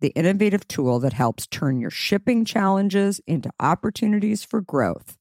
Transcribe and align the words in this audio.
the 0.00 0.08
innovative 0.08 0.66
tool 0.68 0.98
that 1.00 1.12
helps 1.12 1.46
turn 1.46 1.80
your 1.80 1.90
shipping 1.90 2.44
challenges 2.44 3.20
into 3.26 3.50
opportunities 3.60 4.44
for 4.44 4.60
growth. 4.60 5.16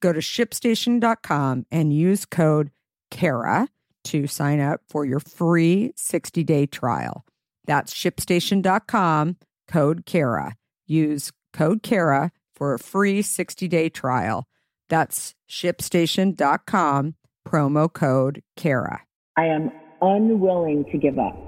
Go 0.00 0.12
to 0.12 0.20
shipstation.com 0.20 1.66
and 1.70 1.92
use 1.92 2.24
code 2.24 2.70
KARA 3.10 3.68
to 4.04 4.26
sign 4.26 4.60
up 4.60 4.80
for 4.88 5.04
your 5.04 5.20
free 5.20 5.92
60 5.96 6.44
day 6.44 6.66
trial. 6.66 7.24
That's 7.66 7.92
shipstation.com, 7.92 9.36
code 9.66 10.06
KARA. 10.06 10.56
Use 10.86 11.32
code 11.52 11.82
KARA 11.82 12.32
for 12.54 12.74
a 12.74 12.78
free 12.78 13.22
60 13.22 13.68
day 13.68 13.88
trial. 13.88 14.46
That's 14.88 15.34
shipstation.com, 15.50 17.14
promo 17.46 17.92
code 17.92 18.42
KARA. 18.56 19.02
I 19.36 19.44
am 19.44 19.70
unwilling 20.00 20.84
to 20.90 20.98
give 20.98 21.18
up 21.18 21.47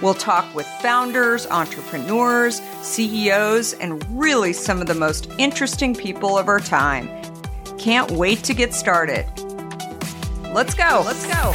We'll 0.00 0.14
talk 0.14 0.54
with 0.54 0.66
founders, 0.80 1.48
entrepreneurs, 1.48 2.60
CEOs, 2.82 3.72
and 3.74 4.04
really 4.16 4.52
some 4.52 4.80
of 4.80 4.86
the 4.86 4.94
most 4.94 5.28
interesting 5.38 5.92
people 5.92 6.38
of 6.38 6.46
our 6.46 6.60
time. 6.60 7.08
Can't 7.78 8.08
wait 8.12 8.44
to 8.44 8.54
get 8.54 8.74
started. 8.74 9.26
Let's 10.52 10.74
go. 10.74 11.02
Let's 11.04 11.26
go. 11.26 11.52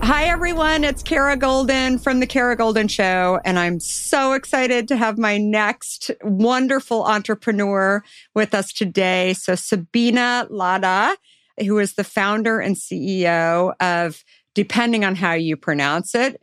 Hi, 0.00 0.24
everyone. 0.24 0.84
It's 0.84 1.02
Kara 1.02 1.36
Goldin 1.36 2.02
from 2.02 2.20
The 2.20 2.26
Kara 2.26 2.56
Goldin 2.56 2.88
Show. 2.88 3.38
And 3.44 3.58
I'm 3.58 3.78
so 3.78 4.32
excited 4.32 4.88
to 4.88 4.96
have 4.96 5.18
my 5.18 5.36
next 5.36 6.10
wonderful 6.22 7.04
entrepreneur 7.04 8.02
with 8.34 8.54
us 8.54 8.72
today. 8.72 9.34
So, 9.34 9.52
Sabeena 9.52 10.50
Ladha, 10.50 11.14
who 11.60 11.78
is 11.78 11.92
the 11.92 12.04
founder 12.04 12.58
and 12.58 12.74
CEO 12.74 13.74
of 13.80 14.24
depending 14.54 15.04
on 15.04 15.14
how 15.14 15.32
you 15.32 15.56
pronounce 15.56 16.14
it. 16.14 16.40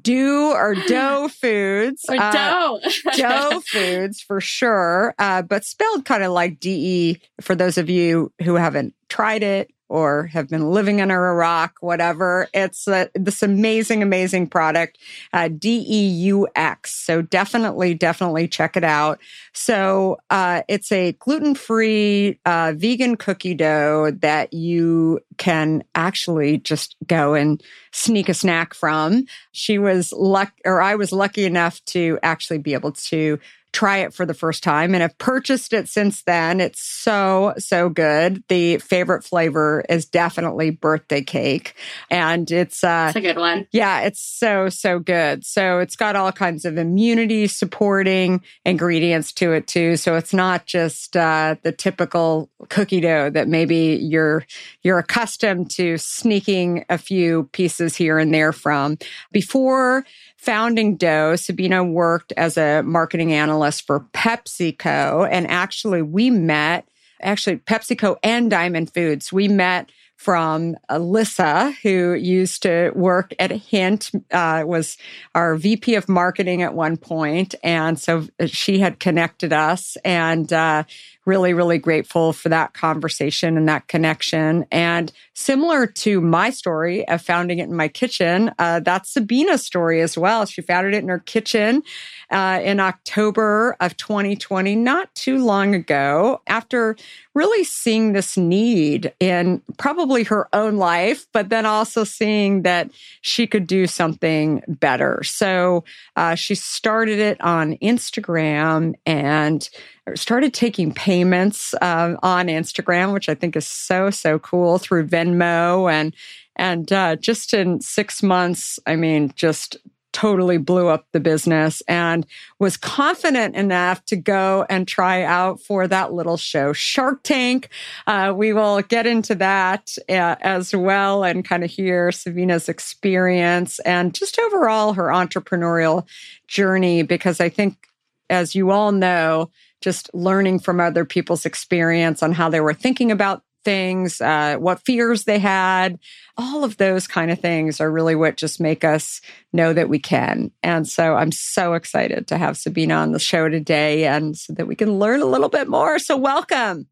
Do 0.00 0.52
or 0.52 0.74
dough 0.88 1.28
foods. 1.28 2.04
Or 2.08 2.16
dough. 2.16 2.80
Uh, 2.84 3.16
dough 3.16 3.60
foods 3.66 4.20
for 4.20 4.40
sure, 4.40 5.14
uh, 5.18 5.42
but 5.42 5.64
spelled 5.64 6.04
kind 6.04 6.22
of 6.22 6.32
like 6.32 6.60
DE 6.60 7.20
for 7.40 7.54
those 7.54 7.78
of 7.78 7.90
you 7.90 8.32
who 8.42 8.54
haven't 8.54 8.94
tried 9.08 9.42
it 9.42 9.70
or 9.88 10.26
have 10.26 10.48
been 10.48 10.70
living 10.70 11.00
under 11.00 11.28
a 11.28 11.34
rock, 11.34 11.76
whatever. 11.80 12.48
It's 12.54 12.86
this 13.14 13.42
amazing, 13.42 14.02
amazing 14.02 14.48
product, 14.48 14.98
uh, 15.32 15.48
DEUX. 15.48 16.86
So 16.86 17.22
definitely, 17.22 17.94
definitely 17.94 18.48
check 18.48 18.76
it 18.76 18.84
out. 18.84 19.20
So 19.52 20.18
uh, 20.30 20.62
it's 20.68 20.90
a 20.90 21.12
gluten 21.12 21.54
free 21.54 22.38
uh, 22.46 22.72
vegan 22.76 23.16
cookie 23.16 23.54
dough 23.54 24.10
that 24.20 24.52
you 24.52 25.20
can 25.36 25.84
actually 25.94 26.58
just 26.58 26.96
go 27.06 27.34
and 27.34 27.62
sneak 27.92 28.28
a 28.28 28.34
snack 28.34 28.74
from. 28.74 29.24
She 29.52 29.78
was 29.78 30.12
luck, 30.12 30.52
or 30.64 30.80
I 30.80 30.94
was 30.94 31.12
lucky 31.12 31.44
enough 31.44 31.84
to 31.86 32.18
actually 32.22 32.58
be 32.58 32.74
able 32.74 32.92
to 32.92 33.38
try 33.74 33.98
it 33.98 34.14
for 34.14 34.24
the 34.24 34.32
first 34.32 34.62
time 34.62 34.94
and 34.94 35.02
have 35.02 35.18
purchased 35.18 35.72
it 35.72 35.88
since 35.88 36.22
then. 36.22 36.60
It's 36.60 36.80
so, 36.80 37.54
so 37.58 37.88
good. 37.88 38.44
The 38.48 38.78
favorite 38.78 39.24
flavor 39.24 39.84
is 39.88 40.06
definitely 40.06 40.70
birthday 40.70 41.22
cake. 41.22 41.74
And 42.08 42.48
it's, 42.50 42.84
uh, 42.84 43.06
it's 43.08 43.16
a 43.16 43.20
good 43.20 43.36
one. 43.36 43.66
Yeah, 43.72 44.02
it's 44.02 44.20
so, 44.20 44.68
so 44.68 45.00
good. 45.00 45.44
So 45.44 45.80
it's 45.80 45.96
got 45.96 46.14
all 46.14 46.30
kinds 46.30 46.64
of 46.64 46.78
immunity 46.78 47.48
supporting 47.48 48.42
ingredients 48.64 49.32
to 49.34 49.52
it 49.52 49.66
too. 49.66 49.96
So 49.96 50.14
it's 50.14 50.32
not 50.32 50.66
just, 50.66 51.16
uh, 51.16 51.56
the 51.62 51.72
typical 51.72 52.48
cookie 52.68 53.00
dough 53.00 53.28
that 53.30 53.48
maybe 53.48 53.98
you're, 54.00 54.46
you're 54.82 54.98
accustomed 55.00 55.70
to 55.72 55.98
sneaking 55.98 56.84
a 56.88 56.96
few 56.96 57.50
pieces 57.52 57.96
here 57.96 58.20
and 58.20 58.32
there 58.32 58.52
from. 58.52 58.98
Before 59.32 60.04
founding 60.44 60.96
Deux, 60.96 61.34
Sabeena 61.36 61.90
worked 61.90 62.32
as 62.36 62.58
a 62.58 62.82
marketing 62.82 63.32
analyst 63.32 63.86
for 63.86 64.00
PepsiCo. 64.12 65.26
And 65.30 65.50
actually, 65.50 66.02
we 66.02 66.28
met, 66.30 66.86
actually, 67.22 67.56
PepsiCo 67.56 68.16
and 68.22 68.50
Diamond 68.50 68.92
Foods, 68.92 69.32
we 69.32 69.48
met 69.48 69.90
from 70.16 70.76
Alyssa, 70.90 71.74
who 71.82 72.14
used 72.14 72.62
to 72.62 72.92
work 72.94 73.34
at 73.38 73.50
Hint, 73.50 74.10
uh, 74.30 74.62
was 74.64 74.96
our 75.34 75.56
VP 75.56 75.96
of 75.96 76.08
marketing 76.08 76.62
at 76.62 76.72
one 76.72 76.96
point, 76.96 77.54
and 77.62 77.98
so 77.98 78.26
she 78.46 78.78
had 78.78 79.00
connected 79.00 79.52
us, 79.52 79.96
and 80.04 80.52
uh, 80.52 80.84
really, 81.26 81.54
really 81.54 81.78
grateful 81.78 82.32
for 82.32 82.48
that 82.50 82.74
conversation 82.74 83.56
and 83.56 83.68
that 83.68 83.88
connection. 83.88 84.66
And 84.70 85.12
similar 85.34 85.86
to 85.86 86.20
my 86.20 86.50
story 86.50 87.06
of 87.08 87.22
founding 87.22 87.58
it 87.58 87.64
in 87.64 87.74
my 87.74 87.88
kitchen, 87.88 88.52
uh, 88.58 88.80
that's 88.80 89.14
Sabeena's 89.14 89.64
story 89.64 90.00
as 90.02 90.18
well. 90.18 90.44
She 90.44 90.60
founded 90.60 90.94
it 90.94 91.02
in 91.02 91.08
her 91.08 91.18
kitchen 91.18 91.82
uh, 92.30 92.60
in 92.62 92.80
October 92.80 93.76
of 93.80 93.96
2020, 93.96 94.76
not 94.76 95.14
too 95.14 95.42
long 95.44 95.74
ago, 95.74 96.42
after 96.46 96.96
really 97.34 97.64
seeing 97.64 98.12
this 98.12 98.36
need 98.36 99.12
in 99.18 99.60
probably 99.76 100.22
her 100.24 100.48
own 100.52 100.76
life, 100.76 101.26
but 101.32 101.48
then 101.48 101.66
also 101.66 102.04
seeing 102.04 102.62
that 102.62 102.90
she 103.22 103.46
could 103.46 103.66
do 103.66 103.86
something 103.86 104.62
better. 104.68 105.22
So 105.24 105.84
uh, 106.16 106.34
she 106.36 106.54
started 106.54 107.18
it 107.18 107.40
on 107.40 107.76
Instagram 107.78 108.94
and 109.04 109.68
started 110.14 110.52
taking 110.52 110.92
payments 111.14 111.74
uh, 111.74 112.16
on 112.22 112.48
Instagram, 112.48 113.12
which 113.12 113.28
I 113.28 113.34
think 113.34 113.56
is 113.56 113.66
so 113.66 114.10
so 114.10 114.38
cool 114.40 114.78
through 114.78 115.06
Venmo 115.06 115.90
and 115.90 116.14
and 116.56 116.92
uh, 116.92 117.16
just 117.16 117.54
in 117.54 117.80
six 117.80 118.22
months, 118.22 118.78
I 118.86 118.96
mean, 118.96 119.32
just 119.34 119.76
totally 120.12 120.58
blew 120.58 120.86
up 120.86 121.06
the 121.10 121.18
business 121.18 121.82
and 121.88 122.24
was 122.60 122.76
confident 122.76 123.56
enough 123.56 124.04
to 124.04 124.14
go 124.14 124.64
and 124.70 124.86
try 124.86 125.24
out 125.24 125.60
for 125.60 125.88
that 125.88 126.12
little 126.12 126.36
show, 126.36 126.72
Shark 126.72 127.24
Tank. 127.24 127.68
Uh, 128.06 128.32
we 128.36 128.52
will 128.52 128.80
get 128.82 129.06
into 129.06 129.34
that 129.34 129.96
uh, 130.08 130.36
as 130.40 130.72
well 130.74 131.24
and 131.24 131.44
kind 131.44 131.64
of 131.64 131.70
hear 131.70 132.10
Sabeena's 132.10 132.68
experience 132.68 133.80
and 133.80 134.14
just 134.14 134.38
overall 134.38 134.92
her 134.92 135.08
entrepreneurial 135.08 136.06
journey, 136.46 137.02
because 137.02 137.40
I 137.40 137.48
think, 137.48 137.88
as 138.30 138.54
you 138.54 138.70
all 138.70 138.92
know, 138.92 139.50
just 139.84 140.12
learning 140.14 140.58
from 140.58 140.80
other 140.80 141.04
people's 141.04 141.44
experience 141.44 142.22
on 142.22 142.32
how 142.32 142.48
they 142.48 142.60
were 142.60 142.72
thinking 142.72 143.12
about 143.12 143.42
things, 143.64 144.18
uh, 144.22 144.56
what 144.56 144.80
fears 144.84 145.24
they 145.24 145.38
had, 145.38 145.98
all 146.38 146.64
of 146.64 146.78
those 146.78 147.06
kind 147.06 147.30
of 147.30 147.38
things 147.38 147.82
are 147.82 147.90
really 147.90 148.14
what 148.14 148.38
just 148.38 148.60
make 148.60 148.82
us 148.82 149.20
know 149.52 149.74
that 149.74 149.90
we 149.90 149.98
can. 149.98 150.50
And 150.62 150.88
so 150.88 151.16
I'm 151.16 151.32
so 151.32 151.74
excited 151.74 152.26
to 152.28 152.38
have 152.38 152.56
Sabeena 152.56 152.96
on 152.96 153.12
the 153.12 153.18
show 153.18 153.50
today 153.50 154.06
and 154.06 154.36
so 154.36 154.54
that 154.54 154.66
we 154.66 154.74
can 154.74 154.98
learn 154.98 155.20
a 155.20 155.26
little 155.26 155.50
bit 155.50 155.68
more. 155.68 155.98
So 155.98 156.16
welcome. 156.16 156.88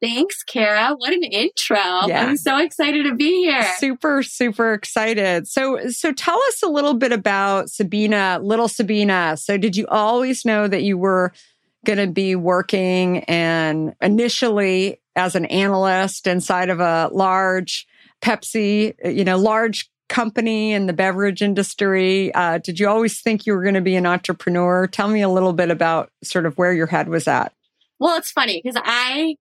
Thanks, 0.00 0.42
Kara. 0.42 0.94
What 0.96 1.12
an 1.12 1.22
intro. 1.22 1.76
Yeah. 2.08 2.26
I'm 2.26 2.36
so 2.36 2.58
excited 2.58 3.04
to 3.04 3.14
be 3.14 3.44
here. 3.44 3.62
Super, 3.78 4.24
super 4.24 4.72
excited. 4.72 5.46
So, 5.46 5.88
so 5.90 6.12
tell 6.12 6.40
us 6.48 6.62
a 6.64 6.68
little 6.68 6.94
bit 6.94 7.12
about 7.12 7.66
Sabeena, 7.66 8.42
little 8.42 8.66
Sabeena. 8.66 9.38
So 9.38 9.56
did 9.56 9.76
you 9.76 9.86
always 9.86 10.44
know 10.44 10.66
that 10.66 10.82
you 10.82 10.98
were 10.98 11.32
going 11.84 11.98
to 11.98 12.06
be 12.06 12.36
working 12.36 13.24
and 13.24 13.94
initially 14.00 15.00
as 15.16 15.34
an 15.34 15.46
analyst 15.46 16.26
inside 16.26 16.70
of 16.70 16.80
a 16.80 17.10
large 17.12 17.86
Pepsi, 18.22 18.94
you 19.04 19.24
know, 19.24 19.36
large 19.36 19.90
company 20.08 20.72
in 20.72 20.86
the 20.86 20.92
beverage 20.92 21.42
industry. 21.42 22.32
Uh, 22.34 22.58
did 22.58 22.78
you 22.78 22.88
always 22.88 23.20
think 23.20 23.46
you 23.46 23.54
were 23.54 23.62
going 23.62 23.74
to 23.74 23.80
be 23.80 23.96
an 23.96 24.06
entrepreneur? 24.06 24.86
Tell 24.86 25.08
me 25.08 25.22
a 25.22 25.28
little 25.28 25.52
bit 25.52 25.70
about 25.70 26.10
sort 26.22 26.46
of 26.46 26.56
where 26.56 26.72
your 26.72 26.86
head 26.86 27.08
was 27.08 27.26
at. 27.26 27.52
Well, 27.98 28.16
it's 28.18 28.30
funny 28.30 28.60
because 28.62 28.80
I 28.84 29.36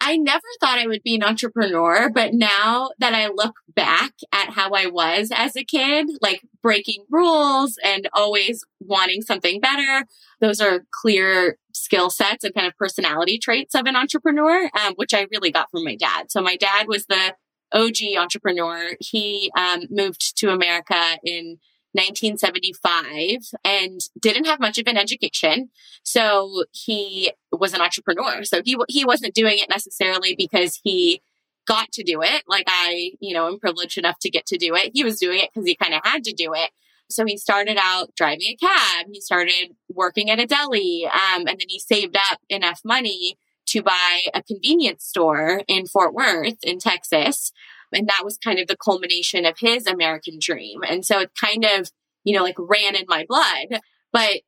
I 0.00 0.16
never 0.16 0.44
thought 0.60 0.78
I 0.78 0.86
would 0.86 1.02
be 1.02 1.16
an 1.16 1.24
entrepreneur, 1.24 2.08
but 2.08 2.32
now 2.32 2.90
that 2.98 3.14
I 3.14 3.28
look 3.28 3.56
back 3.74 4.12
at 4.32 4.50
how 4.50 4.70
I 4.70 4.86
was 4.86 5.30
as 5.34 5.56
a 5.56 5.64
kid, 5.64 6.06
like 6.22 6.42
breaking 6.62 7.04
rules 7.10 7.78
and 7.82 8.08
always 8.12 8.64
wanting 8.80 9.22
something 9.22 9.60
better, 9.60 10.04
those 10.40 10.60
are 10.60 10.80
clear 10.90 11.58
skill 11.72 12.10
sets 12.10 12.44
and 12.44 12.54
kind 12.54 12.66
of 12.66 12.76
personality 12.76 13.38
traits 13.38 13.74
of 13.74 13.86
an 13.86 13.96
entrepreneur, 13.96 14.70
um, 14.78 14.94
which 14.96 15.14
I 15.14 15.26
really 15.30 15.50
got 15.50 15.70
from 15.70 15.84
my 15.84 15.96
dad. 15.96 16.30
So 16.30 16.40
my 16.40 16.56
dad 16.56 16.86
was 16.88 17.06
the 17.06 17.34
OG 17.72 18.16
entrepreneur. 18.18 18.92
He 19.00 19.50
um, 19.56 19.84
moved 19.90 20.36
to 20.38 20.50
America 20.50 21.18
in 21.22 21.58
1975 21.92 23.38
and 23.64 24.00
didn't 24.20 24.46
have 24.46 24.60
much 24.60 24.78
of 24.78 24.86
an 24.86 24.96
education. 24.96 25.70
So 26.02 26.64
he 26.72 27.32
was 27.50 27.74
an 27.74 27.80
entrepreneur. 27.80 28.44
So 28.44 28.62
he, 28.64 28.76
he 28.88 29.04
wasn't 29.04 29.34
doing 29.34 29.58
it 29.58 29.68
necessarily 29.68 30.34
because 30.36 30.80
he 30.82 31.22
got 31.66 31.92
to 31.92 32.02
do 32.02 32.22
it. 32.22 32.42
Like 32.46 32.64
I, 32.68 33.12
you 33.20 33.34
know, 33.34 33.46
am 33.46 33.58
privileged 33.58 33.98
enough 33.98 34.18
to 34.20 34.30
get 34.30 34.46
to 34.46 34.56
do 34.56 34.74
it. 34.74 34.92
He 34.94 35.04
was 35.04 35.18
doing 35.18 35.40
it 35.40 35.50
because 35.52 35.66
he 35.66 35.76
kind 35.76 35.94
of 35.94 36.00
had 36.04 36.24
to 36.24 36.32
do 36.32 36.52
it. 36.54 36.70
So 37.10 37.24
he 37.24 37.36
started 37.38 37.78
out 37.80 38.14
driving 38.16 38.48
a 38.48 38.56
cab. 38.56 39.06
He 39.10 39.20
started 39.20 39.74
working 39.98 40.30
at 40.30 40.40
a 40.40 40.46
deli. 40.46 41.04
Um, 41.06 41.46
and 41.46 41.48
then 41.48 41.66
he 41.68 41.78
saved 41.78 42.16
up 42.16 42.38
enough 42.48 42.80
money 42.84 43.36
to 43.66 43.82
buy 43.82 44.20
a 44.32 44.42
convenience 44.42 45.04
store 45.04 45.62
in 45.68 45.86
Fort 45.86 46.14
Worth 46.14 46.56
in 46.62 46.78
Texas. 46.78 47.52
And 47.92 48.08
that 48.08 48.22
was 48.24 48.38
kind 48.38 48.58
of 48.58 48.66
the 48.66 48.76
culmination 48.76 49.44
of 49.44 49.58
his 49.58 49.86
American 49.86 50.38
dream. 50.40 50.80
And 50.88 51.04
so 51.04 51.20
it 51.20 51.32
kind 51.38 51.64
of, 51.64 51.90
you 52.24 52.34
know, 52.34 52.42
like 52.42 52.56
ran 52.58 52.94
in 52.94 53.04
my 53.08 53.26
blood. 53.28 53.80
But 54.12 54.40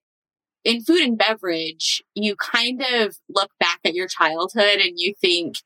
in 0.65 0.83
food 0.83 1.01
and 1.01 1.19
beverage, 1.19 2.03
you 2.15 2.37
kind 2.37 2.83
of 2.83 3.17
look 3.29 3.51
back 3.59 3.81
at 3.85 3.95
your 3.95 4.09
childhood 4.09 4.79
and 4.79 4.93
you 4.97 5.15
think 5.21 5.57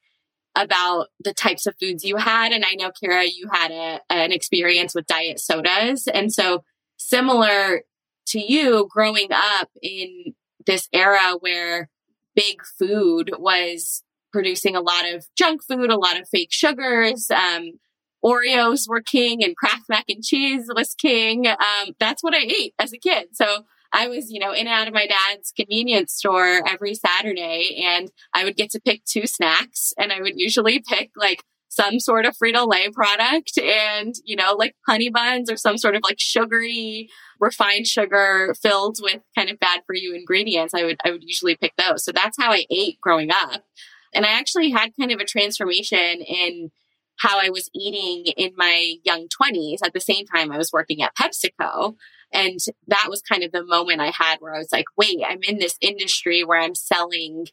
about 0.56 1.08
the 1.19 1.34
types 1.34 1.66
of 1.66 1.75
foods 1.81 2.04
you 2.04 2.16
had. 2.16 2.52
And 2.52 2.64
I 2.64 2.75
know, 2.75 2.92
Kara, 2.92 3.25
you 3.25 3.48
had 3.52 3.72
a, 3.72 4.00
an 4.10 4.32
experience 4.32 4.94
with 4.94 5.06
diet 5.06 5.40
sodas. 5.40 6.06
And 6.06 6.32
so 6.32 6.62
similar 6.96 7.82
to 8.26 8.40
you 8.40 8.88
growing 8.90 9.28
up 9.32 9.70
in 9.82 10.34
this 10.66 10.88
era 10.92 11.36
where 11.40 11.88
big 12.34 12.62
food 12.78 13.30
was 13.38 14.02
producing 14.32 14.74
a 14.74 14.80
lot 14.80 15.08
of 15.12 15.26
junk 15.36 15.62
food, 15.62 15.90
a 15.90 15.96
lot 15.96 16.20
of 16.20 16.28
fake 16.28 16.52
sugars. 16.52 17.30
Um, 17.30 17.78
Oreos 18.24 18.88
were 18.88 19.02
king 19.02 19.44
and 19.44 19.56
Kraft 19.56 19.84
mac 19.88 20.06
and 20.08 20.24
cheese 20.24 20.68
was 20.74 20.94
king. 20.94 21.46
Um, 21.46 21.94
that's 22.00 22.22
what 22.22 22.34
I 22.34 22.40
ate 22.40 22.74
as 22.78 22.92
a 22.92 22.98
kid. 22.98 23.28
So 23.32 23.64
I 23.92 24.08
was, 24.08 24.30
you 24.30 24.40
know, 24.40 24.52
in 24.52 24.66
and 24.66 24.68
out 24.68 24.88
of 24.88 24.94
my 24.94 25.06
dad's 25.06 25.52
convenience 25.52 26.14
store 26.14 26.62
every 26.68 26.94
Saturday 26.94 27.84
and 27.86 28.10
I 28.32 28.44
would 28.44 28.56
get 28.56 28.70
to 28.70 28.80
pick 28.80 29.04
two 29.04 29.26
snacks 29.26 29.92
and 29.98 30.12
I 30.12 30.20
would 30.20 30.34
usually 30.36 30.82
pick 30.88 31.10
like 31.16 31.44
some 31.68 32.00
sort 32.00 32.24
of 32.24 32.36
Frito 32.36 32.68
Lay 32.68 32.88
product 32.90 33.58
and, 33.58 34.14
you 34.24 34.36
know, 34.36 34.54
like 34.54 34.74
honey 34.86 35.10
buns 35.10 35.50
or 35.50 35.56
some 35.56 35.78
sort 35.78 35.94
of 35.94 36.02
like 36.02 36.18
sugary, 36.18 37.08
refined 37.44 37.87
sugar 37.87 38.55
filled 38.61 38.99
with 39.00 39.20
kind 39.37 39.50
of 39.50 39.61
bad 39.61 39.82
for 39.87 39.94
you 39.94 40.14
ingredients. 40.14 40.75
I 40.75 40.85
would, 40.85 40.96
I 41.05 41.11
would 41.11 41.23
usually 41.23 41.56
pick 41.56 41.75
those. 41.76 42.05
So 42.05 42.12
that's 42.12 42.37
how 42.38 42.50
I 42.50 42.67
ate 42.70 43.00
growing 43.00 43.31
up. 43.31 43.62
And 44.14 44.25
I 44.25 44.31
actually 44.31 44.70
had 44.70 44.93
kind 44.99 45.12
of 45.12 45.20
a 45.20 45.25
transformation 45.25 46.23
in 46.23 46.70
how 47.17 47.38
I 47.41 47.50
was 47.50 47.70
eating 47.75 48.32
in 48.37 48.52
my 48.56 48.94
young 49.05 49.29
20s 49.29 49.79
at 49.85 49.93
the 49.93 50.00
same 50.00 50.26
time 50.26 50.50
I 50.50 50.58
was 50.58 50.73
working 50.73 51.02
at 51.02 51.14
PepsiCo. 51.14 51.94
And 52.32 52.58
that 52.88 53.06
was 53.08 53.23
kind 53.23 53.44
of 53.44 53.52
the 53.52 53.64
moment 53.64 54.00
I 54.00 54.12
had 54.17 54.37
where 54.41 54.55
I 54.55 54.58
was 54.58 54.73
like, 54.73 54.87
wait, 54.96 55.19
I'm 55.26 55.43
in 55.43 55.58
this 55.58 55.76
industry 55.81 56.43
where 56.43 56.61
I'm 56.61 56.75
selling 56.75 57.46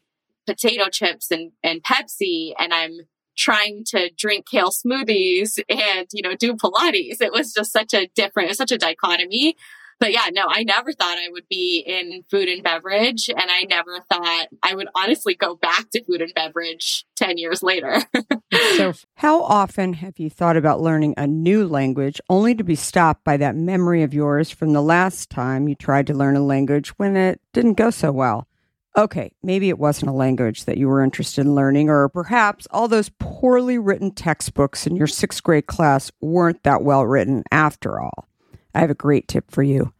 potato 0.46 0.88
chips 0.90 1.30
and, 1.30 1.52
and 1.62 1.82
Pepsi 1.84 2.52
and 2.58 2.74
I'm 2.74 2.98
trying 3.36 3.84
to 3.86 4.10
drink 4.16 4.46
kale 4.46 4.70
smoothies 4.70 5.58
and, 5.68 6.06
you 6.12 6.22
know, 6.22 6.34
do 6.34 6.54
Pilates. 6.54 7.20
It 7.20 7.32
was 7.32 7.52
just 7.52 7.72
such 7.72 7.94
a 7.94 8.08
different, 8.14 8.54
such 8.56 8.72
a 8.72 8.78
dichotomy. 8.78 9.56
But 10.02 10.10
yeah, 10.10 10.30
no, 10.32 10.46
I 10.48 10.64
never 10.64 10.92
thought 10.92 11.16
I 11.16 11.28
would 11.30 11.46
be 11.48 11.78
in 11.78 12.24
food 12.28 12.48
and 12.48 12.60
beverage. 12.60 13.28
And 13.28 13.38
I 13.38 13.62
never 13.70 14.00
thought 14.10 14.48
I 14.60 14.74
would 14.74 14.88
honestly 14.96 15.36
go 15.36 15.54
back 15.54 15.90
to 15.90 16.02
food 16.02 16.20
and 16.20 16.34
beverage 16.34 17.04
10 17.14 17.38
years 17.38 17.62
later. 17.62 18.02
so, 18.76 18.94
how 19.14 19.44
often 19.44 19.92
have 19.92 20.18
you 20.18 20.28
thought 20.28 20.56
about 20.56 20.80
learning 20.80 21.14
a 21.16 21.28
new 21.28 21.68
language 21.68 22.20
only 22.28 22.52
to 22.56 22.64
be 22.64 22.74
stopped 22.74 23.22
by 23.22 23.36
that 23.36 23.54
memory 23.54 24.02
of 24.02 24.12
yours 24.12 24.50
from 24.50 24.72
the 24.72 24.82
last 24.82 25.30
time 25.30 25.68
you 25.68 25.76
tried 25.76 26.08
to 26.08 26.14
learn 26.14 26.34
a 26.34 26.44
language 26.44 26.88
when 26.98 27.16
it 27.16 27.40
didn't 27.52 27.74
go 27.74 27.90
so 27.90 28.10
well? 28.10 28.48
Okay, 28.96 29.30
maybe 29.44 29.68
it 29.68 29.78
wasn't 29.78 30.10
a 30.10 30.14
language 30.14 30.64
that 30.64 30.78
you 30.78 30.88
were 30.88 31.04
interested 31.04 31.42
in 31.42 31.54
learning, 31.54 31.88
or 31.88 32.08
perhaps 32.08 32.66
all 32.72 32.88
those 32.88 33.08
poorly 33.20 33.78
written 33.78 34.10
textbooks 34.10 34.84
in 34.84 34.96
your 34.96 35.06
sixth 35.06 35.44
grade 35.44 35.68
class 35.68 36.10
weren't 36.20 36.64
that 36.64 36.82
well 36.82 37.06
written 37.06 37.44
after 37.52 38.00
all. 38.00 38.26
I 38.74 38.80
have 38.80 38.90
a 38.90 38.94
great 38.94 39.28
tip 39.28 39.50
for 39.50 39.62
you. 39.62 39.92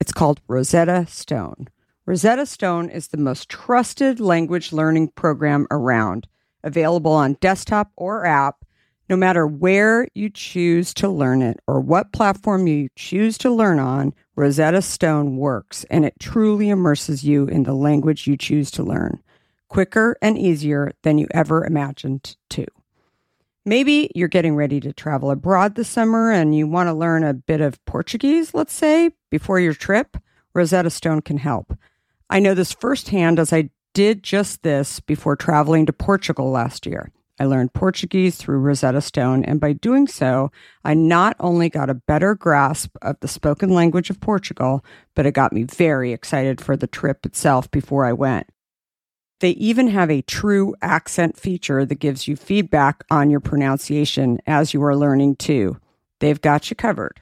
It's 0.00 0.12
called 0.12 0.40
Rosetta 0.48 1.06
Stone. 1.08 1.68
Rosetta 2.06 2.46
Stone 2.46 2.90
is 2.90 3.08
the 3.08 3.16
most 3.16 3.48
trusted 3.48 4.20
language 4.20 4.72
learning 4.72 5.08
program 5.08 5.66
around, 5.70 6.26
available 6.62 7.12
on 7.12 7.38
desktop 7.40 7.90
or 7.96 8.26
app, 8.26 8.64
no 9.08 9.16
matter 9.16 9.46
where 9.46 10.08
you 10.14 10.30
choose 10.30 10.94
to 10.94 11.08
learn 11.08 11.42
it 11.42 11.60
or 11.66 11.80
what 11.80 12.12
platform 12.12 12.66
you 12.66 12.88
choose 12.96 13.38
to 13.38 13.50
learn 13.50 13.78
on. 13.78 14.12
Rosetta 14.36 14.82
Stone 14.82 15.36
works 15.36 15.84
and 15.90 16.04
it 16.04 16.14
truly 16.18 16.68
immerses 16.68 17.24
you 17.24 17.46
in 17.46 17.62
the 17.62 17.74
language 17.74 18.26
you 18.26 18.36
choose 18.36 18.70
to 18.72 18.82
learn, 18.82 19.22
quicker 19.68 20.16
and 20.20 20.38
easier 20.38 20.92
than 21.02 21.18
you 21.18 21.26
ever 21.32 21.64
imagined 21.64 22.36
to. 22.50 22.66
Maybe 23.66 24.10
you're 24.14 24.28
getting 24.28 24.56
ready 24.56 24.78
to 24.80 24.92
travel 24.92 25.30
abroad 25.30 25.74
this 25.74 25.88
summer 25.88 26.30
and 26.30 26.54
you 26.54 26.66
want 26.66 26.88
to 26.88 26.92
learn 26.92 27.24
a 27.24 27.32
bit 27.32 27.62
of 27.62 27.82
Portuguese, 27.86 28.52
let's 28.52 28.74
say, 28.74 29.10
before 29.30 29.58
your 29.58 29.72
trip. 29.72 30.18
Rosetta 30.54 30.90
Stone 30.90 31.22
can 31.22 31.38
help. 31.38 31.76
I 32.28 32.40
know 32.40 32.52
this 32.52 32.72
firsthand 32.72 33.38
as 33.38 33.52
I 33.54 33.70
did 33.94 34.22
just 34.22 34.62
this 34.62 35.00
before 35.00 35.34
traveling 35.34 35.86
to 35.86 35.94
Portugal 35.94 36.50
last 36.50 36.84
year. 36.84 37.10
I 37.40 37.46
learned 37.46 37.72
Portuguese 37.72 38.36
through 38.36 38.58
Rosetta 38.58 39.00
Stone, 39.00 39.44
and 39.44 39.58
by 39.58 39.72
doing 39.72 40.06
so, 40.06 40.52
I 40.84 40.94
not 40.94 41.34
only 41.40 41.68
got 41.68 41.90
a 41.90 41.94
better 41.94 42.34
grasp 42.34 42.94
of 43.02 43.18
the 43.20 43.28
spoken 43.28 43.70
language 43.70 44.08
of 44.10 44.20
Portugal, 44.20 44.84
but 45.16 45.26
it 45.26 45.32
got 45.32 45.52
me 45.52 45.64
very 45.64 46.12
excited 46.12 46.60
for 46.60 46.76
the 46.76 46.86
trip 46.86 47.26
itself 47.26 47.68
before 47.70 48.04
I 48.04 48.12
went. 48.12 48.46
They 49.40 49.50
even 49.50 49.88
have 49.88 50.10
a 50.10 50.22
true 50.22 50.74
accent 50.80 51.36
feature 51.36 51.84
that 51.84 51.96
gives 51.96 52.28
you 52.28 52.36
feedback 52.36 53.04
on 53.10 53.30
your 53.30 53.40
pronunciation 53.40 54.38
as 54.46 54.72
you 54.72 54.82
are 54.84 54.96
learning 54.96 55.36
too. 55.36 55.78
They've 56.20 56.40
got 56.40 56.70
you 56.70 56.76
covered. 56.76 57.20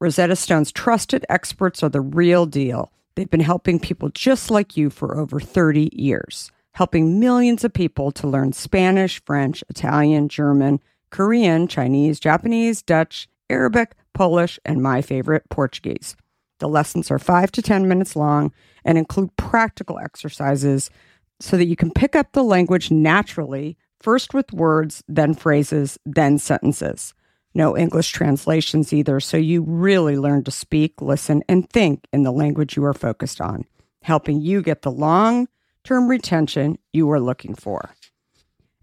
Rosetta 0.00 0.36
Stone's 0.36 0.72
trusted 0.72 1.24
experts 1.28 1.82
are 1.82 1.88
the 1.88 2.00
real 2.00 2.44
deal. 2.44 2.92
They've 3.14 3.30
been 3.30 3.40
helping 3.40 3.80
people 3.80 4.10
just 4.10 4.50
like 4.50 4.76
you 4.76 4.90
for 4.90 5.16
over 5.16 5.40
30 5.40 5.88
years, 5.92 6.50
helping 6.74 7.18
millions 7.18 7.64
of 7.64 7.72
people 7.72 8.10
to 8.12 8.26
learn 8.26 8.52
Spanish, 8.52 9.24
French, 9.24 9.64
Italian, 9.70 10.28
German, 10.28 10.80
Korean, 11.10 11.66
Chinese, 11.66 12.20
Japanese, 12.20 12.82
Dutch, 12.82 13.28
Arabic, 13.48 13.94
Polish, 14.12 14.58
and 14.66 14.82
my 14.82 15.00
favorite, 15.00 15.44
Portuguese. 15.48 16.16
The 16.58 16.68
lessons 16.68 17.10
are 17.10 17.18
five 17.18 17.50
to 17.52 17.62
10 17.62 17.88
minutes 17.88 18.16
long 18.16 18.52
and 18.84 18.98
include 18.98 19.36
practical 19.36 19.98
exercises 19.98 20.90
so 21.40 21.56
that 21.56 21.66
you 21.66 21.76
can 21.76 21.90
pick 21.90 22.16
up 22.16 22.32
the 22.32 22.44
language 22.44 22.90
naturally, 22.90 23.76
first 24.00 24.34
with 24.34 24.52
words, 24.52 25.02
then 25.08 25.34
phrases, 25.34 25.98
then 26.04 26.38
sentences. 26.38 27.14
No 27.54 27.76
English 27.76 28.10
translations 28.10 28.92
either, 28.92 29.18
so 29.18 29.36
you 29.36 29.62
really 29.62 30.18
learn 30.18 30.44
to 30.44 30.50
speak, 30.50 31.00
listen, 31.00 31.42
and 31.48 31.68
think 31.70 32.06
in 32.12 32.22
the 32.22 32.32
language 32.32 32.76
you 32.76 32.84
are 32.84 32.94
focused 32.94 33.40
on, 33.40 33.64
helping 34.02 34.40
you 34.40 34.60
get 34.60 34.82
the 34.82 34.90
long 34.90 35.48
term 35.84 36.08
retention 36.08 36.78
you 36.92 37.10
are 37.10 37.20
looking 37.20 37.54
for. 37.54 37.90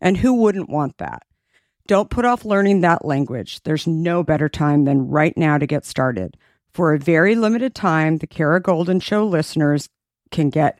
And 0.01 0.17
who 0.17 0.33
wouldn't 0.33 0.69
want 0.69 0.97
that? 0.97 1.23
Don't 1.85 2.09
put 2.09 2.25
off 2.25 2.45
learning 2.45 2.81
that 2.81 3.05
language. 3.05 3.61
There's 3.63 3.85
no 3.85 4.23
better 4.23 4.49
time 4.49 4.85
than 4.85 5.09
right 5.09 5.37
now 5.37 5.57
to 5.57 5.67
get 5.67 5.85
started. 5.85 6.37
For 6.71 6.93
a 6.93 6.99
very 6.99 7.35
limited 7.35 7.75
time, 7.75 8.17
the 8.17 8.27
Kara 8.27 8.61
Goldin 8.61 9.01
Show 9.01 9.25
listeners 9.25 9.89
can 10.31 10.49
get 10.49 10.79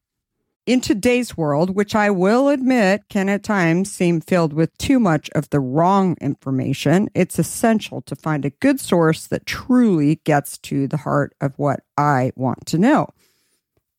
In 0.67 0.79
today's 0.79 1.35
world, 1.35 1.75
which 1.75 1.95
I 1.95 2.11
will 2.11 2.47
admit 2.47 3.09
can 3.09 3.29
at 3.29 3.41
times 3.41 3.91
seem 3.91 4.21
filled 4.21 4.53
with 4.53 4.77
too 4.77 4.99
much 4.99 5.27
of 5.33 5.49
the 5.49 5.59
wrong 5.59 6.15
information, 6.21 7.09
it's 7.15 7.39
essential 7.39 8.01
to 8.03 8.15
find 8.15 8.45
a 8.45 8.51
good 8.51 8.79
source 8.79 9.25
that 9.27 9.47
truly 9.47 10.17
gets 10.17 10.59
to 10.59 10.87
the 10.87 10.97
heart 10.97 11.33
of 11.41 11.57
what 11.57 11.79
I 11.97 12.31
want 12.35 12.67
to 12.67 12.77
know. 12.77 13.07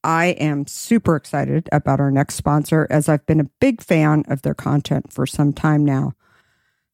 I 0.04 0.26
am 0.26 0.69
super 0.69 1.16
excited 1.16 1.69
about 1.73 1.99
our 1.99 2.12
next 2.12 2.37
sponsor 2.37 2.87
as 2.90 3.09
I've 3.09 3.26
been 3.26 3.40
a 3.40 3.50
big 3.61 3.83
fan 3.83 4.23
of 4.28 4.42
their 4.42 4.54
content 4.54 5.12
for 5.12 5.26
some 5.26 5.52
time 5.52 5.85
now. 5.85 6.12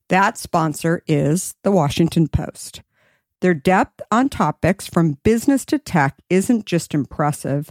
That 0.08 0.38
sponsor 0.38 1.02
is 1.06 1.54
the 1.62 1.72
Washington 1.72 2.28
Post. 2.28 2.80
Their 3.42 3.54
depth 3.54 4.00
on 4.10 4.30
topics 4.30 4.86
from 4.86 5.18
business 5.24 5.66
to 5.66 5.78
tech 5.78 6.16
isn't 6.30 6.64
just 6.64 6.94
impressive, 6.94 7.70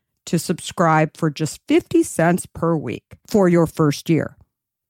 to 0.25 0.39
subscribe 0.39 1.15
for 1.17 1.29
just 1.29 1.59
50 1.67 2.03
cents 2.03 2.45
per 2.45 2.75
week 2.75 3.17
for 3.27 3.47
your 3.47 3.67
first 3.67 4.09
year. 4.09 4.37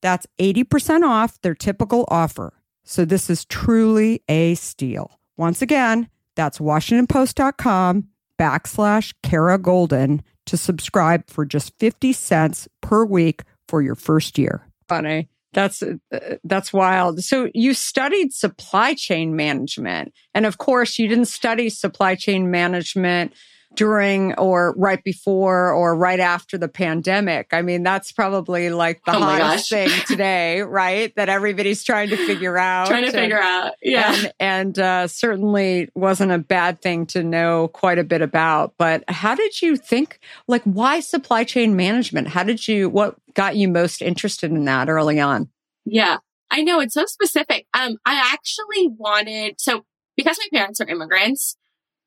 That's 0.02 0.28
80% 0.40 1.08
off 1.08 1.40
their 1.42 1.56
typical 1.56 2.06
offer. 2.10 2.54
So 2.84 3.06
this 3.06 3.30
is 3.30 3.46
truly 3.46 4.24
a 4.28 4.56
steal. 4.56 5.20
Once 5.38 5.62
again, 5.62 6.10
that's 6.36 6.60
WashingtonPost.com 6.60 8.08
backslash 8.40 9.14
Kara 9.22 9.60
Goldin 9.60 10.22
to 10.48 10.58
subscribe 10.58 11.30
for 11.30 11.46
just 11.46 11.78
50 11.80 12.14
cents 12.14 12.68
per 12.82 13.06
week 13.06 13.44
for 13.68 13.82
your 13.82 13.96
first 13.96 14.38
year. 14.38 14.68
Funny. 14.88 15.30
That's 15.54 15.84
uh, 15.84 15.96
that's 16.44 16.72
wild. 16.72 17.24
So 17.24 17.50
you 17.54 17.74
studied 17.74 18.34
supply 18.34 18.94
chain 18.94 19.36
management, 19.36 20.14
and 20.34 20.46
of 20.46 20.58
course, 20.58 20.98
you 20.98 21.10
didn't 21.10 21.26
study 21.26 21.70
supply 21.70 22.16
chain 22.16 22.50
management 22.50 23.34
during 23.76 24.34
or 24.34 24.74
right 24.78 25.04
before 25.04 25.72
or 25.72 25.96
right 25.96 26.20
after 26.20 26.58
the 26.58 26.68
pandemic. 26.68 27.48
I 27.52 27.62
mean, 27.62 27.84
that's 27.84 28.12
probably 28.12 28.70
like 28.70 29.04
the 29.06 29.16
oh 29.16 29.20
hottest 29.20 29.70
thing 29.70 29.90
today, 30.08 30.62
right? 30.62 31.16
That 31.16 31.30
everybody's 31.30 31.84
trying 31.84 32.10
to 32.10 32.18
figure 32.18 32.58
out. 32.58 32.88
trying 32.88 33.04
to 33.04 33.08
and, 33.08 33.16
figure 33.16 33.40
out. 33.40 33.74
Yeah. 33.82 34.14
And, 34.14 34.34
and 34.40 34.80
uh, 34.80 35.08
certainly 35.08 35.90
wasn't 35.96 36.32
a 36.32 36.38
bad 36.38 36.82
thing 36.82 37.06
to 37.08 37.24
know 37.24 37.70
quite 37.70 37.98
a 37.98 38.04
bit 38.04 38.22
about. 38.22 38.74
But 38.78 39.04
how 39.08 39.36
did 39.36 39.62
you 39.62 39.78
think, 39.78 40.20
like, 40.48 40.64
why 40.64 41.00
supply 41.00 41.44
chain 41.44 41.76
management? 41.76 42.28
How 42.28 42.44
did 42.44 42.68
you, 42.68 42.90
what 42.90 43.16
got 43.34 43.56
you 43.56 43.70
most 43.70 44.02
interested 44.02 44.52
in 44.52 44.66
that 44.66 44.90
early 44.90 45.20
on? 45.20 45.50
Yeah. 45.86 46.18
I 46.52 46.64
know 46.64 46.82
it's 46.82 46.94
so 46.94 47.06
specific. 47.06 47.66
Um, 47.74 47.98
I 48.06 48.32
actually 48.34 48.90
wanted, 48.90 49.56
so 49.60 49.86
because 50.18 50.38
my 50.38 50.58
parents 50.58 50.82
are 50.82 50.88
immigrants, 50.88 51.56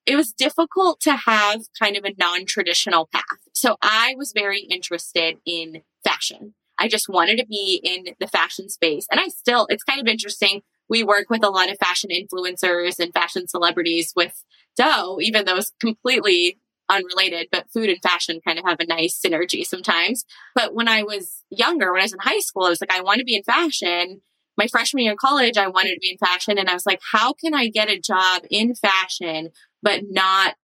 it 0.06 0.16
was 0.16 0.32
difficult 0.32 1.00
to 1.00 1.16
have 1.16 1.62
kind 1.78 1.96
of 1.96 2.04
a 2.04 2.12
non-traditional 2.18 3.08
path. 3.12 3.24
So 3.54 3.76
I 3.80 4.14
was 4.16 4.32
very 4.34 4.60
interested 4.60 5.38
in 5.46 5.82
fashion. 6.04 6.54
I 6.78 6.88
just 6.88 7.08
wanted 7.08 7.38
to 7.38 7.46
be 7.46 7.80
in 7.82 8.14
the 8.18 8.26
fashion 8.26 8.68
space. 8.68 9.06
And 9.10 9.20
I 9.20 9.28
still, 9.28 9.66
it's 9.70 9.84
kind 9.84 10.00
of 10.00 10.06
interesting. 10.06 10.62
We 10.88 11.04
work 11.04 11.30
with 11.30 11.44
a 11.44 11.48
lot 11.48 11.70
of 11.70 11.78
fashion 11.78 12.10
influencers 12.10 12.98
and 12.98 13.14
fashion 13.14 13.48
celebrities 13.48 14.12
with 14.14 14.44
Deux, 14.76 15.18
even 15.20 15.44
though 15.44 15.56
it's 15.56 15.72
completely 15.80 16.58
unrelated, 16.90 17.46
but 17.50 17.70
food 17.72 17.88
and 17.88 18.02
fashion 18.02 18.40
kind 18.46 18.58
of 18.58 18.64
have 18.66 18.80
a 18.80 18.86
nice 18.86 19.18
synergy 19.18 19.64
sometimes. 19.64 20.24
But 20.54 20.74
when 20.74 20.88
I 20.88 21.02
was 21.02 21.44
younger, 21.48 21.92
when 21.92 22.02
I 22.02 22.04
was 22.04 22.12
in 22.12 22.18
high 22.18 22.40
school, 22.40 22.64
I 22.64 22.70
was 22.70 22.80
like, 22.80 22.92
I 22.92 23.00
want 23.00 23.20
to 23.20 23.24
be 23.24 23.36
in 23.36 23.44
fashion. 23.44 24.20
my 24.56 24.66
freshman 24.66 25.02
year 25.02 25.12
in 25.12 25.18
college, 25.18 25.56
I 25.56 25.68
wanted 25.68 25.94
to 25.94 26.00
be 26.00 26.10
in 26.10 26.18
fashion. 26.18 26.58
And 26.58 26.68
I 26.68 26.74
was 26.74 26.86
like, 26.86 27.00
how 27.12 27.32
can 27.32 27.54
I 27.54 27.68
get 27.68 27.88
a 27.88 27.98
job 27.98 28.42
in 28.50 28.74
fashion, 28.74 29.50
but 29.84 30.00
not 30.10 30.54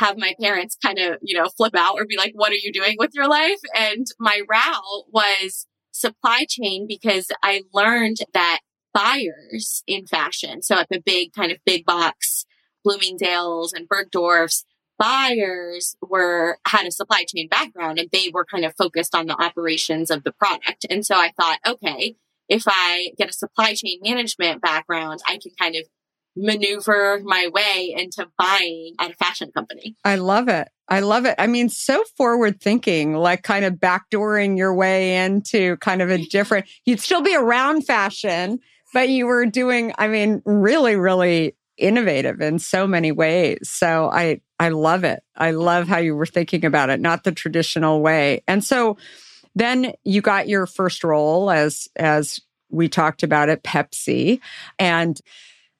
have 0.00 0.16
my 0.18 0.34
parents 0.40 0.76
kind 0.82 0.98
of, 0.98 1.18
you 1.22 1.38
know, 1.38 1.48
flip 1.56 1.76
out 1.76 1.94
or 1.94 2.04
be 2.04 2.16
like, 2.16 2.32
what 2.34 2.50
are 2.50 2.56
you 2.56 2.72
doing 2.72 2.96
with 2.98 3.12
your 3.14 3.28
life? 3.28 3.60
And 3.76 4.06
my 4.18 4.40
route 4.50 5.04
was 5.12 5.66
supply 5.92 6.46
chain 6.48 6.86
because 6.88 7.28
I 7.44 7.62
learned 7.72 8.16
that 8.32 8.58
buyers 8.92 9.84
in 9.86 10.06
fashion, 10.06 10.62
so 10.62 10.76
at 10.78 10.88
the 10.88 11.00
big 11.04 11.32
kind 11.32 11.52
of 11.52 11.58
big 11.64 11.84
box 11.84 12.44
Bloomingdale's 12.84 13.72
and 13.72 13.88
Bergdorf's, 13.88 14.64
buyers 14.98 15.96
were 16.02 16.58
had 16.66 16.86
a 16.86 16.92
supply 16.92 17.24
chain 17.26 17.48
background 17.48 17.98
and 17.98 18.08
they 18.12 18.30
were 18.32 18.44
kind 18.44 18.64
of 18.64 18.74
focused 18.76 19.14
on 19.14 19.26
the 19.26 19.42
operations 19.42 20.10
of 20.10 20.22
the 20.22 20.32
product. 20.32 20.86
And 20.88 21.04
so 21.04 21.16
I 21.16 21.32
thought, 21.38 21.58
okay, 21.66 22.14
if 22.48 22.64
I 22.66 23.10
get 23.18 23.30
a 23.30 23.32
supply 23.32 23.74
chain 23.74 23.98
management 24.02 24.60
background, 24.60 25.20
I 25.26 25.38
can 25.42 25.52
kind 25.58 25.76
of 25.76 25.84
maneuver 26.36 27.20
my 27.24 27.48
way 27.52 27.94
into 27.96 28.26
buying 28.38 28.94
at 29.00 29.12
a 29.12 29.14
fashion 29.14 29.50
company. 29.54 29.96
I 30.04 30.16
love 30.16 30.48
it. 30.48 30.68
I 30.88 31.00
love 31.00 31.24
it. 31.24 31.34
I 31.38 31.46
mean, 31.46 31.68
so 31.68 32.02
forward 32.16 32.60
thinking, 32.60 33.14
like 33.14 33.42
kind 33.42 33.64
of 33.64 33.74
backdooring 33.74 34.58
your 34.58 34.74
way 34.74 35.24
into 35.24 35.76
kind 35.78 36.02
of 36.02 36.10
a 36.10 36.18
different, 36.26 36.66
you'd 36.84 37.00
still 37.00 37.22
be 37.22 37.34
around 37.34 37.86
fashion, 37.86 38.58
but 38.92 39.08
you 39.08 39.26
were 39.26 39.46
doing, 39.46 39.92
I 39.96 40.08
mean, 40.08 40.42
really, 40.44 40.96
really 40.96 41.56
innovative 41.78 42.40
in 42.40 42.58
so 42.58 42.86
many 42.86 43.12
ways. 43.12 43.58
So 43.64 44.10
I, 44.10 44.40
I 44.60 44.68
love 44.68 45.04
it. 45.04 45.22
I 45.36 45.52
love 45.52 45.88
how 45.88 45.98
you 45.98 46.14
were 46.14 46.26
thinking 46.26 46.64
about 46.64 46.90
it, 46.90 47.00
not 47.00 47.24
the 47.24 47.32
traditional 47.32 48.00
way. 48.00 48.42
And 48.46 48.62
so 48.62 48.96
then 49.54 49.92
you 50.04 50.20
got 50.20 50.48
your 50.48 50.66
first 50.66 51.02
role 51.02 51.50
as, 51.50 51.88
as 51.96 52.40
we 52.68 52.88
talked 52.88 53.22
about 53.22 53.48
at 53.48 53.64
Pepsi 53.64 54.40
and 54.78 55.20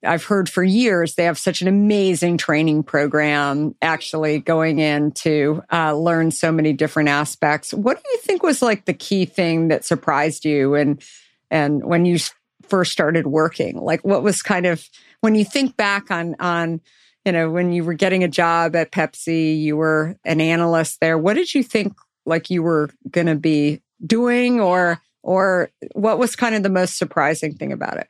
I've 0.04 0.24
heard 0.24 0.48
for 0.48 0.62
years 0.62 1.14
they 1.14 1.24
have 1.24 1.38
such 1.38 1.62
an 1.62 1.68
amazing 1.68 2.36
training 2.36 2.82
program 2.82 3.74
actually 3.82 4.38
going 4.38 4.78
in 4.78 5.12
to 5.12 5.62
uh, 5.72 5.94
learn 5.94 6.30
so 6.30 6.52
many 6.52 6.72
different 6.72 7.08
aspects. 7.08 7.72
What 7.72 8.02
do 8.02 8.10
you 8.10 8.18
think 8.18 8.42
was 8.42 8.62
like 8.62 8.84
the 8.84 8.94
key 8.94 9.24
thing 9.24 9.68
that 9.68 9.84
surprised 9.84 10.44
you 10.44 10.74
and 10.74 11.02
and 11.50 11.84
when 11.84 12.04
you 12.04 12.18
first 12.62 12.92
started 12.92 13.26
working? 13.26 13.78
Like 13.78 14.04
what 14.04 14.22
was 14.22 14.42
kind 14.42 14.66
of 14.66 14.88
when 15.20 15.34
you 15.34 15.44
think 15.44 15.76
back 15.76 16.10
on 16.10 16.36
on 16.38 16.80
you 17.24 17.32
know 17.32 17.50
when 17.50 17.72
you 17.72 17.84
were 17.84 17.94
getting 17.94 18.24
a 18.24 18.28
job 18.28 18.76
at 18.76 18.92
Pepsi, 18.92 19.58
you 19.60 19.76
were 19.76 20.16
an 20.24 20.40
analyst 20.40 21.00
there. 21.00 21.18
What 21.18 21.34
did 21.34 21.54
you 21.54 21.62
think 21.62 21.94
like 22.26 22.50
you 22.50 22.62
were 22.62 22.90
going 23.10 23.26
to 23.26 23.34
be 23.34 23.82
doing 24.04 24.60
or 24.60 25.00
or 25.22 25.70
what 25.94 26.18
was 26.18 26.36
kind 26.36 26.54
of 26.54 26.62
the 26.62 26.68
most 26.68 26.98
surprising 26.98 27.54
thing 27.54 27.72
about 27.72 27.96
it? 27.96 28.08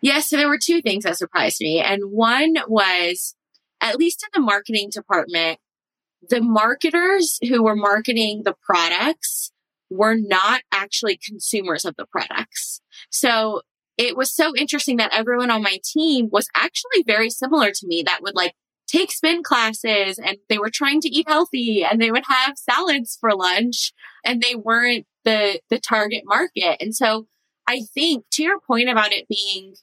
Yes, 0.00 0.28
so 0.28 0.36
there 0.36 0.48
were 0.48 0.58
two 0.58 0.80
things 0.80 1.04
that 1.04 1.16
surprised 1.18 1.60
me. 1.60 1.80
And 1.80 2.10
one 2.10 2.54
was, 2.68 3.34
at 3.80 3.98
least 3.98 4.24
in 4.24 4.40
the 4.40 4.44
marketing 4.44 4.90
department, 4.92 5.58
the 6.28 6.40
marketers 6.40 7.38
who 7.48 7.62
were 7.62 7.76
marketing 7.76 8.42
the 8.44 8.54
products 8.62 9.52
were 9.90 10.16
not 10.16 10.62
actually 10.72 11.18
consumers 11.24 11.84
of 11.84 11.96
the 11.96 12.06
products. 12.06 12.80
So 13.10 13.62
it 13.96 14.16
was 14.16 14.32
so 14.32 14.54
interesting 14.56 14.96
that 14.98 15.12
everyone 15.12 15.50
on 15.50 15.62
my 15.62 15.78
team 15.84 16.28
was 16.30 16.48
actually 16.54 17.02
very 17.06 17.30
similar 17.30 17.70
to 17.72 17.86
me 17.86 18.02
that 18.04 18.22
would 18.22 18.36
like 18.36 18.54
take 18.86 19.10
spin 19.10 19.42
classes 19.42 20.18
and 20.18 20.38
they 20.48 20.58
were 20.58 20.70
trying 20.70 21.00
to 21.00 21.08
eat 21.08 21.28
healthy 21.28 21.84
and 21.84 22.00
they 22.00 22.10
would 22.10 22.24
have 22.26 22.56
salads 22.56 23.16
for 23.20 23.34
lunch 23.34 23.92
and 24.24 24.42
they 24.42 24.54
weren't 24.54 25.06
the 25.24 25.60
the 25.68 25.78
target 25.78 26.22
market. 26.24 26.76
And 26.80 26.94
so 26.94 27.26
I 27.66 27.82
think 27.92 28.24
to 28.32 28.42
your 28.42 28.60
point 28.60 28.88
about 28.88 29.12
it 29.12 29.26
being 29.28 29.74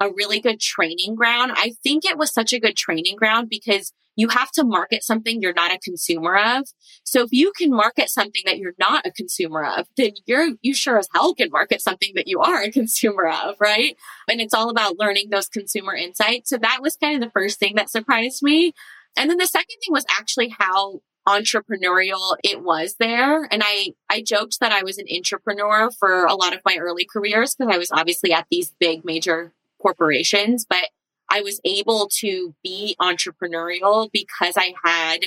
a 0.00 0.10
really 0.10 0.40
good 0.40 0.58
training 0.58 1.14
ground. 1.14 1.52
I 1.54 1.74
think 1.82 2.04
it 2.04 2.18
was 2.18 2.32
such 2.32 2.52
a 2.52 2.60
good 2.60 2.76
training 2.76 3.16
ground 3.16 3.48
because 3.50 3.92
you 4.16 4.28
have 4.28 4.50
to 4.52 4.64
market 4.64 5.02
something 5.02 5.40
you're 5.40 5.52
not 5.54 5.72
a 5.72 5.78
consumer 5.78 6.36
of. 6.36 6.68
So 7.04 7.22
if 7.22 7.32
you 7.32 7.52
can 7.56 7.70
market 7.70 8.10
something 8.10 8.42
that 8.44 8.58
you're 8.58 8.74
not 8.78 9.06
a 9.06 9.12
consumer 9.12 9.64
of, 9.64 9.86
then 9.96 10.12
you're, 10.26 10.50
you 10.62 10.74
sure 10.74 10.98
as 10.98 11.08
hell 11.14 11.34
can 11.34 11.50
market 11.50 11.80
something 11.80 12.12
that 12.16 12.26
you 12.26 12.40
are 12.40 12.62
a 12.62 12.70
consumer 12.72 13.28
of, 13.28 13.56
right? 13.60 13.96
And 14.28 14.40
it's 14.40 14.54
all 14.54 14.70
about 14.70 14.98
learning 14.98 15.30
those 15.30 15.48
consumer 15.48 15.94
insights. 15.94 16.50
So 16.50 16.58
that 16.58 16.80
was 16.82 16.96
kind 16.96 17.22
of 17.22 17.26
the 17.26 17.32
first 17.32 17.58
thing 17.58 17.76
that 17.76 17.90
surprised 17.90 18.42
me. 18.42 18.72
And 19.16 19.30
then 19.30 19.38
the 19.38 19.46
second 19.46 19.76
thing 19.84 19.92
was 19.92 20.06
actually 20.10 20.54
how 20.58 21.00
entrepreneurial 21.28 22.36
it 22.42 22.62
was 22.62 22.96
there. 22.98 23.46
And 23.50 23.62
I, 23.64 23.92
I 24.08 24.22
joked 24.22 24.58
that 24.60 24.72
I 24.72 24.82
was 24.82 24.98
an 24.98 25.06
entrepreneur 25.14 25.90
for 25.90 26.24
a 26.24 26.34
lot 26.34 26.54
of 26.54 26.60
my 26.64 26.76
early 26.78 27.06
careers 27.10 27.54
because 27.54 27.74
I 27.74 27.78
was 27.78 27.90
obviously 27.90 28.32
at 28.32 28.46
these 28.50 28.74
big 28.80 29.04
major 29.04 29.52
corporations, 29.80 30.66
but 30.68 30.90
I 31.30 31.42
was 31.42 31.60
able 31.64 32.08
to 32.18 32.54
be 32.62 32.96
entrepreneurial 33.00 34.10
because 34.12 34.54
I 34.56 34.74
had 34.84 35.26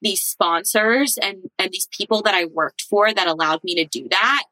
these 0.00 0.22
sponsors 0.22 1.18
and, 1.18 1.50
and 1.58 1.72
these 1.72 1.88
people 1.96 2.22
that 2.22 2.34
I 2.34 2.46
worked 2.46 2.82
for 2.82 3.12
that 3.12 3.26
allowed 3.26 3.62
me 3.64 3.74
to 3.74 3.84
do 3.84 4.08
that. 4.10 4.44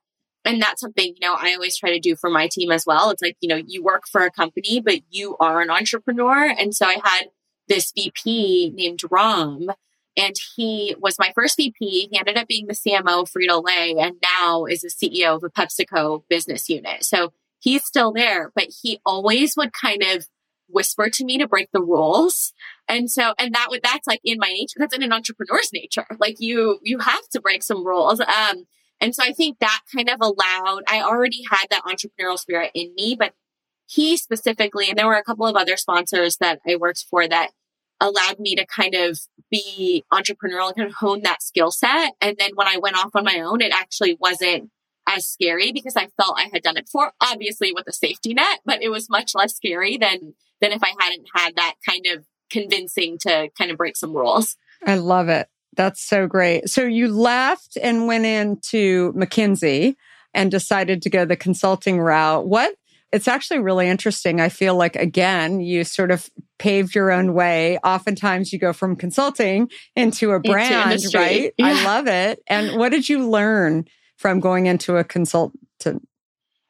And 0.44 0.60
that's 0.60 0.80
something, 0.80 1.14
you 1.14 1.26
know, 1.26 1.36
I 1.38 1.54
always 1.54 1.76
try 1.76 1.90
to 1.90 2.00
do 2.00 2.16
for 2.16 2.30
my 2.30 2.48
team 2.50 2.70
as 2.70 2.84
well. 2.86 3.10
It's 3.10 3.22
like, 3.22 3.36
you 3.40 3.48
know, 3.48 3.60
you 3.66 3.82
work 3.82 4.04
for 4.10 4.22
a 4.22 4.30
company, 4.30 4.80
but 4.80 5.00
you 5.10 5.36
are 5.38 5.60
an 5.60 5.70
entrepreneur. 5.70 6.54
And 6.58 6.74
so 6.74 6.86
I 6.86 6.98
had 7.02 7.26
this 7.68 7.92
VP 7.94 8.72
named 8.74 9.00
Ram 9.10 9.68
and 10.16 10.34
he 10.56 10.96
was 10.98 11.18
my 11.18 11.32
first 11.34 11.56
VP. 11.56 12.08
He 12.10 12.18
ended 12.18 12.36
up 12.36 12.48
being 12.48 12.66
the 12.66 12.74
CMO 12.74 13.22
of 13.22 13.30
Frito 13.30 13.62
Lay 13.62 13.94
and 13.98 14.16
now 14.22 14.64
is 14.64 14.80
the 14.80 14.88
CEO 14.88 15.36
of 15.36 15.44
a 15.44 15.50
PepsiCo 15.50 16.24
business 16.28 16.68
unit. 16.68 17.04
So 17.04 17.32
he's 17.60 17.84
still 17.84 18.12
there, 18.12 18.52
but 18.54 18.68
he 18.82 19.00
always 19.04 19.56
would 19.56 19.72
kind 19.72 20.02
of 20.02 20.26
whisper 20.68 21.08
to 21.08 21.24
me 21.24 21.38
to 21.38 21.48
break 21.48 21.68
the 21.72 21.82
rules. 21.82 22.52
And 22.88 23.10
so, 23.10 23.34
and 23.38 23.54
that 23.54 23.68
would, 23.70 23.82
that's 23.82 24.06
like 24.06 24.20
in 24.24 24.38
my 24.38 24.48
nature. 24.48 24.76
That's 24.76 24.94
in 24.94 25.02
an 25.02 25.12
entrepreneur's 25.12 25.70
nature. 25.72 26.06
Like 26.18 26.36
you, 26.38 26.78
you 26.82 26.98
have 26.98 27.28
to 27.32 27.40
break 27.40 27.62
some 27.62 27.86
rules. 27.86 28.20
Um, 28.20 28.66
and 29.00 29.14
so 29.14 29.22
I 29.22 29.32
think 29.32 29.58
that 29.60 29.80
kind 29.94 30.10
of 30.10 30.18
allowed, 30.20 30.82
I 30.88 31.02
already 31.02 31.42
had 31.50 31.66
that 31.70 31.84
entrepreneurial 31.84 32.38
spirit 32.38 32.70
in 32.74 32.94
me, 32.94 33.16
but 33.18 33.32
he 33.86 34.16
specifically, 34.16 34.90
and 34.90 34.98
there 34.98 35.06
were 35.06 35.14
a 35.14 35.24
couple 35.24 35.46
of 35.46 35.56
other 35.56 35.76
sponsors 35.76 36.36
that 36.38 36.60
I 36.68 36.76
worked 36.76 37.06
for 37.08 37.26
that 37.26 37.50
allowed 38.00 38.38
me 38.38 38.54
to 38.54 38.66
kind 38.66 38.94
of 38.94 39.18
be 39.50 40.04
entrepreneurial 40.12 40.68
and 40.68 40.76
kind 40.76 40.88
of 40.88 40.94
hone 40.94 41.22
that 41.22 41.42
skill 41.42 41.70
set. 41.70 42.12
And 42.20 42.36
then 42.38 42.50
when 42.54 42.68
I 42.68 42.76
went 42.76 42.96
off 42.96 43.10
on 43.14 43.24
my 43.24 43.40
own, 43.40 43.60
it 43.60 43.72
actually 43.72 44.16
wasn't 44.20 44.70
as 45.08 45.26
scary 45.26 45.72
because 45.72 45.96
I 45.96 46.08
felt 46.20 46.38
I 46.38 46.48
had 46.52 46.62
done 46.62 46.76
it 46.76 46.84
before, 46.84 47.12
obviously 47.20 47.72
with 47.72 47.88
a 47.88 47.92
safety 47.92 48.34
net, 48.34 48.60
but 48.64 48.82
it 48.82 48.90
was 48.90 49.08
much 49.08 49.34
less 49.34 49.56
scary 49.56 49.96
than, 49.96 50.34
than 50.60 50.72
if 50.72 50.82
I 50.82 50.92
hadn't 51.00 51.26
had 51.34 51.56
that 51.56 51.74
kind 51.88 52.06
of 52.14 52.24
convincing 52.50 53.18
to 53.22 53.48
kind 53.56 53.70
of 53.70 53.76
break 53.76 53.96
some 53.96 54.14
rules. 54.14 54.56
I 54.86 54.96
love 54.96 55.28
it. 55.28 55.48
That's 55.76 56.02
so 56.02 56.26
great. 56.26 56.68
So 56.68 56.82
you 56.82 57.08
left 57.08 57.78
and 57.80 58.06
went 58.06 58.26
into 58.26 59.12
McKinsey 59.14 59.94
and 60.34 60.50
decided 60.50 61.02
to 61.02 61.10
go 61.10 61.24
the 61.24 61.36
consulting 61.36 62.00
route. 62.00 62.46
What 62.46 62.74
it's 63.10 63.28
actually 63.28 63.60
really 63.60 63.88
interesting. 63.88 64.40
I 64.40 64.50
feel 64.50 64.74
like, 64.74 64.94
again, 64.94 65.60
you 65.60 65.84
sort 65.84 66.10
of 66.10 66.28
paved 66.58 66.94
your 66.94 67.10
own 67.10 67.32
way. 67.32 67.78
Oftentimes 67.78 68.52
you 68.52 68.58
go 68.58 68.74
from 68.74 68.96
consulting 68.96 69.70
into 69.96 70.32
a 70.32 70.40
brand, 70.40 70.92
into 70.92 71.16
right? 71.16 71.54
Yeah. 71.56 71.66
I 71.66 71.84
love 71.84 72.06
it. 72.06 72.42
And 72.46 72.78
what 72.78 72.90
did 72.90 73.08
you 73.08 73.30
learn 73.30 73.86
from 74.18 74.40
going 74.40 74.66
into 74.66 74.96
a 74.96 75.04
consultant? 75.04 76.06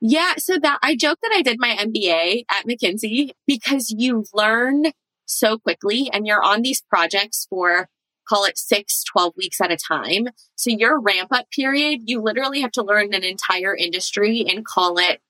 Yeah. 0.01 0.35
So 0.39 0.59
that 0.59 0.79
I 0.83 0.95
joke 0.95 1.19
that 1.23 1.33
I 1.35 1.43
did 1.43 1.59
my 1.59 1.71
MBA 1.71 2.45
at 2.51 2.67
McKinsey 2.67 3.31
because 3.47 3.91
you 3.91 4.25
learn 4.33 4.93
so 5.25 5.59
quickly 5.59 6.09
and 6.13 6.27
you're 6.27 6.43
on 6.43 6.63
these 6.63 6.81
projects 6.89 7.47
for 7.51 7.89
call 8.29 8.45
it 8.45 8.59
six, 8.59 9.03
12 9.05 9.33
weeks 9.37 9.61
at 9.61 9.73
a 9.73 9.77
time. 9.77 10.29
So 10.55 10.71
your 10.71 11.01
ramp 11.01 11.33
up 11.33 11.47
period, 11.51 12.03
you 12.05 12.21
literally 12.21 12.61
have 12.61 12.73
to 12.73 12.83
learn 12.83 13.15
an 13.15 13.25
entire 13.25 13.75
industry 13.75 14.45
and 14.47 14.65
call 14.65 14.99
it 14.99 15.21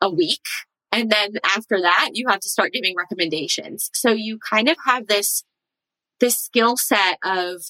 a 0.00 0.10
week. 0.10 0.40
And 0.90 1.10
then 1.10 1.34
after 1.44 1.80
that, 1.80 2.10
you 2.14 2.28
have 2.28 2.40
to 2.40 2.48
start 2.48 2.72
giving 2.72 2.94
recommendations. 2.96 3.90
So 3.92 4.12
you 4.12 4.38
kind 4.38 4.68
of 4.68 4.76
have 4.86 5.06
this, 5.06 5.44
this 6.20 6.38
skill 6.38 6.76
set 6.76 7.18
of 7.22 7.62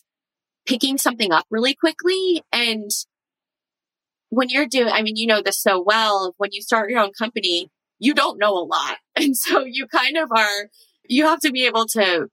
picking 0.64 0.96
something 0.96 1.32
up 1.32 1.44
really 1.50 1.74
quickly 1.74 2.42
and 2.52 2.90
when 4.32 4.48
you're 4.48 4.66
doing, 4.66 4.88
I 4.88 5.02
mean, 5.02 5.16
you 5.16 5.26
know 5.26 5.42
this 5.42 5.60
so 5.60 5.78
well. 5.78 6.34
When 6.38 6.52
you 6.52 6.62
start 6.62 6.88
your 6.88 7.00
own 7.00 7.12
company, 7.12 7.68
you 7.98 8.14
don't 8.14 8.38
know 8.38 8.54
a 8.54 8.64
lot. 8.64 8.96
And 9.14 9.36
so 9.36 9.62
you 9.66 9.86
kind 9.86 10.16
of 10.16 10.32
are, 10.34 10.70
you 11.06 11.26
have 11.26 11.40
to 11.40 11.52
be 11.52 11.66
able 11.66 11.84
to 11.88 12.28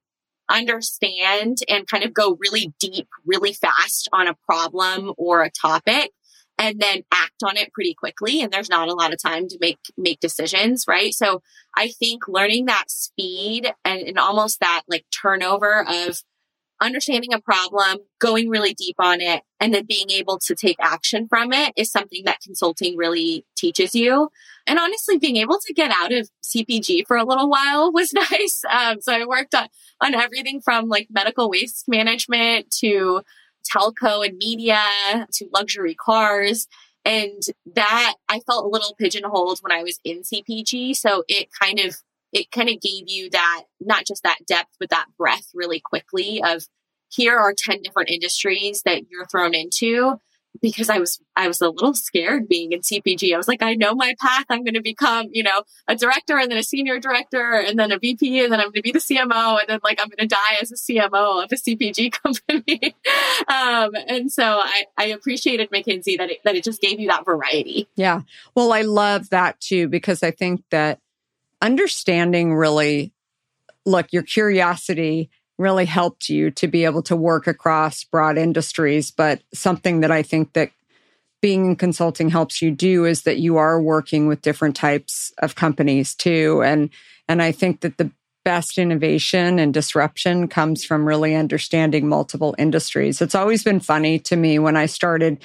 understand 0.49 1.57
and 1.67 1.85
kind 1.87 2.05
of 2.05 2.13
go 2.13 2.37
really 2.39 2.73
deep, 2.79 3.09
really 3.25 3.51
fast 3.51 4.07
on 4.13 4.29
a 4.29 4.35
problem 4.45 5.11
or 5.17 5.43
a 5.43 5.51
topic 5.51 6.11
and 6.57 6.79
then 6.79 7.03
act 7.11 7.43
on 7.43 7.57
it 7.57 7.73
pretty 7.73 7.93
quickly. 7.93 8.41
And 8.41 8.51
there's 8.51 8.69
not 8.69 8.87
a 8.87 8.93
lot 8.93 9.11
of 9.11 9.21
time 9.21 9.49
to 9.49 9.57
make, 9.59 9.79
make 9.97 10.21
decisions, 10.21 10.85
right? 10.87 11.13
So 11.13 11.41
I 11.75 11.89
think 11.89 12.29
learning 12.29 12.67
that 12.67 12.89
speed 12.89 13.69
and, 13.83 14.01
and 14.01 14.17
almost 14.17 14.61
that 14.61 14.83
like 14.87 15.03
turnover 15.11 15.85
of 15.85 16.23
understanding 16.81 17.33
a 17.33 17.39
problem, 17.39 17.97
going 18.19 18.49
really 18.49 18.73
deep 18.73 18.95
on 18.99 19.21
it, 19.21 19.43
and 19.59 19.73
then 19.73 19.85
being 19.85 20.09
able 20.09 20.39
to 20.39 20.55
take 20.55 20.77
action 20.79 21.27
from 21.27 21.51
it 21.51 21.73
is 21.75 21.91
something 21.91 22.23
that 22.25 22.39
consulting 22.41 22.95
really 22.97 23.45
teaches 23.57 23.93
you. 23.93 24.29
And 24.65 24.79
honestly, 24.79 25.17
being 25.17 25.37
able 25.37 25.59
to 25.65 25.73
get 25.73 25.91
out 25.91 26.13
of 26.13 26.29
CPG 26.43 27.07
for 27.07 27.17
a 27.17 27.25
little 27.25 27.49
while 27.49 27.91
was 27.93 28.13
nice. 28.13 28.61
Um, 28.69 29.01
so 29.01 29.13
I 29.13 29.25
worked 29.25 29.55
on, 29.55 29.67
on 30.01 30.15
everything 30.15 30.61
from 30.61 30.87
like 30.87 31.07
medical 31.09 31.49
waste 31.49 31.85
management 31.87 32.71
to 32.79 33.21
telco 33.75 34.25
and 34.25 34.37
media 34.37 34.81
to 35.33 35.49
luxury 35.53 35.95
cars. 35.95 36.67
And 37.05 37.41
that 37.75 38.15
I 38.27 38.39
felt 38.41 38.65
a 38.65 38.69
little 38.69 38.93
pigeonholed 38.99 39.59
when 39.61 39.71
I 39.71 39.83
was 39.83 39.99
in 40.03 40.21
CPG. 40.21 40.95
So 40.95 41.23
it 41.27 41.47
kind 41.59 41.79
of 41.79 41.95
it 42.31 42.51
kind 42.51 42.69
of 42.69 42.79
gave 42.81 43.07
you 43.07 43.29
that 43.29 43.63
not 43.79 44.05
just 44.05 44.23
that 44.23 44.39
depth 44.47 44.75
but 44.79 44.89
that 44.89 45.05
breadth 45.17 45.49
really 45.53 45.79
quickly 45.79 46.41
of 46.43 46.63
here 47.09 47.37
are 47.37 47.53
10 47.57 47.81
different 47.81 48.09
industries 48.09 48.83
that 48.83 49.09
you're 49.09 49.25
thrown 49.25 49.53
into 49.53 50.19
because 50.61 50.89
I 50.89 50.99
was 50.99 51.19
I 51.35 51.47
was 51.47 51.61
a 51.61 51.69
little 51.69 51.93
scared 51.93 52.47
being 52.47 52.71
in 52.71 52.81
CPG. 52.81 53.33
I 53.33 53.37
was 53.37 53.47
like, 53.47 53.61
I 53.61 53.75
know 53.75 53.93
my 53.93 54.13
path. 54.19 54.45
I'm 54.49 54.63
going 54.63 54.73
to 54.73 54.81
become, 54.81 55.27
you 55.31 55.43
know, 55.43 55.63
a 55.87 55.95
director 55.95 56.37
and 56.37 56.51
then 56.51 56.57
a 56.57 56.63
senior 56.63 56.99
director 56.99 57.53
and 57.53 57.79
then 57.79 57.91
a 57.91 57.99
VP 57.99 58.43
and 58.43 58.51
then 58.51 58.59
I'm 58.59 58.67
going 58.67 58.73
to 58.73 58.81
be 58.81 58.91
the 58.91 58.99
CMO 58.99 59.59
and 59.59 59.67
then 59.67 59.79
like 59.83 59.99
I'm 60.01 60.09
going 60.09 60.27
to 60.27 60.35
die 60.35 60.57
as 60.61 60.71
a 60.71 60.75
CMO 60.75 61.43
of 61.43 61.51
a 61.51 61.55
CPG 61.55 62.11
company. 62.23 62.95
um, 63.47 63.91
and 64.07 64.31
so 64.31 64.43
I, 64.43 64.85
I 64.97 65.05
appreciated 65.05 65.69
McKinsey 65.71 66.17
that 66.17 66.31
it, 66.31 66.39
that 66.43 66.55
it 66.55 66.63
just 66.63 66.81
gave 66.81 66.99
you 66.99 67.07
that 67.07 67.25
variety. 67.25 67.87
Yeah. 67.95 68.21
Well, 68.55 68.73
I 68.73 68.81
love 68.81 69.29
that 69.29 69.59
too 69.59 69.87
because 69.87 70.23
I 70.23 70.31
think 70.31 70.63
that 70.71 70.99
understanding 71.61 72.55
really, 72.55 73.13
look, 73.85 74.11
your 74.11 74.23
curiosity 74.23 75.29
really 75.57 75.85
helped 75.85 76.29
you 76.29 76.49
to 76.51 76.67
be 76.67 76.85
able 76.85 77.01
to 77.03 77.15
work 77.15 77.45
across 77.45 78.03
broad 78.03 78.37
industries. 78.37 79.11
But 79.11 79.41
something 79.53 79.99
that 79.99 80.11
I 80.11 80.23
think 80.23 80.53
that 80.53 80.71
being 81.41 81.65
in 81.65 81.75
consulting 81.75 82.29
helps 82.29 82.61
you 82.61 82.71
do 82.71 83.05
is 83.05 83.23
that 83.23 83.39
you 83.39 83.57
are 83.57 83.81
working 83.81 84.27
with 84.27 84.41
different 84.41 84.75
types 84.75 85.33
of 85.39 85.55
companies 85.55 86.15
too. 86.15 86.61
And 86.63 86.89
and 87.27 87.41
I 87.41 87.51
think 87.51 87.81
that 87.81 87.97
the 87.97 88.11
best 88.43 88.77
innovation 88.77 89.59
and 89.59 89.73
disruption 89.73 90.47
comes 90.47 90.83
from 90.83 91.05
really 91.05 91.35
understanding 91.35 92.07
multiple 92.07 92.55
industries. 92.57 93.21
It's 93.21 93.35
always 93.35 93.63
been 93.63 93.79
funny 93.79 94.17
to 94.19 94.35
me 94.35 94.59
when 94.59 94.75
I 94.75 94.87
started 94.87 95.39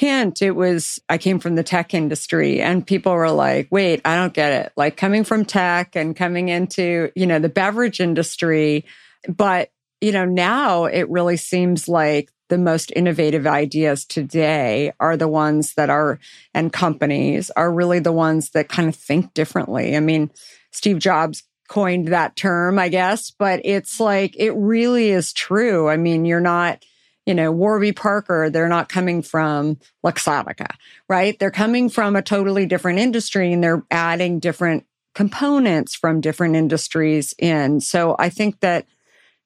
hint, 0.00 0.40
it 0.40 0.52
was, 0.52 0.98
I 1.10 1.18
came 1.18 1.40
from 1.40 1.56
the 1.56 1.62
tech 1.62 1.92
industry 1.92 2.62
and 2.62 2.86
people 2.86 3.12
were 3.12 3.30
like, 3.30 3.68
wait, 3.70 4.00
I 4.06 4.16
don't 4.16 4.32
get 4.32 4.64
it. 4.64 4.72
Like 4.74 4.96
coming 4.96 5.24
from 5.24 5.44
tech 5.44 5.94
and 5.94 6.16
coming 6.16 6.48
into, 6.48 7.12
you 7.14 7.26
know, 7.26 7.38
the 7.38 7.50
beverage 7.50 8.00
industry. 8.00 8.86
But, 9.28 9.70
you 10.00 10.12
know, 10.12 10.24
now 10.24 10.86
it 10.86 11.06
really 11.10 11.36
seems 11.36 11.86
like 11.86 12.30
the 12.48 12.56
most 12.56 12.90
innovative 12.96 13.46
ideas 13.46 14.06
today 14.06 14.90
are 14.98 15.18
the 15.18 15.28
ones 15.28 15.74
that 15.74 15.90
are, 15.90 16.18
and 16.54 16.72
companies 16.72 17.50
are 17.50 17.70
really 17.70 17.98
the 17.98 18.10
ones 18.10 18.52
that 18.52 18.70
kind 18.70 18.88
of 18.88 18.96
think 18.96 19.34
differently. 19.34 19.94
I 19.94 20.00
mean, 20.00 20.30
Steve 20.72 20.98
Jobs 20.98 21.42
coined 21.68 22.08
that 22.08 22.36
term, 22.36 22.78
I 22.78 22.88
guess, 22.88 23.30
but 23.30 23.60
it's 23.64 24.00
like, 24.00 24.34
it 24.38 24.52
really 24.52 25.10
is 25.10 25.34
true. 25.34 25.90
I 25.90 25.98
mean, 25.98 26.24
you're 26.24 26.40
not, 26.40 26.82
you 27.26 27.34
know, 27.34 27.52
Warby 27.52 27.92
Parker, 27.92 28.50
they're 28.50 28.68
not 28.68 28.88
coming 28.88 29.22
from 29.22 29.78
Luxottica, 30.04 30.68
right? 31.08 31.38
They're 31.38 31.50
coming 31.50 31.88
from 31.88 32.16
a 32.16 32.22
totally 32.22 32.66
different 32.66 32.98
industry 32.98 33.52
and 33.52 33.62
they're 33.62 33.84
adding 33.90 34.38
different 34.38 34.86
components 35.14 35.94
from 35.94 36.20
different 36.20 36.56
industries 36.56 37.34
in. 37.38 37.80
So 37.80 38.16
I 38.18 38.30
think 38.30 38.60
that, 38.60 38.86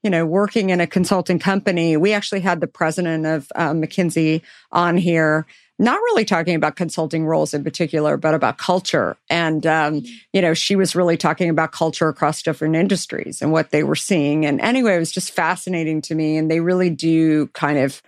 you 0.03 0.11
know, 0.11 0.25
working 0.25 0.71
in 0.71 0.81
a 0.81 0.87
consulting 0.87 1.39
company, 1.39 1.97
we 1.97 2.13
actually 2.13 2.41
had 2.41 2.61
the 2.61 2.67
president 2.67 3.27
of 3.27 3.51
uh, 3.55 3.73
McKinsey 3.73 4.43
on 4.71 4.97
here 4.97 5.47
not 5.79 5.97
really 5.97 6.25
talking 6.25 6.55
about 6.55 6.77
consulting 6.77 7.27
roles 7.27 7.53
in 7.53 7.65
particular, 7.65 8.17
but 8.17 8.35
about 8.35 8.59
culture. 8.59 9.17
And, 9.29 9.67
um, 9.67 10.03
you 10.33 10.41
know, 10.41 10.55
she 10.55 10.77
was 10.77 10.95
really 10.95 11.17
talking 11.17 11.51
about 11.51 11.73
culture 11.73 12.09
across 12.09 12.43
different 12.43 12.77
industries 12.77 13.43
and 13.43 13.51
what 13.51 13.71
they 13.71 13.83
were 13.83 13.97
seeing. 13.97 14.47
And 14.47 14.61
anyway, 14.61 14.95
it 14.95 15.01
was 15.01 15.11
just 15.11 15.33
fascinating 15.33 16.01
to 16.03 16.15
me. 16.15 16.37
And 16.37 16.51
they 16.51 16.61
really 16.61 16.91
do 16.91 17.49
kind 17.49 17.79
of 17.79 18.03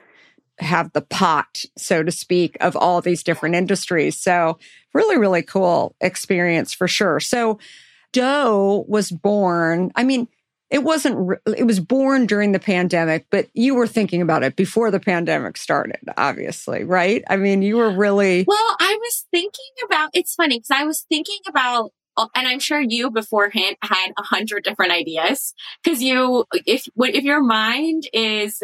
have 0.59 0.93
the 0.93 1.03
pot, 1.03 1.65
so 1.77 2.03
to 2.03 2.13
speak, 2.13 2.57
of 2.61 2.77
all 2.77 3.01
these 3.01 3.23
different 3.23 3.57
industries. 3.57 4.17
So, 4.17 4.59
really, 4.95 5.19
really 5.19 5.43
cool 5.43 5.95
experience 6.01 6.73
for 6.73 6.89
sure. 6.89 7.21
So, 7.21 7.59
Deux 8.13 8.85
was 8.89 9.11
born. 9.11 9.91
I 9.95 10.05
mean, 10.05 10.29
it 10.71 10.83
wasn't 10.83 11.39
it 11.57 11.65
was 11.65 11.81
born 11.81 12.27
during 12.27 12.53
the 12.53 12.59
pandemic 12.59 13.27
but 13.31 13.49
you 13.55 13.75
were 13.75 13.87
thinking 13.87 14.21
about 14.21 14.43
it 14.43 14.57
before 14.57 14.91
the 14.91 15.01
pandemic 15.01 15.57
started 15.57 16.01
obviously 16.17 16.85
right 16.85 17.23
i 17.29 17.37
mean 17.37 17.63
you 17.63 17.77
were 17.77 17.91
really 17.91 18.45
well 18.47 18.77
i 18.81 18.97
was 19.01 19.27
thinking 19.31 19.51
about 19.85 20.11
it's 20.13 20.35
funny 20.35 20.59
because 20.59 20.71
i 20.71 20.85
was 20.85 21.05
thinking 21.09 21.39
about 21.49 21.93
uh, 22.17 22.27
and 22.35 22.49
i'm 22.49 22.59
sure 22.59 22.81
you 22.81 23.11
beforehand 23.11 23.77
had 23.83 24.13
a 24.19 24.23
hundred 24.23 24.65
different 24.65 24.93
ideas 24.93 25.55
because 25.83 26.03
you 26.03 26.45
if 26.67 26.89
if 26.97 27.25
your 27.25 27.43
mind 27.43 28.05
is 28.13 28.63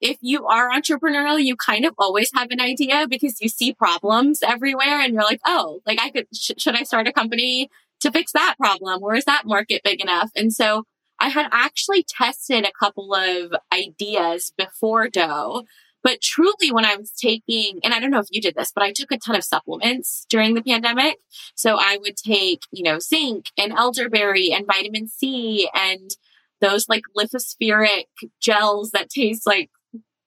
if 0.00 0.16
you 0.22 0.46
are 0.46 0.70
entrepreneurial, 0.70 1.42
you 1.42 1.56
kind 1.56 1.84
of 1.84 1.92
always 1.98 2.30
have 2.34 2.50
an 2.50 2.58
idea 2.58 3.06
because 3.06 3.40
you 3.40 3.50
see 3.50 3.74
problems 3.74 4.40
everywhere 4.42 4.98
and 4.98 5.12
you're 5.12 5.22
like, 5.22 5.42
oh, 5.46 5.80
like 5.86 6.00
I 6.00 6.10
could, 6.10 6.26
sh- 6.34 6.52
should 6.56 6.74
I 6.74 6.84
start 6.84 7.06
a 7.06 7.12
company 7.12 7.68
to 8.00 8.10
fix 8.10 8.32
that 8.32 8.54
problem? 8.58 9.02
Or 9.02 9.14
is 9.14 9.26
that 9.26 9.44
market 9.44 9.82
big 9.84 10.00
enough? 10.00 10.30
And 10.34 10.52
so 10.52 10.84
I 11.20 11.28
had 11.28 11.48
actually 11.52 12.04
tested 12.08 12.64
a 12.64 12.72
couple 12.78 13.14
of 13.14 13.54
ideas 13.72 14.52
before 14.56 15.08
Deux. 15.08 15.64
But 16.02 16.22
truly, 16.22 16.72
when 16.72 16.86
I 16.86 16.96
was 16.96 17.12
taking, 17.12 17.78
and 17.84 17.92
I 17.92 18.00
don't 18.00 18.10
know 18.10 18.20
if 18.20 18.28
you 18.30 18.40
did 18.40 18.54
this, 18.54 18.72
but 18.74 18.82
I 18.82 18.90
took 18.90 19.12
a 19.12 19.18
ton 19.18 19.36
of 19.36 19.44
supplements 19.44 20.24
during 20.30 20.54
the 20.54 20.62
pandemic. 20.62 21.18
So 21.54 21.76
I 21.78 21.98
would 22.00 22.16
take, 22.16 22.62
you 22.72 22.82
know, 22.82 22.98
zinc 22.98 23.46
and 23.58 23.72
elderberry 23.72 24.50
and 24.50 24.66
vitamin 24.66 25.08
C 25.08 25.68
and 25.74 26.10
those 26.62 26.88
like 26.88 27.02
lithospheric 27.16 28.04
gels 28.40 28.92
that 28.92 29.10
taste 29.10 29.46
like 29.46 29.70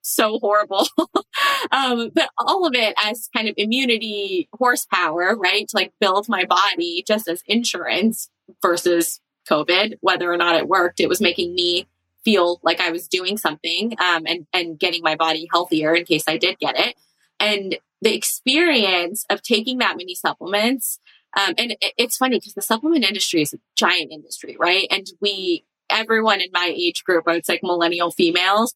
so 0.04 0.38
horrible. 0.40 0.86
um, 1.72 2.12
but 2.14 2.30
all 2.38 2.68
of 2.68 2.76
it 2.76 2.94
as 3.04 3.30
kind 3.36 3.48
of 3.48 3.56
immunity 3.58 4.50
horsepower, 4.54 5.36
right? 5.36 5.68
To 5.70 5.76
like 5.76 5.92
build 6.00 6.28
my 6.30 6.46
body 6.46 7.04
just 7.08 7.28
as 7.28 7.42
insurance 7.48 8.30
versus 8.62 9.20
COVID, 9.50 9.96
whether 10.02 10.32
or 10.32 10.38
not 10.38 10.56
it 10.56 10.68
worked, 10.68 11.00
it 11.00 11.10
was 11.10 11.22
making 11.22 11.54
me 11.56 11.88
feel 12.24 12.60
like 12.64 12.80
I 12.80 12.92
was 12.92 13.08
doing 13.08 13.38
something 13.38 13.96
um, 14.00 14.24
and 14.26 14.48
and 14.54 14.80
getting 14.80 15.04
my 15.04 15.16
body 15.16 15.48
healthier 15.52 15.94
in 15.94 16.06
case 16.06 16.24
I 16.28 16.38
did 16.38 16.58
get 16.60 16.80
it. 16.80 16.96
And 17.40 17.78
the 18.02 18.16
experience 18.16 19.26
of 19.30 19.42
taking 19.42 19.80
that 19.80 19.98
many 19.98 20.16
supplements, 20.16 21.00
um, 21.38 21.54
and 21.58 21.72
it, 21.72 21.94
it's 21.98 22.18
funny 22.18 22.38
because 22.38 22.54
the 22.54 22.62
supplement 22.62 23.06
industry 23.06 23.42
is 23.42 23.54
a 23.54 23.60
giant 23.76 24.12
industry, 24.12 24.56
right? 24.60 24.88
And 24.92 25.08
we, 25.22 25.66
everyone 25.90 26.42
in 26.42 26.50
my 26.54 26.74
age 26.76 27.04
group, 27.04 27.28
I 27.28 27.34
would 27.34 27.46
say 27.46 27.60
millennial 27.64 28.12
females, 28.12 28.74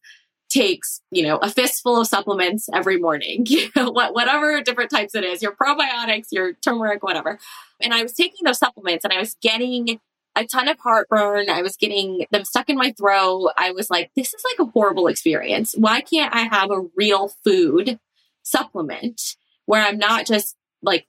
takes, 0.48 1.02
you 1.10 1.22
know, 1.22 1.36
a 1.38 1.50
fistful 1.50 2.00
of 2.00 2.06
supplements 2.06 2.68
every 2.72 2.98
morning, 2.98 3.46
whatever 3.76 4.62
different 4.62 4.90
types 4.90 5.14
it 5.14 5.24
is, 5.24 5.42
your 5.42 5.52
probiotics, 5.52 6.28
your 6.30 6.54
turmeric, 6.54 7.02
whatever. 7.02 7.38
And 7.80 7.92
I 7.92 8.02
was 8.02 8.14
taking 8.14 8.44
those 8.44 8.58
supplements 8.58 9.04
and 9.04 9.12
I 9.12 9.18
was 9.18 9.36
getting 9.42 10.00
a 10.38 10.46
ton 10.46 10.68
of 10.68 10.78
heartburn. 10.78 11.50
I 11.50 11.62
was 11.62 11.76
getting 11.76 12.24
them 12.30 12.44
stuck 12.44 12.70
in 12.70 12.76
my 12.76 12.92
throat. 12.92 13.50
I 13.56 13.72
was 13.72 13.90
like, 13.90 14.12
this 14.14 14.32
is 14.32 14.42
like 14.44 14.66
a 14.66 14.70
horrible 14.70 15.08
experience. 15.08 15.74
Why 15.76 16.00
can't 16.00 16.34
I 16.34 16.42
have 16.42 16.70
a 16.70 16.86
real 16.96 17.32
food 17.44 17.98
supplement 18.44 19.20
where 19.66 19.84
I'm 19.84 19.98
not 19.98 20.26
just 20.26 20.56
like 20.80 21.06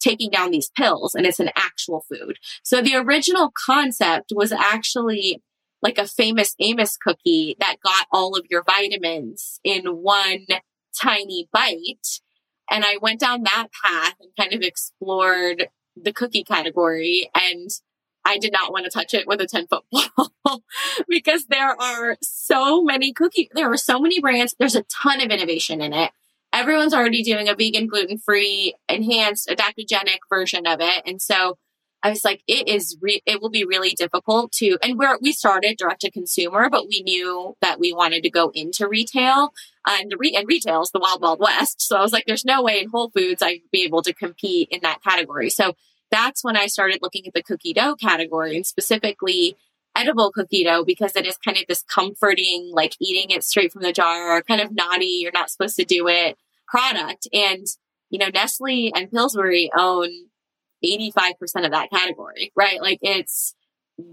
taking 0.00 0.30
down 0.30 0.50
these 0.50 0.70
pills 0.70 1.14
and 1.14 1.26
it's 1.26 1.38
an 1.38 1.50
actual 1.54 2.04
food? 2.08 2.38
So 2.62 2.80
the 2.80 2.96
original 2.96 3.52
concept 3.66 4.32
was 4.34 4.52
actually 4.52 5.42
like 5.82 5.98
a 5.98 6.06
famous 6.06 6.54
Amos 6.58 6.96
cookie 6.96 7.56
that 7.60 7.76
got 7.84 8.06
all 8.10 8.36
of 8.36 8.46
your 8.48 8.62
vitamins 8.64 9.60
in 9.62 9.84
one 9.84 10.46
tiny 10.98 11.48
bite. 11.52 12.20
And 12.70 12.84
I 12.84 12.96
went 13.02 13.20
down 13.20 13.42
that 13.42 13.68
path 13.84 14.14
and 14.18 14.30
kind 14.38 14.54
of 14.54 14.62
explored 14.62 15.68
the 15.94 16.12
cookie 16.12 16.44
category 16.44 17.28
and 17.34 17.68
I 18.24 18.38
did 18.38 18.52
not 18.52 18.72
want 18.72 18.84
to 18.84 18.90
touch 18.90 19.14
it 19.14 19.26
with 19.26 19.40
a 19.40 19.46
10 19.46 19.66
foot 19.66 19.84
pole 20.44 20.62
because 21.08 21.46
there 21.46 21.80
are 21.80 22.16
so 22.22 22.82
many 22.82 23.12
cookie, 23.12 23.50
there 23.54 23.70
are 23.70 23.76
so 23.76 23.98
many 23.98 24.20
brands. 24.20 24.54
There's 24.58 24.76
a 24.76 24.84
ton 24.84 25.20
of 25.20 25.30
innovation 25.30 25.80
in 25.80 25.92
it. 25.92 26.12
Everyone's 26.52 26.94
already 26.94 27.22
doing 27.22 27.48
a 27.48 27.54
vegan, 27.54 27.86
gluten 27.86 28.18
free, 28.18 28.74
enhanced, 28.88 29.48
adaptogenic 29.48 30.18
version 30.28 30.66
of 30.66 30.80
it. 30.80 31.02
And 31.06 31.20
so 31.20 31.56
I 32.02 32.10
was 32.10 32.24
like, 32.24 32.42
it 32.46 32.68
is, 32.68 32.96
re- 33.00 33.22
it 33.26 33.40
will 33.40 33.48
be 33.48 33.64
really 33.64 33.90
difficult 33.90 34.52
to, 34.52 34.76
and 34.82 34.98
we're, 34.98 35.16
we 35.22 35.32
started 35.32 35.78
direct 35.78 36.00
to 36.02 36.10
consumer, 36.10 36.68
but 36.68 36.88
we 36.88 37.02
knew 37.02 37.56
that 37.62 37.78
we 37.78 37.92
wanted 37.92 38.24
to 38.24 38.30
go 38.30 38.50
into 38.54 38.88
retail 38.88 39.52
and 39.86 40.10
the 40.10 40.16
re- 40.16 40.34
and 40.36 40.46
retail 40.46 40.82
is 40.82 40.90
the 40.90 40.98
wild, 40.98 41.22
wild 41.22 41.40
west. 41.40 41.80
So 41.80 41.96
I 41.96 42.02
was 42.02 42.12
like, 42.12 42.24
there's 42.26 42.44
no 42.44 42.62
way 42.62 42.80
in 42.80 42.90
Whole 42.90 43.10
Foods 43.10 43.40
I'd 43.40 43.60
be 43.70 43.84
able 43.84 44.02
to 44.02 44.12
compete 44.12 44.68
in 44.70 44.80
that 44.82 45.02
category. 45.02 45.48
So 45.48 45.74
that's 46.12 46.44
when 46.44 46.56
I 46.56 46.66
started 46.66 47.00
looking 47.02 47.26
at 47.26 47.32
the 47.32 47.42
cookie 47.42 47.72
dough 47.72 47.96
category 47.96 48.54
and 48.54 48.66
specifically 48.66 49.56
edible 49.96 50.30
cookie 50.30 50.64
dough 50.64 50.84
because 50.84 51.16
it 51.16 51.26
is 51.26 51.36
kind 51.38 51.56
of 51.56 51.64
this 51.68 51.82
comforting, 51.82 52.70
like 52.72 52.94
eating 53.00 53.34
it 53.34 53.42
straight 53.42 53.72
from 53.72 53.82
the 53.82 53.92
jar, 53.92 54.42
kind 54.42 54.60
of 54.60 54.72
naughty, 54.72 55.18
you're 55.20 55.32
not 55.32 55.50
supposed 55.50 55.76
to 55.76 55.84
do 55.84 56.06
it 56.06 56.36
product. 56.68 57.26
And, 57.32 57.66
you 58.10 58.18
know, 58.18 58.28
Nestle 58.32 58.92
and 58.94 59.10
Pillsbury 59.10 59.70
own 59.76 60.08
85% 60.84 61.64
of 61.64 61.70
that 61.72 61.90
category, 61.90 62.52
right? 62.56 62.80
Like 62.80 62.98
it's 63.02 63.54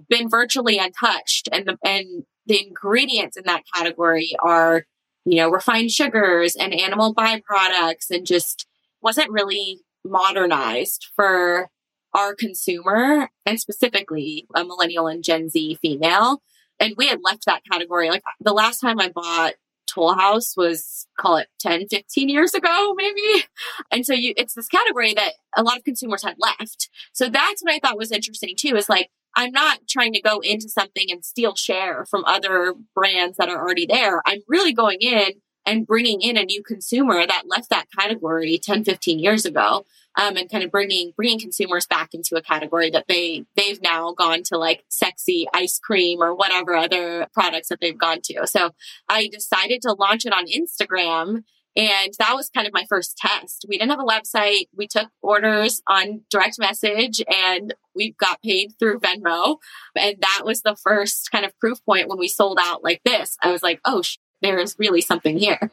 been 0.10 0.30
virtually 0.30 0.78
untouched 0.78 1.50
and 1.52 1.66
the, 1.66 1.78
and 1.84 2.24
the 2.46 2.66
ingredients 2.66 3.38
in 3.38 3.44
that 3.46 3.64
category 3.74 4.36
are, 4.44 4.86
you 5.26 5.38
know, 5.38 5.50
refined 5.50 5.92
sugars 5.92 6.56
and 6.56 6.74
animal 6.74 7.14
byproducts 7.14 8.10
and 8.10 8.26
just 8.26 8.68
wasn't 9.02 9.32
really 9.32 9.80
modernized 10.04 11.08
for 11.16 11.70
our 12.14 12.36
consumer 12.36 13.30
and 13.46 13.60
specifically 13.60 14.48
a 14.56 14.64
millennial 14.64 15.08
and 15.08 15.24
Gen 15.24 15.50
Z 15.50 15.78
female. 15.82 16.42
And 16.80 16.94
we 16.98 17.08
had 17.08 17.20
left 17.24 17.46
that 17.46 17.64
category. 17.70 18.10
Like 18.10 18.24
the 18.40 18.54
last 18.54 18.80
time 18.80 19.00
I 19.00 19.10
bought 19.10 19.54
Toll 19.88 20.14
House 20.14 20.56
was 20.56 21.08
call 21.20 21.38
it 21.38 21.48
10, 21.60 21.88
15 21.90 22.30
years 22.30 22.54
ago, 22.54 22.94
maybe. 22.96 23.46
And 23.92 24.06
so 24.06 24.14
you, 24.14 24.34
it's 24.38 24.54
this 24.54 24.68
category 24.68 25.14
that 25.14 25.34
a 25.58 25.64
lot 25.64 25.78
of 25.78 25.84
consumers 25.84 26.24
had 26.24 26.36
left. 26.38 26.90
So 27.12 27.28
that's 27.28 27.64
what 27.64 27.74
I 27.74 27.80
thought 27.80 27.98
was 27.98 28.12
interesting 28.12 28.56
too, 28.58 28.76
is 28.76 28.90
like, 28.90 29.10
I'm 29.36 29.52
not 29.52 29.80
trying 29.88 30.14
to 30.14 30.22
go 30.22 30.40
into 30.40 30.70
something 30.70 31.06
and 31.10 31.24
steal 31.24 31.56
share 31.56 32.06
from 32.06 32.26
other 32.26 32.74
brands 32.96 33.38
that 33.38 33.50
are 33.50 33.60
already 33.60 33.86
there. 33.86 34.22
I'm 34.26 34.42
really 34.48 34.74
going 34.74 35.00
in 35.02 35.34
and 35.66 35.86
bringing 35.86 36.22
in 36.22 36.38
a 36.38 36.44
new 36.44 36.64
consumer 36.64 37.26
that 37.26 37.44
left 37.48 37.70
that 37.70 37.88
category 37.98 38.60
10, 38.62 38.84
15 38.84 39.20
years 39.20 39.46
ago. 39.46 39.86
Um, 40.20 40.36
and 40.36 40.50
kind 40.50 40.64
of 40.64 40.72
bringing 40.72 41.14
bringing 41.16 41.40
consumers 41.40 41.86
back 41.86 42.14
into 42.14 42.36
a 42.36 42.42
category 42.42 42.90
that 42.90 43.06
they 43.08 43.46
they've 43.56 43.82
now 43.82 44.12
gone 44.12 44.42
to 44.46 44.58
like 44.58 44.84
sexy 44.90 45.48
ice 45.54 45.80
cream 45.80 46.22
or 46.22 46.36
whatever 46.36 46.76
other 46.76 47.28
products 47.32 47.70
that 47.70 47.78
they've 47.80 47.98
gone 47.98 48.20
to. 48.24 48.46
So 48.46 48.72
I 49.08 49.28
decided 49.28 49.82
to 49.84 49.94
launch 49.94 50.26
it 50.26 50.34
on 50.34 50.48
Instagram 50.48 51.44
and 51.76 52.14
that 52.20 52.34
was 52.36 52.50
kind 52.50 52.68
of 52.68 52.74
my 52.74 52.86
first 52.90 53.18
test. 53.18 53.66
We 53.70 53.78
didn't 53.78 53.92
have 53.92 54.00
a 54.00 54.04
website. 54.04 54.68
We 54.76 54.88
took 54.88 55.10
orders 55.22 55.82
on 55.88 56.22
direct 56.30 56.60
message 56.60 57.22
and 57.28 57.74
we 57.96 58.16
got 58.20 58.42
paid 58.42 58.74
through 58.78 59.00
Venmo. 59.00 59.58
And 59.96 60.18
that 60.20 60.42
was 60.44 60.62
the 60.62 60.76
first 60.76 61.30
kind 61.32 61.46
of 61.46 61.58
proof 61.60 61.84
point 61.86 62.10
when 62.10 62.18
we 62.18 62.28
sold 62.28 62.58
out 62.62 62.84
like 62.84 63.02
this. 63.06 63.38
I 63.42 63.52
was 63.52 63.64
like, 63.64 63.80
oh, 63.86 64.02
sh- 64.02 64.18
there 64.42 64.60
is 64.60 64.76
really 64.80 65.02
something 65.02 65.38
here. 65.38 65.72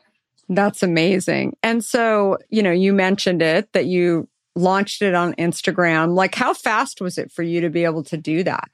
That's 0.48 0.82
amazing. 0.82 1.56
And 1.62 1.84
so, 1.84 2.38
you 2.50 2.62
know, 2.62 2.70
you 2.70 2.92
mentioned 2.92 3.42
it 3.42 3.72
that 3.72 3.86
you 3.86 4.28
launched 4.54 5.02
it 5.02 5.14
on 5.14 5.34
Instagram. 5.34 6.14
Like, 6.14 6.34
how 6.34 6.54
fast 6.54 7.00
was 7.00 7.18
it 7.18 7.32
for 7.32 7.42
you 7.42 7.60
to 7.60 7.70
be 7.70 7.84
able 7.84 8.04
to 8.04 8.16
do 8.16 8.42
that, 8.44 8.70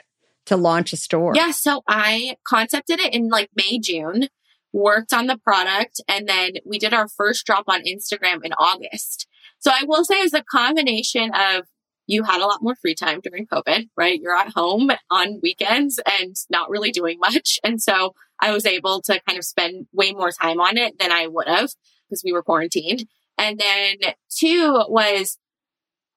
to 0.46 0.56
launch 0.56 0.92
a 0.92 0.96
store? 0.96 1.32
Yeah. 1.34 1.50
So 1.50 1.82
I 1.88 2.36
concepted 2.46 3.00
it 3.00 3.14
in 3.14 3.28
like 3.28 3.50
May, 3.56 3.78
June, 3.78 4.28
worked 4.72 5.12
on 5.12 5.26
the 5.26 5.38
product, 5.38 6.00
and 6.08 6.28
then 6.28 6.52
we 6.64 6.78
did 6.78 6.94
our 6.94 7.08
first 7.08 7.44
drop 7.46 7.64
on 7.68 7.82
Instagram 7.84 8.44
in 8.44 8.52
August. 8.54 9.26
So 9.58 9.70
I 9.70 9.84
will 9.86 10.04
say 10.04 10.16
it's 10.16 10.34
a 10.34 10.42
combination 10.42 11.30
of 11.34 11.66
you 12.06 12.24
had 12.24 12.40
a 12.40 12.46
lot 12.46 12.62
more 12.62 12.74
free 12.74 12.94
time 12.94 13.20
during 13.22 13.46
COVID, 13.46 13.88
right? 13.96 14.20
You're 14.20 14.36
at 14.36 14.52
home 14.54 14.90
on 15.10 15.40
weekends 15.42 16.00
and 16.20 16.34
not 16.50 16.68
really 16.68 16.90
doing 16.90 17.18
much. 17.20 17.58
And 17.62 17.80
so 17.80 18.14
I 18.42 18.50
was 18.50 18.66
able 18.66 19.00
to 19.02 19.20
kind 19.26 19.38
of 19.38 19.44
spend 19.44 19.86
way 19.92 20.12
more 20.12 20.32
time 20.32 20.60
on 20.60 20.76
it 20.76 20.98
than 20.98 21.12
I 21.12 21.28
would 21.28 21.46
have 21.46 21.70
because 22.10 22.22
we 22.24 22.32
were 22.32 22.42
quarantined. 22.42 23.06
And 23.38 23.58
then 23.58 24.14
two 24.36 24.84
was 24.88 25.38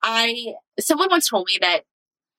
I, 0.03 0.53
someone 0.79 1.09
once 1.09 1.29
told 1.29 1.47
me 1.47 1.59
that 1.61 1.81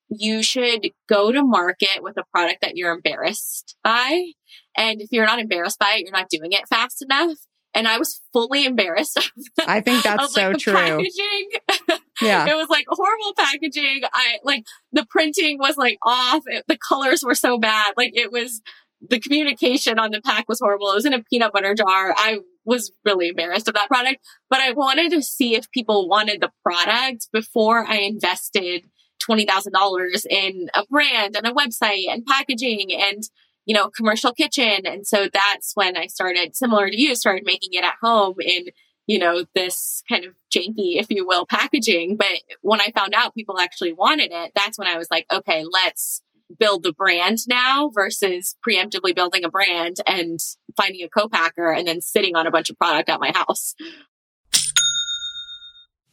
you 0.09 0.43
should 0.43 0.89
go 1.09 1.33
to 1.33 1.43
market 1.43 2.01
with 2.03 2.17
a 2.17 2.25
product 2.33 2.61
that 2.63 2.77
you're 2.77 2.93
embarrassed 2.93 3.77
by. 3.83 4.33
And 4.77 5.01
if 5.01 5.09
you're 5.11 5.27
not 5.27 5.39
embarrassed 5.39 5.79
by 5.79 5.97
it, 5.97 6.03
you're 6.03 6.13
not 6.13 6.29
doing 6.29 6.53
it 6.53 6.69
fast 6.69 7.03
enough. 7.03 7.39
And 7.75 7.87
I 7.87 7.99
was 7.99 8.23
fully 8.33 8.65
embarrassed. 8.65 9.19
Of, 9.59 9.69
I 9.69 9.81
think 9.81 10.03
that's 10.03 10.25
of, 10.25 10.31
so 10.31 10.53
true. 10.55 10.75
Packaging. 10.75 11.99
Yeah. 12.23 12.47
it 12.49 12.57
was 12.57 12.71
like 12.71 12.87
horrible 12.89 13.35
packaging. 13.37 14.01
I 14.11 14.39
like 14.43 14.65
the 14.91 15.05
printing 15.11 15.59
was 15.59 15.77
like 15.77 15.99
off. 16.03 16.45
It, 16.47 16.65
the 16.67 16.79
colors 16.79 17.23
were 17.23 17.35
so 17.35 17.59
bad. 17.59 17.93
Like 17.99 18.13
it 18.15 18.33
was, 18.33 18.63
the 19.01 19.21
communication 19.21 19.99
on 19.99 20.11
the 20.11 20.21
pack 20.23 20.49
was 20.49 20.61
horrible. 20.61 20.91
It 20.91 20.95
was 20.95 21.05
in 21.05 21.15
a 21.15 21.23
peanut 21.23 21.53
butter 21.53 21.75
jar. 21.75 22.15
I 22.17 22.39
was 22.65 22.91
really 23.05 23.29
embarrassed 23.29 23.69
of 23.69 23.75
that 23.75 23.89
product, 23.89 24.25
but 24.51 24.61
I 24.61 24.73
wanted 24.73 25.11
to 25.13 25.23
see 25.23 25.55
if 25.55 25.71
people 25.71 26.09
wanted 26.09 26.41
the 26.41 26.51
product 26.63 27.29
before 27.33 27.85
I 27.87 27.99
invested 27.99 28.87
$20,000 29.29 30.27
in 30.29 30.69
a 30.75 30.85
brand 30.91 31.37
and 31.37 31.47
a 31.47 31.53
website 31.53 32.05
and 32.09 32.27
packaging 32.27 32.93
and, 32.93 33.23
you 33.65 33.75
know, 33.75 33.89
commercial 33.89 34.33
kitchen. 34.33 34.87
And 34.87 35.07
so 35.07 35.29
that's 35.33 35.73
when 35.75 35.97
I 35.97 36.07
started, 36.07 36.57
similar 36.57 36.89
to 36.89 37.01
you, 37.01 37.15
started 37.15 37.45
making 37.45 37.71
it 37.73 37.85
at 37.85 37.95
home 38.03 38.35
in, 38.41 38.67
you 39.07 39.19
know, 39.19 39.45
this 39.55 40.03
kind 40.09 40.25
of 40.25 40.35
janky, 40.55 41.01
if 41.01 41.07
you 41.11 41.27
will, 41.27 41.47
packaging. 41.47 42.17
But 42.17 42.43
when 42.63 42.81
I 42.81 42.91
found 42.95 43.15
out 43.15 43.35
people 43.35 43.59
actually 43.59 43.93
wanted 43.93 44.33
it, 44.33 44.53
that's 44.55 44.79
when 44.79 44.89
I 44.89 44.99
was 44.99 45.09
like, 45.11 45.27
okay, 45.33 45.65
let's 45.71 46.23
build 46.59 46.83
the 46.83 46.93
brand 46.93 47.39
now 47.49 47.91
versus 47.95 48.57
preemptively 48.67 49.15
building 49.15 49.45
a 49.45 49.51
brand 49.51 49.97
and 50.07 50.39
finding 50.77 51.03
a 51.03 51.09
co-packer 51.09 51.73
and 51.73 51.87
then 51.87 52.01
sitting 52.01 52.37
on 52.37 52.47
a 52.47 52.51
bunch 52.51 52.71
of 52.71 52.79
product 52.79 53.09
at 53.09 53.21
my 53.21 53.33
house. 53.35 53.75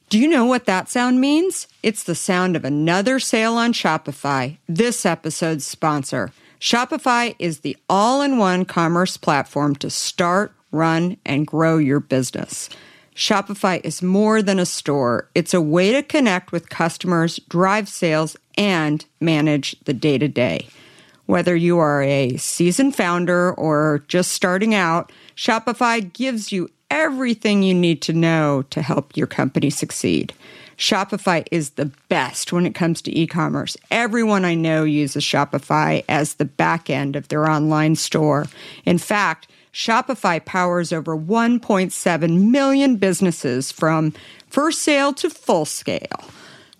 Do 0.10 0.19
you 0.19 0.28
know 0.28 0.46
what 0.46 0.65
that 0.65 0.89
sound 0.89 1.19
means? 1.19 1.67
It's 1.82 2.04
the 2.04 2.13
sound 2.13 2.56
of 2.56 2.63
another 2.63 3.19
sale 3.19 3.56
on 3.56 3.74
Shopify, 3.74 4.58
this 4.67 5.08
episode's 5.08 5.65
sponsor. 5.65 6.32
Shopify 6.60 7.36
is 7.39 7.62
the 7.62 7.76
all 7.89 8.22
in 8.22 8.38
one 8.38 8.63
commerce 8.63 9.17
platform 9.17 9.76
to 9.78 9.89
start, 9.89 10.54
run, 10.72 11.17
and 11.26 11.48
grow 11.48 11.78
your 11.78 12.00
business. 12.00 12.69
Shopify 13.15 13.82
is 13.84 14.02
more 14.02 14.41
than 14.41 14.60
a 14.60 14.65
store. 14.65 15.30
It's 15.36 15.54
a 15.54 15.62
way 15.62 15.91
to 15.91 16.04
connect 16.04 16.52
with 16.52 16.69
customers, 16.69 17.39
drive 17.50 17.89
sales, 17.89 18.38
and 18.58 19.06
manage 19.20 19.76
the 19.86 19.94
day 19.94 20.18
to 20.18 20.28
day. 20.28 20.68
Whether 21.26 21.56
you 21.56 21.80
are 21.80 22.04
a 22.04 22.36
seasoned 22.38 22.96
founder 22.96 23.54
or 23.54 24.04
just 24.08 24.32
starting 24.34 24.76
out, 24.76 25.12
Shopify 25.36 26.12
gives 26.12 26.52
you 26.52 26.70
everything 26.92 27.63
you 27.63 27.74
need 27.74 28.02
to 28.04 28.13
know 28.13 28.63
to 28.70 28.82
help 28.82 29.16
your 29.18 29.28
company 29.28 29.70
succeed. 29.70 30.34
Shopify 30.78 31.46
is 31.52 31.72
the 31.72 31.92
best 32.10 32.52
when 32.52 32.66
it 32.66 32.76
comes 32.76 33.02
to 33.02 33.18
e 33.18 33.26
commerce. 33.26 33.78
Everyone 33.89 34.44
I 34.44 34.56
know 34.56 34.84
uses 34.84 35.24
Shopify 35.24 36.04
as 36.10 36.36
the 36.36 36.46
back 36.46 36.89
end 36.89 37.16
of 37.16 37.28
their 37.30 37.50
online 37.50 37.96
store. 37.96 38.48
In 38.86 38.98
fact, 38.98 39.48
Shopify 39.74 40.44
powers 40.44 40.94
over 40.94 41.18
1.7 41.18 42.52
million 42.52 42.98
businesses 42.98 43.72
from 43.72 44.13
first 44.48 44.82
sale 44.82 45.13
to 45.13 45.30
full 45.30 45.66
scale. 45.66 46.26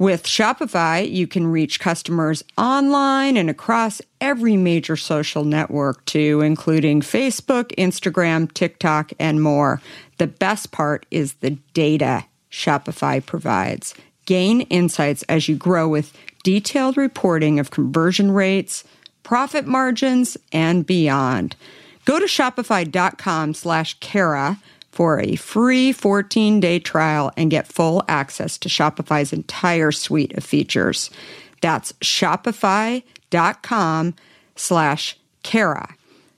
With 0.04 0.24
Shopify, 0.24 1.10
you 1.10 1.28
can 1.28 1.48
reach 1.48 1.80
customers 1.80 2.44
online 2.58 3.38
and 3.38 3.50
across 3.50 4.02
every 4.20 4.58
major 4.58 4.98
social 4.98 5.46
network, 5.46 6.04
too, 6.04 6.42
including 6.42 7.00
Facebook, 7.00 7.74
Instagram, 7.78 8.54
TikTok, 8.54 9.14
and 9.18 9.42
more. 9.42 9.82
The 10.18 10.28
best 10.28 10.72
part 10.74 11.06
is 11.10 11.36
the 11.36 11.52
data 11.74 12.26
Shopify 12.52 13.26
provides. 13.26 13.96
Gain 14.26 14.64
insights 14.64 15.24
as 15.30 15.48
you 15.48 15.56
grow 15.56 15.88
with 15.88 16.12
detailed 16.44 16.98
reporting 16.98 17.58
of 17.58 17.72
conversion 17.72 18.32
rates, 18.32 18.84
profit 19.24 19.66
margins, 19.66 20.36
and 20.52 20.86
beyond. 20.86 21.56
Go 22.04 22.20
to 22.20 22.26
shopify.com 22.26 23.54
slash 23.54 23.98
Kara 24.02 24.60
for 24.94 25.20
a 25.20 25.36
free 25.36 25.92
14-day 25.92 26.80
trial 26.80 27.32
and 27.36 27.52
get 27.52 27.68
full 27.68 28.04
access 28.08 28.58
to 28.60 28.70
Shopify's 28.70 29.34
entire 29.34 29.92
suite 29.92 30.38
of 30.38 30.44
features. 30.44 31.10
That's 31.62 31.92
shopify.com 31.94 33.04
slash 34.56 35.18
Kara. 35.42 35.96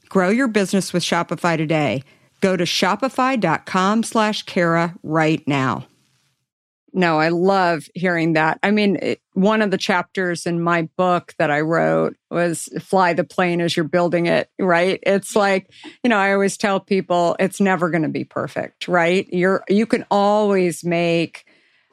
Grow 0.10 0.30
your 0.30 0.48
business 0.48 0.94
with 0.94 1.04
Shopify 1.04 1.58
today. 1.58 2.02
Go 2.42 2.56
to 2.56 2.64
shopify.com 2.64 4.04
slash 4.04 4.44
Kara 4.44 4.96
right 5.04 5.46
now 5.48 5.86
no, 6.96 7.20
I 7.20 7.28
love 7.28 7.90
hearing 7.94 8.34
that. 8.34 8.58
I 8.64 8.72
mean, 8.72 8.96
it, 9.02 9.22
one 9.34 9.62
of 9.62 9.70
the 9.70 9.78
chapters 9.78 10.46
in 10.46 10.62
my 10.62 10.84
book 10.98 11.34
that 11.38 11.52
I 11.52 11.60
wrote 11.60 12.16
was 12.32 12.70
fly 12.82 13.12
the 13.12 13.26
plane 13.26 13.60
as 13.60 13.76
you're 13.76 13.84
building 13.84 14.28
it, 14.28 14.50
right? 14.58 15.00
It's 15.04 15.36
like, 15.36 15.70
you 16.04 16.10
know, 16.10 16.18
I 16.18 16.32
always 16.32 16.56
tell 16.56 16.80
people 16.80 17.36
it's 17.38 17.60
never 17.60 17.90
going 17.90 18.04
to 18.04 18.10
be 18.10 18.24
perfect, 18.24 18.88
right? 18.88 19.28
You're 19.30 19.66
you 19.68 19.86
can 19.86 20.06
always 20.10 20.86
make 20.86 21.46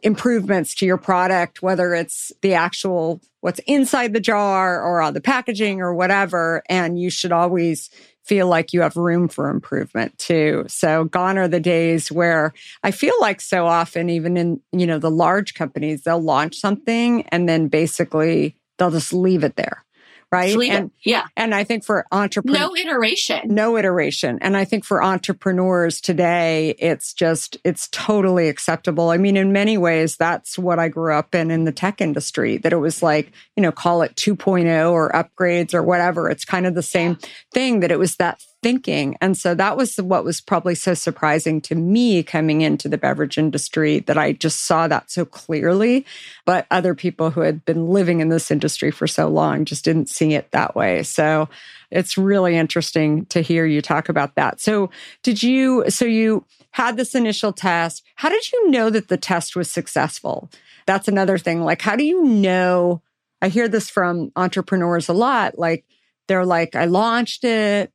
improvements 0.05 0.75
to 0.75 0.85
your 0.85 0.99
product 0.99 1.63
whether 1.63 1.95
it's 1.95 2.33
the 2.43 2.55
actual 2.55 3.21
what's 3.41 3.61
inside 3.69 4.13
the 4.13 4.21
jar 4.21 4.83
or 4.83 5.01
on 5.01 5.15
the 5.15 5.21
packaging 5.21 5.81
or 5.81 5.95
whatever 5.95 6.61
and 6.69 7.01
you 7.01 7.09
should 7.09 7.31
always 7.31 7.89
feel 8.25 8.47
like 8.47 8.73
you 8.73 8.81
have 8.81 8.97
room 8.97 9.29
for 9.29 9.51
improvement 9.51 10.17
too. 10.19 10.65
So 10.69 11.05
gone 11.05 11.39
are 11.39 11.49
the 11.49 11.61
days 11.61 12.11
where 12.11 12.53
I 12.83 12.91
feel 12.91 13.15
like 13.21 13.41
so 13.41 13.67
often, 13.67 14.09
even 14.11 14.37
in, 14.37 14.61
you 14.73 14.87
know, 14.87 14.99
the 14.99 15.11
large 15.11 15.55
companies, 15.55 16.03
they'll 16.03 16.21
launch 16.21 16.57
something 16.57 17.23
and 17.29 17.49
then 17.49 17.69
basically 17.69 18.55
they'll 18.79 18.91
just 18.91 19.13
leave 19.13 19.45
it 19.45 19.57
there 19.57 19.85
right? 20.33 20.59
And 20.71 20.91
yeah. 21.05 21.27
And 21.37 21.55
I 21.55 21.63
think 21.63 21.85
for 21.85 22.07
entrepreneurs, 22.11 22.59
no 22.59 22.75
iteration, 22.75 23.41
no 23.45 23.77
iteration. 23.77 24.39
And 24.41 24.57
I 24.57 24.65
think 24.65 24.85
for 24.85 25.03
entrepreneurs 25.03 26.01
today, 26.01 26.75
it's 26.79 27.13
just, 27.13 27.59
it's 27.65 27.89
totally 27.93 28.49
acceptable. 28.49 29.11
I 29.11 29.19
mean, 29.19 29.37
in 29.37 29.53
many 29.53 29.77
ways, 29.77 30.17
that's 30.17 30.59
what 30.59 30.79
I 30.79 30.89
grew 30.89 31.15
up 31.15 31.35
in 31.35 31.51
in 31.51 31.65
the 31.65 31.73
tech 31.73 32.01
industry, 32.01 32.57
that 32.59 32.73
it 32.73 32.77
was 32.77 33.03
like, 33.03 33.31
you 33.57 33.63
know, 33.63 33.73
call 33.73 34.01
it 34.03 34.15
2.0 34.17 34.91
or 34.91 35.11
upgrades 35.11 35.75
or 35.75 35.83
whatever. 35.83 36.31
It's 36.31 36.47
kind 36.47 36.67
of 36.67 36.75
the 36.75 36.83
same 36.83 37.19
thing 37.53 37.81
that 37.81 37.91
it 37.91 37.99
was 37.99 38.17
that 38.17 38.43
thinking. 38.63 39.17
And 39.21 39.37
so 39.37 39.55
that 39.55 39.77
was 39.77 39.97
what 39.97 40.25
was 40.25 40.41
probably 40.41 40.77
so 40.77 40.95
surprising 40.95 41.61
to 41.63 41.75
me 41.75 42.23
coming 42.23 42.61
into 42.61 42.89
the 42.89 42.97
beverage 42.97 43.37
industry 43.37 43.99
that 44.01 44.17
I 44.17 44.33
just 44.33 44.61
saw 44.61 44.87
that 44.89 45.11
so 45.11 45.25
clearly. 45.25 46.07
But 46.47 46.67
other 46.71 46.95
people 46.95 47.31
who 47.31 47.41
had 47.41 47.65
been 47.65 47.89
living 47.89 48.21
in 48.21 48.29
this 48.29 48.51
industry 48.51 48.91
for 48.91 49.07
so 49.07 49.29
long 49.29 49.65
just 49.65 49.85
didn't 49.85 50.09
see 50.09 50.35
it 50.35 50.51
that 50.53 50.77
way. 50.77 51.03
So 51.03 51.49
it's 51.91 52.17
really 52.17 52.57
interesting 52.57 53.27
to 53.27 53.43
hear 53.43 53.67
you 53.67 53.83
talk 53.83 54.09
about 54.09 54.37
that. 54.37 54.61
So 54.61 54.91
did 55.23 55.43
you, 55.43 55.85
so 55.89 56.05
you 56.05 56.45
had 56.71 56.97
this 56.97 57.15
initial 57.15 57.53
test. 57.53 58.05
How 58.15 58.29
did 58.29 58.51
you 58.53 58.71
know 58.71 58.91
that 58.91 59.09
the 59.09 59.17
test 59.17 59.57
was 59.57 59.71
successful? 59.71 60.51
That's 60.87 61.09
another 61.09 61.37
thing. 61.37 61.63
Like, 61.63 61.83
how 61.83 61.97
do 61.97 62.05
you 62.05 62.25
know? 62.25 63.03
I 63.43 63.49
hear 63.49 63.67
this 63.67 63.91
from 63.91 64.31
entrepreneurs 64.37 65.09
a 65.09 65.13
lot. 65.13 65.59
Like, 65.59 65.85
they're 66.29 66.47
like, 66.47 66.77
I 66.77 66.85
launched 66.85 67.43
it 67.43 67.93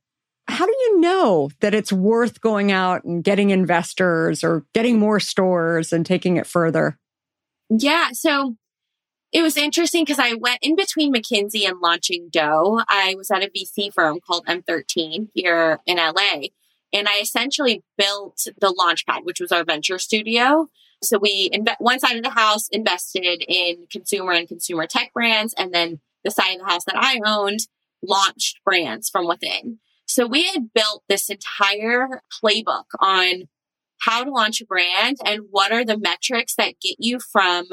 how 0.48 0.66
do 0.66 0.72
you 0.72 1.00
know 1.00 1.50
that 1.60 1.74
it's 1.74 1.92
worth 1.92 2.40
going 2.40 2.72
out 2.72 3.04
and 3.04 3.22
getting 3.22 3.50
investors 3.50 4.42
or 4.42 4.64
getting 4.74 4.98
more 4.98 5.20
stores 5.20 5.92
and 5.92 6.04
taking 6.06 6.36
it 6.36 6.46
further? 6.46 6.98
Yeah. 7.70 8.08
So 8.12 8.56
it 9.30 9.42
was 9.42 9.58
interesting 9.58 10.04
because 10.04 10.18
I 10.18 10.34
went 10.34 10.60
in 10.62 10.74
between 10.74 11.12
McKinsey 11.12 11.68
and 11.68 11.80
launching 11.80 12.28
Deux. 12.30 12.82
I 12.88 13.14
was 13.16 13.30
at 13.30 13.42
a 13.42 13.50
VC 13.50 13.92
firm 13.92 14.20
called 14.20 14.46
M13 14.46 15.28
here 15.34 15.80
in 15.84 15.98
LA. 15.98 16.48
And 16.94 17.06
I 17.06 17.18
essentially 17.20 17.82
built 17.98 18.46
the 18.58 18.72
Launchpad, 18.72 19.24
which 19.24 19.40
was 19.40 19.52
our 19.52 19.64
venture 19.64 19.98
studio. 19.98 20.70
So 21.02 21.18
we, 21.18 21.50
one 21.78 22.00
side 22.00 22.16
of 22.16 22.22
the 22.22 22.30
house 22.30 22.68
invested 22.70 23.44
in 23.46 23.86
consumer 23.90 24.32
and 24.32 24.48
consumer 24.48 24.86
tech 24.86 25.12
brands. 25.12 25.54
And 25.58 25.74
then 25.74 26.00
the 26.24 26.30
side 26.30 26.54
of 26.54 26.60
the 26.60 26.64
house 26.64 26.84
that 26.86 26.96
I 26.96 27.20
owned 27.24 27.60
launched 28.02 28.60
brands 28.64 29.10
from 29.10 29.26
within. 29.26 29.80
So 30.18 30.26
we 30.26 30.48
had 30.48 30.72
built 30.74 31.04
this 31.08 31.30
entire 31.30 32.22
playbook 32.42 32.86
on 32.98 33.44
how 34.00 34.24
to 34.24 34.32
launch 34.32 34.60
a 34.60 34.66
brand 34.66 35.18
and 35.24 35.42
what 35.52 35.70
are 35.70 35.84
the 35.84 35.96
metrics 35.96 36.56
that 36.56 36.80
get 36.82 36.96
you 36.98 37.20
from 37.20 37.66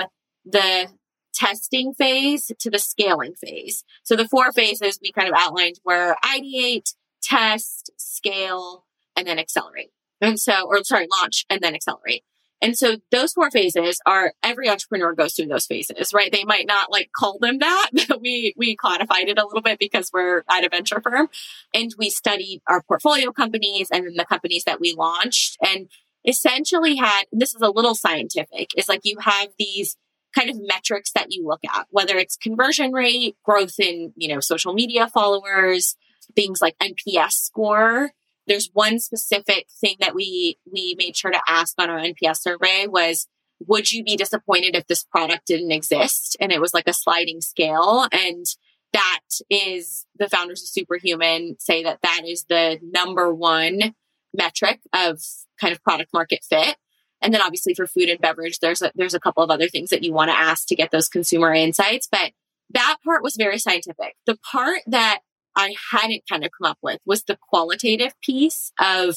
the 0.46 0.90
testing 1.34 1.96
phase 1.96 2.52
to 2.60 2.70
the 2.70 2.78
scaling 2.78 3.34
phase. 3.34 3.84
So 4.04 4.16
the 4.16 4.28
four 4.28 4.52
phases 4.52 5.00
we 5.02 5.12
kind 5.12 5.28
of 5.28 5.34
outlined 5.36 5.80
were 5.84 6.18
ideate, 6.24 6.94
test, 7.24 7.90
scale, 7.98 8.86
and 9.18 9.26
then 9.26 9.40
accelerate. 9.40 9.90
And 10.22 10.40
so, 10.40 10.68
or 10.68 10.84
sorry, 10.84 11.08
launch 11.20 11.46
and 11.50 11.62
then 11.62 11.74
accelerate. 11.74 12.26
And 12.62 12.78
so 12.78 12.98
those 13.12 13.34
four 13.34 13.52
phases 13.52 14.00
are 14.06 14.34
every 14.42 14.70
entrepreneur 14.70 15.14
goes 15.14 15.34
through 15.34 15.48
those 15.48 15.66
phases, 15.66 16.14
right? 16.14 16.32
They 16.32 16.46
might 16.46 16.68
not 16.68 16.92
like 16.92 17.10
call 17.16 17.38
them 17.40 17.60
that, 17.60 17.90
but 18.08 18.22
we, 18.22 18.54
we 18.58 18.76
codified 18.76 19.28
it 19.28 19.38
a 19.38 19.46
little 19.46 19.62
bit 19.62 19.80
because 19.80 20.10
we're 20.14 20.44
at 20.50 20.66
a 20.66 20.70
venture 20.70 21.02
firm 21.02 21.28
and 21.74 21.94
we 21.98 22.10
studied 22.10 22.62
our 22.68 22.82
portfolio 22.84 23.32
companies 23.32 23.90
and 23.92 24.06
then 24.06 24.14
the 24.16 24.26
companies 24.26 24.64
that 24.64 24.80
we 24.80 24.94
launched 24.94 25.58
and 25.62 25.90
essentially 26.28 26.96
had, 26.96 27.24
this 27.32 27.54
is 27.54 27.62
a 27.62 27.70
little 27.70 27.96
scientific, 27.96 28.70
is 28.76 28.90
like 28.90 29.02
you 29.04 29.18
have 29.20 29.50
these 29.60 29.98
kind 30.34 30.50
of 30.50 30.58
metrics 30.60 31.12
that 31.14 31.32
you 31.32 31.46
look 31.46 31.62
at, 31.64 31.88
whether 31.92 32.18
it's 32.18 32.36
conversion 32.36 32.92
rate, 32.92 33.38
growth 33.44 33.80
in, 33.80 34.12
you 34.16 34.28
know, 34.28 34.40
social 34.40 34.74
media 34.74 35.08
followers, 35.08 35.96
things 36.36 36.62
like 36.62 36.76
NPS 36.80 37.34
score, 37.34 38.12
there's 38.48 38.70
one 38.74 39.00
specific 39.00 39.68
thing 39.80 39.96
that 40.00 40.16
we 40.16 40.58
we 40.72 40.96
made 40.98 41.16
sure 41.16 41.32
to 41.32 41.42
ask 41.48 41.76
on 41.80 41.90
our 41.90 42.00
NPS 42.00 42.38
survey 42.38 42.86
was 42.88 43.28
would 43.66 43.92
you 43.92 44.04
be 44.04 44.18
disappointed 44.18 44.76
if 44.76 44.88
this 44.88 45.04
product 45.04 45.48
didn't 45.48 45.72
exist? 45.72 46.36
And 46.42 46.52
it 46.52 46.60
was 46.60 46.74
like 46.74 46.88
a 46.88 46.94
sliding 46.94 47.42
scale 47.42 48.08
and 48.12 48.46
that 48.94 49.22
is 49.50 50.06
the 50.18 50.30
founders 50.30 50.62
of 50.62 50.70
Superhuman 50.70 51.58
say 51.60 51.84
that 51.84 52.00
that 52.02 52.22
is 52.26 52.46
the 52.48 52.80
number 52.82 53.34
one 53.34 53.94
metric 54.34 54.80
of 54.94 55.22
kind 55.60 55.74
of 55.74 55.84
product 55.84 56.12
market 56.14 56.46
fit. 56.48 56.78
And 57.22 57.34
then 57.34 57.42
obviously 57.42 57.74
for 57.74 57.88
food 57.88 58.10
and 58.10 58.20
beverage, 58.20 58.60
there's 58.60 58.82
a, 58.82 58.92
there's 58.96 59.14
a 59.14 59.20
couple 59.20 59.44
of 59.44 59.50
other 59.50 59.68
things 59.68 59.90
that 59.90 60.04
you 60.04 60.14
want 60.14 60.30
to 60.30 60.38
ask 60.38 60.68
to 60.68 60.76
get 60.76 60.92
those 60.92 61.10
consumer 61.10 61.54
insights. 61.54 62.08
But 62.10 62.32
that 62.72 62.98
part 63.04 63.24
was 63.24 63.36
very 63.36 63.58
scientific. 63.58 64.16
The 64.26 64.38
part 64.50 64.80
that 64.88 65.20
I 65.56 65.76
hadn't 65.92 66.24
kind 66.30 66.44
of 66.44 66.52
come 66.58 66.70
up 66.70 66.78
with 66.82 67.00
was 67.06 67.24
the 67.24 67.38
qualitative 67.50 68.14
piece 68.22 68.72
of 68.80 69.16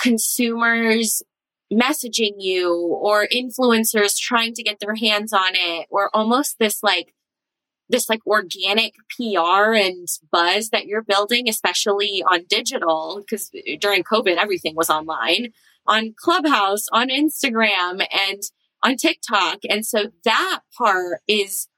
consumers 0.00 1.22
messaging 1.72 2.34
you 2.38 2.74
or 3.00 3.26
influencers 3.26 4.18
trying 4.18 4.52
to 4.54 4.62
get 4.62 4.78
their 4.80 4.94
hands 4.94 5.32
on 5.32 5.52
it 5.54 5.86
or 5.90 6.10
almost 6.14 6.58
this 6.58 6.82
like 6.82 7.14
this 7.88 8.08
like 8.08 8.26
organic 8.26 8.94
PR 9.16 9.74
and 9.74 10.08
buzz 10.30 10.70
that 10.70 10.86
you're 10.86 11.02
building, 11.02 11.48
especially 11.48 12.24
on 12.26 12.44
digital, 12.48 13.20
because 13.20 13.50
during 13.80 14.02
COVID, 14.02 14.36
everything 14.36 14.74
was 14.74 14.88
online, 14.88 15.52
on 15.86 16.14
Clubhouse, 16.16 16.86
on 16.90 17.08
Instagram, 17.08 18.06
and 18.10 18.42
on 18.82 18.96
TikTok. 18.96 19.58
And 19.68 19.84
so 19.84 20.06
that 20.24 20.60
part 20.76 21.20
is 21.28 21.68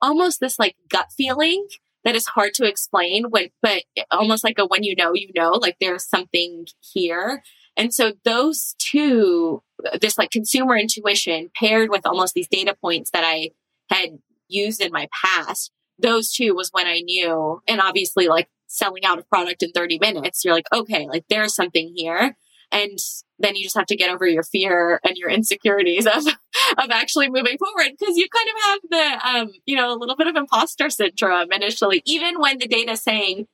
almost 0.00 0.40
this 0.40 0.58
like 0.58 0.76
gut 0.88 1.08
feeling 1.16 1.66
that 2.04 2.14
is 2.14 2.26
hard 2.26 2.54
to 2.54 2.66
explain 2.66 3.24
when, 3.30 3.48
but 3.62 3.82
almost 4.10 4.44
like 4.44 4.58
a 4.58 4.66
when 4.66 4.84
you 4.84 4.94
know, 4.94 5.14
you 5.14 5.30
know, 5.34 5.52
like 5.52 5.76
there's 5.80 6.06
something 6.06 6.66
here. 6.80 7.42
And 7.76 7.92
so 7.92 8.12
those 8.24 8.74
two, 8.78 9.62
this 10.00 10.18
like 10.18 10.30
consumer 10.30 10.76
intuition 10.76 11.50
paired 11.58 11.90
with 11.90 12.06
almost 12.06 12.34
these 12.34 12.48
data 12.48 12.76
points 12.80 13.10
that 13.10 13.24
I 13.24 13.50
had 13.88 14.18
used 14.48 14.80
in 14.80 14.92
my 14.92 15.08
past, 15.24 15.72
those 15.98 16.32
two 16.32 16.54
was 16.54 16.70
when 16.72 16.86
I 16.86 17.00
knew, 17.00 17.60
and 17.66 17.80
obviously 17.80 18.28
like 18.28 18.48
selling 18.66 19.04
out 19.04 19.18
a 19.18 19.24
product 19.24 19.62
in 19.62 19.70
30 19.70 19.98
minutes, 19.98 20.44
you're 20.44 20.54
like, 20.54 20.66
okay, 20.72 21.06
like 21.08 21.24
there's 21.28 21.54
something 21.54 21.92
here. 21.96 22.36
And 22.72 22.98
then 23.38 23.56
you 23.56 23.64
just 23.64 23.76
have 23.76 23.86
to 23.86 23.96
get 23.96 24.10
over 24.10 24.26
your 24.26 24.42
fear 24.42 25.00
and 25.04 25.16
your 25.16 25.28
insecurities 25.28 26.06
of, 26.06 26.26
of 26.26 26.90
actually 26.90 27.28
moving 27.28 27.58
forward 27.58 27.92
because 27.98 28.16
you 28.16 28.26
kind 28.28 28.48
of 28.48 28.62
have 28.62 28.80
the, 28.90 29.28
um, 29.28 29.52
you 29.66 29.76
know, 29.76 29.92
a 29.92 29.98
little 29.98 30.16
bit 30.16 30.26
of 30.26 30.36
imposter 30.36 30.90
syndrome 30.90 31.52
initially, 31.52 32.02
even 32.06 32.40
when 32.40 32.58
the 32.58 32.66
data 32.66 32.92
is 32.92 33.02
saying, 33.02 33.46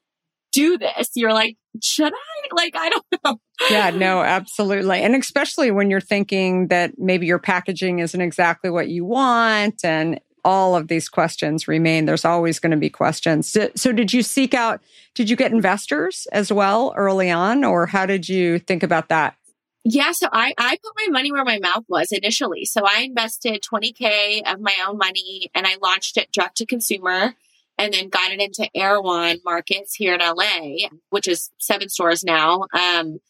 do 0.52 0.78
this, 0.78 1.10
you're 1.14 1.32
like, 1.32 1.56
should 1.82 2.12
I? 2.12 2.48
Like, 2.52 2.74
I 2.76 2.88
don't 2.88 3.04
know. 3.24 3.40
yeah, 3.70 3.90
no, 3.90 4.20
absolutely. 4.20 5.00
And 5.00 5.14
especially 5.14 5.70
when 5.70 5.90
you're 5.90 6.00
thinking 6.00 6.68
that 6.68 6.98
maybe 6.98 7.26
your 7.26 7.38
packaging 7.38 8.00
isn't 8.00 8.20
exactly 8.20 8.70
what 8.70 8.88
you 8.88 9.04
want 9.04 9.84
and 9.84 10.20
all 10.44 10.76
of 10.76 10.88
these 10.88 11.08
questions 11.08 11.68
remain. 11.68 12.06
There's 12.06 12.24
always 12.24 12.58
going 12.58 12.70
to 12.70 12.76
be 12.76 12.90
questions. 12.90 13.56
So, 13.74 13.92
did 13.92 14.12
you 14.12 14.22
seek 14.22 14.54
out, 14.54 14.80
did 15.14 15.28
you 15.28 15.36
get 15.36 15.52
investors 15.52 16.26
as 16.32 16.52
well 16.52 16.92
early 16.96 17.30
on, 17.30 17.64
or 17.64 17.86
how 17.86 18.06
did 18.06 18.28
you 18.28 18.58
think 18.58 18.82
about 18.82 19.08
that? 19.08 19.34
Yeah, 19.84 20.12
so 20.12 20.28
I, 20.30 20.52
I 20.58 20.76
put 20.82 20.92
my 20.96 21.06
money 21.10 21.32
where 21.32 21.44
my 21.44 21.58
mouth 21.58 21.84
was 21.88 22.12
initially. 22.12 22.66
So 22.66 22.82
I 22.86 23.00
invested 23.00 23.62
20K 23.62 24.42
of 24.52 24.60
my 24.60 24.74
own 24.86 24.98
money 24.98 25.50
and 25.54 25.66
I 25.66 25.76
launched 25.80 26.18
it 26.18 26.30
direct 26.32 26.58
to 26.58 26.66
consumer 26.66 27.34
and 27.78 27.94
then 27.94 28.10
got 28.10 28.30
it 28.30 28.40
into 28.40 28.68
Erewhon 28.74 29.38
markets 29.42 29.94
here 29.94 30.14
in 30.14 30.20
LA, 30.20 30.88
which 31.08 31.26
is 31.26 31.50
seven 31.58 31.88
stores 31.88 32.22
now. 32.22 32.66
Um, 32.74 33.20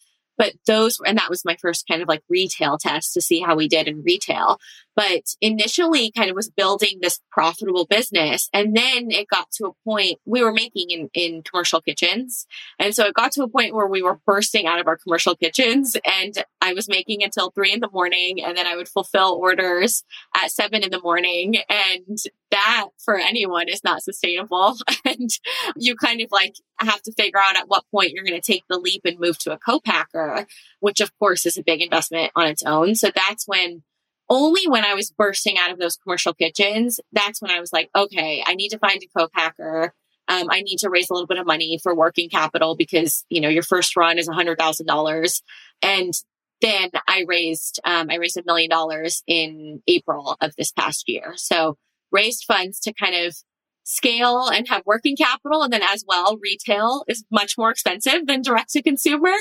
but 0.40 0.54
those, 0.66 0.98
and 1.04 1.18
that 1.18 1.28
was 1.28 1.44
my 1.44 1.54
first 1.56 1.86
kind 1.86 2.00
of 2.00 2.08
like 2.08 2.22
retail 2.30 2.78
test 2.78 3.12
to 3.12 3.20
see 3.20 3.40
how 3.40 3.54
we 3.54 3.68
did 3.68 3.86
in 3.86 4.02
retail. 4.02 4.58
But 4.96 5.34
initially 5.42 6.10
kind 6.12 6.30
of 6.30 6.36
was 6.36 6.48
building 6.48 7.00
this 7.02 7.20
profitable 7.30 7.84
business. 7.84 8.48
And 8.54 8.74
then 8.74 9.10
it 9.10 9.28
got 9.28 9.50
to 9.58 9.66
a 9.66 9.84
point 9.84 10.18
we 10.24 10.42
were 10.42 10.52
making 10.52 10.88
in, 10.88 11.10
in 11.12 11.42
commercial 11.42 11.82
kitchens. 11.82 12.46
And 12.78 12.94
so 12.94 13.04
it 13.04 13.12
got 13.12 13.32
to 13.32 13.42
a 13.42 13.48
point 13.48 13.74
where 13.74 13.86
we 13.86 14.00
were 14.00 14.18
bursting 14.24 14.66
out 14.66 14.80
of 14.80 14.88
our 14.88 14.96
commercial 14.96 15.36
kitchens 15.36 15.94
and 16.06 16.42
I 16.60 16.74
was 16.74 16.88
making 16.88 17.22
until 17.22 17.50
three 17.50 17.72
in 17.72 17.80
the 17.80 17.90
morning. 17.90 18.42
And 18.42 18.56
then 18.56 18.66
I 18.66 18.76
would 18.76 18.88
fulfill 18.88 19.38
orders 19.40 20.04
at 20.36 20.50
seven 20.50 20.82
in 20.82 20.90
the 20.90 21.00
morning. 21.00 21.56
And 21.68 22.18
that 22.50 22.86
for 22.98 23.16
anyone 23.16 23.68
is 23.68 23.84
not 23.84 24.02
sustainable. 24.02 24.76
and 25.04 25.30
you 25.76 25.96
kind 25.96 26.20
of 26.20 26.28
like 26.30 26.54
have 26.78 27.02
to 27.02 27.12
figure 27.12 27.38
out 27.38 27.56
at 27.56 27.68
what 27.68 27.84
point 27.90 28.10
you're 28.12 28.24
going 28.24 28.40
to 28.40 28.52
take 28.52 28.64
the 28.68 28.78
leap 28.78 29.02
and 29.04 29.18
move 29.18 29.38
to 29.38 29.52
a 29.52 29.58
co-packer, 29.58 30.46
which 30.80 31.00
of 31.00 31.16
course 31.18 31.46
is 31.46 31.56
a 31.56 31.62
big 31.62 31.80
investment 31.80 32.32
on 32.36 32.46
its 32.46 32.62
own. 32.62 32.94
So 32.94 33.10
that's 33.14 33.46
when 33.46 33.82
only 34.28 34.68
when 34.68 34.84
I 34.84 34.94
was 34.94 35.10
bursting 35.10 35.58
out 35.58 35.72
of 35.72 35.78
those 35.78 35.96
commercial 35.96 36.32
kitchens, 36.32 37.00
that's 37.12 37.42
when 37.42 37.50
I 37.50 37.58
was 37.58 37.72
like, 37.72 37.90
okay, 37.96 38.44
I 38.46 38.54
need 38.54 38.68
to 38.68 38.78
find 38.78 39.02
a 39.02 39.18
co-packer. 39.18 39.92
Um, 40.28 40.46
I 40.48 40.60
need 40.60 40.78
to 40.78 40.90
raise 40.90 41.10
a 41.10 41.12
little 41.12 41.26
bit 41.26 41.38
of 41.38 41.46
money 41.46 41.80
for 41.82 41.92
working 41.92 42.28
capital 42.28 42.76
because, 42.76 43.24
you 43.28 43.40
know, 43.40 43.48
your 43.48 43.64
first 43.64 43.96
run 43.96 44.16
is 44.16 44.28
a 44.28 44.32
hundred 44.32 44.58
thousand 44.58 44.86
dollars. 44.86 45.42
And 45.82 46.14
then 46.60 46.90
I 47.08 47.24
raised, 47.26 47.80
um, 47.84 48.08
I 48.10 48.16
raised 48.16 48.36
a 48.36 48.42
million 48.44 48.70
dollars 48.70 49.22
in 49.26 49.82
April 49.86 50.36
of 50.40 50.54
this 50.56 50.72
past 50.72 51.08
year. 51.08 51.34
So 51.36 51.76
raised 52.10 52.44
funds 52.44 52.80
to 52.80 52.92
kind 52.92 53.14
of 53.14 53.36
scale 53.84 54.48
and 54.48 54.68
have 54.68 54.82
working 54.86 55.16
capital. 55.16 55.62
And 55.62 55.72
then 55.72 55.82
as 55.82 56.04
well, 56.06 56.38
retail 56.40 57.04
is 57.08 57.24
much 57.30 57.58
more 57.58 57.70
expensive 57.70 58.26
than 58.26 58.42
direct 58.42 58.70
to 58.70 58.82
consumer. 58.82 59.32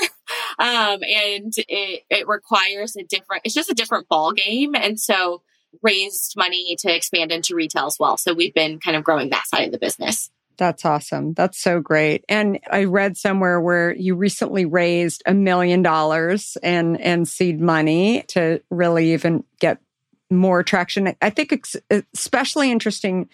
Um, 0.58 1.00
and 1.02 1.52
it, 1.56 2.02
it 2.10 2.28
requires 2.28 2.94
a 2.94 3.02
different, 3.04 3.42
it's 3.44 3.54
just 3.54 3.70
a 3.70 3.74
different 3.74 4.08
ball 4.08 4.32
game. 4.32 4.74
And 4.74 5.00
so 5.00 5.42
raised 5.82 6.34
money 6.36 6.76
to 6.80 6.94
expand 6.94 7.32
into 7.32 7.54
retail 7.54 7.86
as 7.86 7.96
well. 7.98 8.16
So 8.16 8.34
we've 8.34 8.52
been 8.52 8.78
kind 8.78 8.96
of 8.96 9.02
growing 9.02 9.30
that 9.30 9.46
side 9.46 9.66
of 9.66 9.72
the 9.72 9.78
business. 9.78 10.30
That's 10.60 10.84
awesome. 10.84 11.32
That's 11.32 11.58
so 11.58 11.80
great. 11.80 12.22
And 12.28 12.60
I 12.70 12.84
read 12.84 13.16
somewhere 13.16 13.58
where 13.58 13.96
you 13.96 14.14
recently 14.14 14.66
raised 14.66 15.22
a 15.24 15.32
million 15.32 15.80
dollars 15.80 16.58
and 16.62 17.00
and 17.00 17.26
seed 17.26 17.62
money 17.62 18.24
to 18.28 18.60
really 18.68 19.14
even 19.14 19.42
get 19.58 19.78
more 20.30 20.62
traction. 20.62 21.16
I 21.22 21.30
think 21.30 21.52
it's 21.52 21.76
especially 22.12 22.70
interesting 22.70 23.30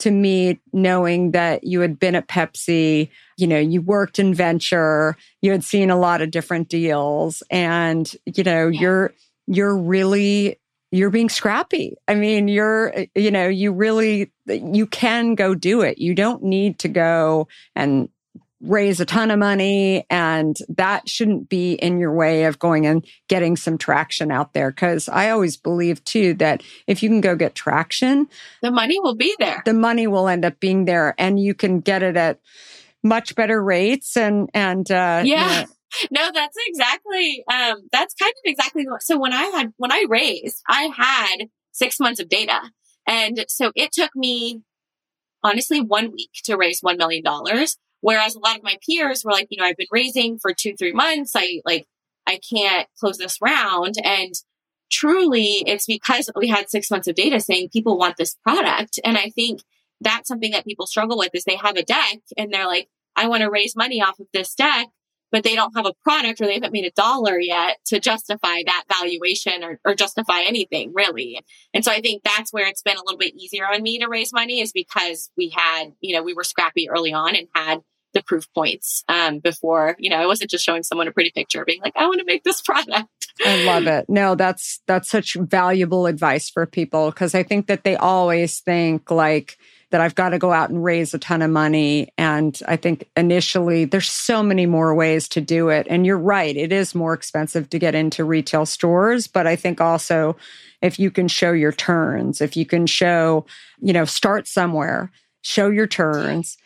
to 0.00 0.10
me 0.10 0.58
knowing 0.72 1.30
that 1.30 1.62
you 1.62 1.78
had 1.78 2.00
been 2.00 2.16
at 2.16 2.26
Pepsi, 2.26 3.08
you 3.36 3.46
know, 3.46 3.60
you 3.60 3.80
worked 3.80 4.18
in 4.18 4.34
venture, 4.34 5.16
you 5.42 5.52
had 5.52 5.62
seen 5.62 5.90
a 5.90 5.96
lot 5.96 6.22
of 6.22 6.32
different 6.32 6.68
deals 6.68 7.44
and 7.52 8.12
you 8.26 8.42
know, 8.42 8.66
yeah. 8.66 8.80
you're 8.80 9.14
you're 9.46 9.76
really 9.76 10.58
you're 10.94 11.10
being 11.10 11.28
scrappy. 11.28 11.96
I 12.06 12.14
mean, 12.14 12.46
you're, 12.46 12.94
you 13.16 13.32
know, 13.32 13.48
you 13.48 13.72
really, 13.72 14.30
you 14.46 14.86
can 14.86 15.34
go 15.34 15.54
do 15.54 15.80
it. 15.80 15.98
You 15.98 16.14
don't 16.14 16.44
need 16.44 16.78
to 16.80 16.88
go 16.88 17.48
and 17.74 18.08
raise 18.60 19.00
a 19.00 19.04
ton 19.04 19.30
of 19.32 19.38
money 19.38 20.06
and 20.08 20.56
that 20.68 21.08
shouldn't 21.08 21.48
be 21.48 21.74
in 21.74 21.98
your 21.98 22.12
way 22.12 22.44
of 22.44 22.58
going 22.58 22.86
and 22.86 23.04
getting 23.28 23.56
some 23.56 23.76
traction 23.76 24.30
out 24.30 24.54
there 24.54 24.70
because 24.70 25.06
i 25.10 25.28
always 25.28 25.54
believe 25.54 26.02
too 26.04 26.32
that 26.32 26.62
if 26.86 27.02
you 27.02 27.10
can 27.10 27.20
go 27.20 27.36
get 27.36 27.54
traction 27.54 28.26
the 28.62 28.70
money 28.70 28.98
will 29.00 29.16
be 29.16 29.34
there 29.38 29.60
the 29.66 29.74
money 29.74 30.06
will 30.06 30.28
end 30.28 30.46
up 30.46 30.58
being 30.60 30.86
there 30.86 31.14
and 31.18 31.38
you 31.38 31.52
can 31.52 31.80
get 31.80 32.02
it 32.02 32.16
at 32.16 32.40
much 33.02 33.34
better 33.34 33.62
rates 33.62 34.16
and 34.16 34.48
and 34.54 34.90
uh 34.90 35.20
yeah 35.26 35.60
you 35.60 35.66
know, 35.66 35.72
no, 36.10 36.30
that's 36.32 36.56
exactly, 36.66 37.44
um, 37.50 37.88
that's 37.92 38.14
kind 38.14 38.32
of 38.32 38.42
exactly 38.44 38.86
what, 38.88 39.02
so 39.02 39.18
when 39.18 39.32
I 39.32 39.44
had, 39.44 39.72
when 39.76 39.92
I 39.92 40.04
raised, 40.08 40.62
I 40.68 40.90
had 40.96 41.48
six 41.72 42.00
months 42.00 42.20
of 42.20 42.28
data. 42.28 42.60
And 43.06 43.44
so 43.48 43.72
it 43.74 43.92
took 43.92 44.14
me 44.14 44.62
honestly 45.42 45.80
one 45.80 46.10
week 46.12 46.30
to 46.44 46.56
raise 46.56 46.80
$1 46.80 46.96
million. 46.96 47.22
Whereas 48.00 48.34
a 48.34 48.38
lot 48.38 48.56
of 48.56 48.62
my 48.62 48.76
peers 48.86 49.24
were 49.24 49.32
like, 49.32 49.48
you 49.50 49.58
know, 49.58 49.66
I've 49.66 49.76
been 49.76 49.86
raising 49.90 50.38
for 50.38 50.52
two, 50.52 50.74
three 50.76 50.92
months. 50.92 51.32
I 51.34 51.60
like, 51.64 51.86
I 52.26 52.38
can't 52.50 52.88
close 52.98 53.18
this 53.18 53.38
round. 53.40 53.94
And 54.02 54.34
truly 54.90 55.62
it's 55.66 55.86
because 55.86 56.30
we 56.36 56.48
had 56.48 56.70
six 56.70 56.90
months 56.90 57.08
of 57.08 57.14
data 57.14 57.40
saying 57.40 57.70
people 57.72 57.98
want 57.98 58.16
this 58.16 58.36
product. 58.42 59.00
And 59.04 59.16
I 59.16 59.30
think 59.30 59.60
that's 60.00 60.28
something 60.28 60.52
that 60.52 60.64
people 60.64 60.86
struggle 60.86 61.18
with 61.18 61.30
is 61.34 61.44
they 61.44 61.56
have 61.56 61.76
a 61.76 61.82
deck 61.82 62.18
and 62.36 62.52
they're 62.52 62.66
like, 62.66 62.88
I 63.16 63.28
want 63.28 63.42
to 63.42 63.50
raise 63.50 63.76
money 63.76 64.02
off 64.02 64.18
of 64.18 64.26
this 64.32 64.54
deck 64.54 64.88
but 65.32 65.42
they 65.42 65.54
don't 65.54 65.76
have 65.76 65.86
a 65.86 65.94
product 66.02 66.40
or 66.40 66.46
they 66.46 66.54
haven't 66.54 66.72
made 66.72 66.84
a 66.84 66.90
dollar 66.92 67.38
yet 67.38 67.78
to 67.86 67.98
justify 67.98 68.62
that 68.66 68.84
valuation 68.88 69.64
or, 69.64 69.80
or 69.84 69.94
justify 69.94 70.42
anything 70.46 70.92
really. 70.94 71.40
And 71.72 71.84
so 71.84 71.90
I 71.90 72.00
think 72.00 72.22
that's 72.22 72.52
where 72.52 72.68
it's 72.68 72.82
been 72.82 72.96
a 72.96 73.02
little 73.04 73.18
bit 73.18 73.34
easier 73.34 73.66
on 73.66 73.82
me 73.82 73.98
to 73.98 74.08
raise 74.08 74.32
money 74.32 74.60
is 74.60 74.72
because 74.72 75.30
we 75.36 75.48
had, 75.48 75.92
you 76.00 76.14
know, 76.14 76.22
we 76.22 76.34
were 76.34 76.44
scrappy 76.44 76.88
early 76.88 77.12
on 77.12 77.34
and 77.34 77.48
had 77.54 77.80
the 78.14 78.22
proof 78.22 78.46
points 78.54 79.04
um, 79.08 79.40
before, 79.40 79.96
you 79.98 80.08
know, 80.08 80.16
I 80.16 80.26
wasn't 80.26 80.50
just 80.50 80.64
showing 80.64 80.84
someone 80.84 81.08
a 81.08 81.12
pretty 81.12 81.32
picture 81.34 81.64
being 81.64 81.80
like, 81.82 81.94
I 81.96 82.06
want 82.06 82.20
to 82.20 82.24
make 82.24 82.44
this 82.44 82.62
product. 82.62 83.08
I 83.44 83.64
love 83.64 83.86
it. 83.88 84.06
No, 84.08 84.36
that's 84.36 84.80
that's 84.86 85.10
such 85.10 85.34
valuable 85.34 86.06
advice 86.06 86.48
for 86.48 86.64
people 86.64 87.10
because 87.10 87.34
I 87.34 87.42
think 87.42 87.66
that 87.66 87.82
they 87.82 87.96
always 87.96 88.60
think 88.60 89.10
like, 89.10 89.58
that 89.94 90.00
I've 90.00 90.16
got 90.16 90.30
to 90.30 90.40
go 90.40 90.52
out 90.52 90.70
and 90.70 90.82
raise 90.82 91.14
a 91.14 91.20
ton 91.20 91.40
of 91.40 91.52
money. 91.52 92.12
And 92.18 92.60
I 92.66 92.74
think 92.74 93.08
initially 93.16 93.84
there's 93.84 94.10
so 94.10 94.42
many 94.42 94.66
more 94.66 94.92
ways 94.92 95.28
to 95.28 95.40
do 95.40 95.68
it. 95.68 95.86
And 95.88 96.04
you're 96.04 96.18
right, 96.18 96.56
it 96.56 96.72
is 96.72 96.96
more 96.96 97.14
expensive 97.14 97.70
to 97.70 97.78
get 97.78 97.94
into 97.94 98.24
retail 98.24 98.66
stores. 98.66 99.28
But 99.28 99.46
I 99.46 99.54
think 99.54 99.80
also 99.80 100.36
if 100.82 100.98
you 100.98 101.12
can 101.12 101.28
show 101.28 101.52
your 101.52 101.70
turns, 101.70 102.40
if 102.40 102.56
you 102.56 102.66
can 102.66 102.88
show, 102.88 103.46
you 103.78 103.92
know, 103.92 104.04
start 104.04 104.48
somewhere, 104.48 105.12
show 105.42 105.70
your 105.70 105.86
turns, 105.86 106.58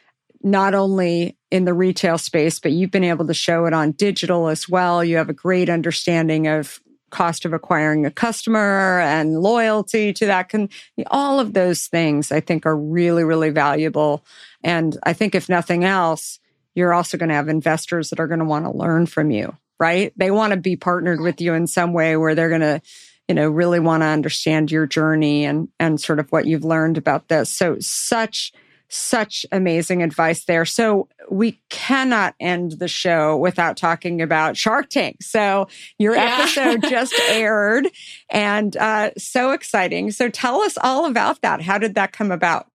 not 0.43 0.73
only 0.73 1.37
in 1.51 1.67
the 1.67 1.75
retail 1.75 2.17
space, 2.17 2.59
but 2.59 2.73
you've 2.73 2.91
been 2.91 3.05
able 3.05 3.27
to 3.27 3.35
show 3.35 3.67
it 3.67 3.75
on 3.75 3.93
digital 3.93 4.49
as 4.49 4.71
well. 4.71 5.05
You 5.05 5.19
have 5.19 5.29
a 5.29 5.35
great 5.35 5.69
understanding 5.69 6.47
of 6.47 6.81
cost 7.11 7.45
of 7.45 7.53
acquiring 7.53 8.07
a 8.07 8.11
customer 8.11 9.01
and 9.01 9.41
loyalty 9.41 10.13
to 10.13 10.27
that 10.27 10.49
can 10.49 10.69
all 11.09 11.41
of 11.41 11.53
those 11.55 11.87
things 11.87 12.33
i 12.33 12.41
think 12.41 12.67
are 12.67 12.77
really 12.77 13.25
really 13.25 13.51
valuable. 13.51 14.25
And 14.65 14.97
i 15.03 15.13
think 15.13 15.35
if 15.35 15.49
nothing 15.49 15.85
else 15.85 16.39
you're 16.75 16.95
also 16.95 17.19
going 17.19 17.29
to 17.29 17.35
have 17.35 17.49
investors 17.49 18.11
that 18.11 18.21
are 18.21 18.29
going 18.29 18.39
to 18.39 18.45
want 18.45 18.65
to 18.65 18.71
learn 18.71 19.07
from 19.07 19.31
you 19.31 19.57
right? 19.79 20.13
They 20.17 20.31
want 20.31 20.53
to 20.53 20.59
be 20.59 20.77
partnered 20.77 21.21
with 21.21 21.41
you 21.41 21.55
in 21.55 21.67
some 21.67 21.93
way 21.93 22.17
where 22.17 22.35
they're 22.35 22.49
going 22.49 22.61
to 22.63 22.83
you 23.29 23.35
know 23.35 23.49
really 23.49 23.79
want 23.79 24.03
to 24.03 24.07
understand 24.07 24.71
your 24.71 24.87
journey 24.87 25.45
and 25.45 25.69
and 25.79 26.01
sort 26.01 26.19
of 26.19 26.33
what 26.33 26.47
you've 26.47 26.65
learned 26.65 26.97
about 26.99 27.29
this. 27.29 27.51
So 27.51 27.77
such 27.81 28.53
such 28.89 29.45
amazing 29.53 30.03
advice 30.03 30.45
there. 30.45 30.65
So 30.65 31.09
we 31.31 31.61
cannot 31.69 32.35
end 32.41 32.73
the 32.73 32.89
show 32.89 33.37
without 33.37 33.77
talking 33.77 34.23
about 34.23 34.57
Shark 34.57 34.89
Tank. 34.89 35.23
So 35.23 35.69
your 35.99 36.15
yeah. 36.15 36.39
episode 36.41 36.83
just 36.89 37.15
aired 37.29 37.89
and 38.31 38.77
uh, 38.77 39.11
so 39.19 39.53
exciting. 39.53 40.11
So 40.11 40.29
tell 40.29 40.63
us 40.63 40.79
all 40.83 41.07
about 41.07 41.43
that. 41.43 41.61
How 41.61 41.79
did 41.79 41.95
that 41.97 42.13
come 42.13 42.33
about? 42.33 42.67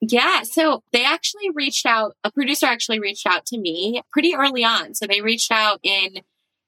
Yeah. 0.00 0.42
So 0.42 0.84
they 0.92 1.04
actually 1.04 1.50
reached 1.54 1.84
out, 1.84 2.14
a 2.22 2.30
producer 2.30 2.66
actually 2.66 3.00
reached 3.00 3.26
out 3.26 3.44
to 3.46 3.58
me 3.58 4.00
pretty 4.12 4.34
early 4.34 4.64
on. 4.64 4.94
So 4.94 5.06
they 5.06 5.20
reached 5.20 5.50
out 5.50 5.80
in 5.82 6.20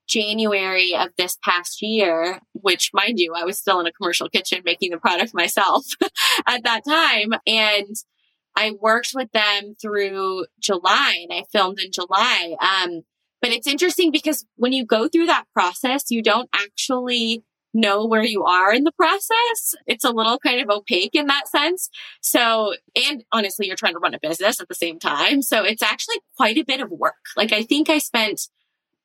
January 0.08 0.96
of 0.96 1.10
this 1.16 1.38
past 1.44 1.80
year, 1.80 2.40
which 2.52 2.90
mind 2.92 3.20
you, 3.20 3.32
I 3.36 3.44
was 3.44 3.58
still 3.58 3.78
in 3.78 3.86
a 3.86 3.92
commercial 3.92 4.28
kitchen 4.28 4.62
making 4.64 4.90
the 4.90 4.98
product 4.98 5.32
myself 5.32 5.84
at 6.46 6.64
that 6.64 6.82
time. 6.84 7.30
And 7.46 7.94
I 8.56 8.72
worked 8.80 9.12
with 9.14 9.30
them 9.32 9.74
through 9.80 10.46
July 10.58 11.26
and 11.28 11.32
I 11.32 11.44
filmed 11.52 11.80
in 11.80 11.92
July. 11.92 12.56
Um, 12.60 13.02
but 13.40 13.50
it's 13.50 13.66
interesting 13.66 14.10
because 14.10 14.44
when 14.56 14.72
you 14.72 14.84
go 14.84 15.08
through 15.08 15.26
that 15.26 15.44
process, 15.54 16.10
you 16.10 16.22
don't 16.22 16.50
actually 16.54 17.44
know 17.72 18.04
where 18.04 18.24
you 18.24 18.44
are 18.44 18.74
in 18.74 18.84
the 18.84 18.92
process. 18.92 19.74
It's 19.86 20.04
a 20.04 20.10
little 20.10 20.38
kind 20.38 20.60
of 20.60 20.68
opaque 20.68 21.14
in 21.14 21.26
that 21.26 21.48
sense. 21.48 21.88
So, 22.20 22.74
and 22.96 23.24
honestly, 23.32 23.66
you're 23.66 23.76
trying 23.76 23.94
to 23.94 24.00
run 24.00 24.14
a 24.14 24.18
business 24.20 24.60
at 24.60 24.68
the 24.68 24.74
same 24.74 24.98
time. 24.98 25.42
So 25.42 25.62
it's 25.64 25.82
actually 25.82 26.16
quite 26.36 26.58
a 26.58 26.64
bit 26.64 26.80
of 26.80 26.90
work. 26.90 27.14
Like 27.36 27.52
I 27.52 27.62
think 27.62 27.88
I 27.88 27.98
spent 27.98 28.42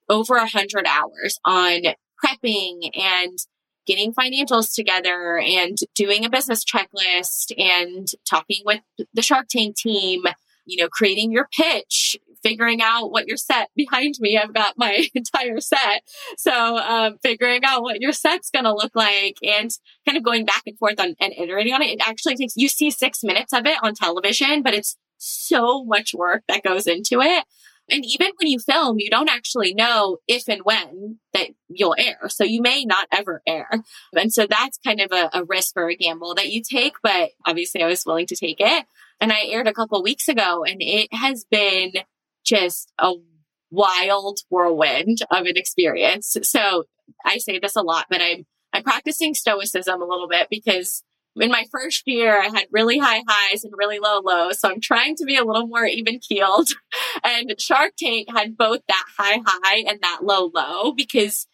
over 0.10 0.36
a 0.36 0.48
hundred 0.48 0.86
hours 0.88 1.40
on 1.46 1.82
prepping 2.24 2.90
and 2.98 3.38
getting 3.86 4.14
financials 4.14 4.74
together 4.74 5.38
and 5.38 5.78
doing 5.94 6.26
a 6.26 6.30
business 6.30 6.64
checklist 6.64 7.52
and 7.58 8.08
talking 8.30 8.62
with 8.66 8.82
the 9.14 9.22
Shark 9.22 9.48
Tank 9.50 9.76
team, 9.76 10.24
you 10.66 10.82
know, 10.82 10.90
creating 10.90 11.32
your 11.32 11.48
pitch, 11.56 12.18
figuring 12.42 12.82
out 12.82 13.12
what 13.12 13.28
your 13.28 13.38
set 13.38 13.70
behind 13.76 14.16
me. 14.20 14.38
I've 14.38 14.54
got 14.54 14.78
my 14.78 15.08
entire 15.16 15.60
set. 15.60 16.04
So, 16.38 16.78
um, 16.78 17.18
figuring 17.24 17.64
out 17.64 17.82
what 17.82 18.02
your 18.02 18.12
set's 18.12 18.50
going 18.50 18.66
to 18.66 18.74
look 18.74 18.96
like 18.96 19.38
and 19.44 19.72
kind 20.06 20.18
of 20.18 20.24
going 20.24 20.46
back 20.46 20.64
and 20.66 20.78
forth 20.78 21.00
on 21.00 21.16
and 21.20 21.34
iterating 21.34 21.74
on 21.74 21.82
it. 21.82 21.92
It 21.92 22.08
actually 22.08 22.36
takes, 22.36 22.56
you 22.56 22.70
see 22.70 22.92
six 22.92 23.24
minutes 23.24 23.54
of 23.54 23.66
it 23.66 23.78
on 23.82 23.94
television, 23.96 24.62
but 24.62 24.74
it's 24.74 24.98
so 25.18 25.84
much 25.84 26.14
work 26.14 26.44
that 26.48 26.64
goes 26.64 26.88
into 26.88 27.22
it. 27.22 27.46
And 27.90 28.04
even 28.06 28.32
when 28.38 28.48
you 28.48 28.60
film, 28.60 28.98
you 29.00 29.10
don't 29.10 29.30
actually 29.30 29.74
know 29.74 30.18
if 30.28 30.48
and 30.48 30.62
when 30.64 31.20
that 31.34 31.50
you'll 31.70 31.96
air. 31.98 32.30
So 32.30 32.44
you 32.44 32.62
may 32.62 32.84
not 32.84 33.08
ever 33.12 33.42
air. 33.46 33.70
And 34.14 34.34
so 34.34 34.48
that's 34.50 34.80
kind 34.86 35.02
of 35.02 35.12
a, 35.12 35.30
a 35.34 35.44
risk 35.44 35.74
or 35.76 35.90
a 35.90 35.96
gamble 35.96 36.36
that 36.36 36.50
you 36.50 36.62
take, 36.64 36.96
but 37.04 37.30
obviously 37.46 37.84
I 37.84 37.88
was 37.88 38.06
willing 38.06 38.28
to 38.28 38.36
take 38.36 38.58
it. 38.60 38.86
And 39.22 39.32
I 39.32 39.46
aired 39.46 39.68
a 39.68 39.74
couple 39.74 40.02
weeks 40.02 40.28
ago 40.28 40.64
and 40.64 40.78
it 40.82 41.14
has 41.14 41.46
been 41.50 41.94
just 42.44 42.92
a 43.00 43.14
wild 43.72 44.40
whirlwind 44.50 45.20
of 45.32 45.46
an 45.46 45.58
experience. 45.58 46.38
So 46.44 46.86
I 47.24 47.38
say 47.38 47.60
this 47.60 47.76
a 47.76 47.82
lot, 47.82 48.08
but 48.10 48.22
I'm, 48.22 48.46
I'm 48.74 48.84
practicing 48.84 49.34
stoicism 49.34 50.02
a 50.02 50.06
little 50.06 50.28
bit 50.28 50.48
because 50.50 51.04
in 51.38 51.52
my 51.52 51.66
first 51.72 52.04
year, 52.06 52.42
I 52.42 52.46
had 52.46 52.68
really 52.72 52.98
high 52.98 53.24
highs 53.28 53.64
and 53.64 53.74
really 53.78 54.00
low 54.00 54.22
lows. 54.24 54.60
So 54.60 54.70
I'm 54.70 54.80
trying 54.80 55.16
to 55.18 55.26
be 55.26 55.36
a 55.36 55.44
little 55.44 55.68
more 55.68 55.86
even 55.86 56.20
keeled. 56.20 56.70
And 57.24 57.60
Shark 57.60 57.94
Tank 57.98 58.28
had 58.30 58.58
both 58.58 58.82
that 58.88 59.06
high 59.18 59.40
high 59.44 59.84
and 59.88 60.00
that 60.02 60.20
low 60.22 60.52
low 60.54 60.92
because, 60.92 61.48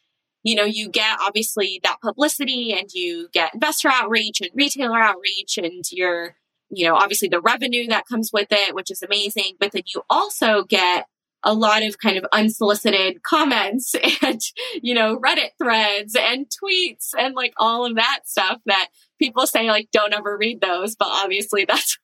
you 0.43 0.55
know, 0.55 0.65
you 0.65 0.89
get 0.89 1.19
obviously 1.21 1.79
that 1.83 2.01
publicity 2.01 2.73
and 2.73 2.89
you 2.93 3.29
get 3.31 3.53
investor 3.53 3.89
outreach 3.89 4.41
and 4.41 4.49
retailer 4.55 4.99
outreach 4.99 5.57
and 5.57 5.85
you're, 5.91 6.35
you 6.71 6.85
know, 6.85 6.95
obviously 6.95 7.29
the 7.29 7.39
revenue 7.39 7.87
that 7.87 8.07
comes 8.07 8.31
with 8.33 8.47
it, 8.51 8.73
which 8.75 8.89
is 8.91 9.01
amazing. 9.03 9.53
But 9.59 9.71
then 9.71 9.83
you 9.93 10.01
also 10.09 10.63
get 10.63 11.05
a 11.43 11.53
lot 11.53 11.83
of 11.83 11.97
kind 11.97 12.17
of 12.17 12.25
unsolicited 12.31 13.23
comments 13.23 13.95
and, 14.21 14.41
you 14.81 14.93
know, 14.93 15.17
Reddit 15.17 15.51
threads 15.57 16.15
and 16.19 16.47
tweets 16.47 17.09
and 17.17 17.35
like 17.35 17.53
all 17.57 17.85
of 17.85 17.95
that 17.95 18.21
stuff 18.25 18.59
that 18.65 18.89
people 19.21 19.47
say 19.47 19.67
like, 19.67 19.89
don't 19.91 20.13
ever 20.13 20.37
read 20.37 20.61
those. 20.61 20.95
But 20.95 21.09
obviously 21.11 21.65
that's 21.65 21.97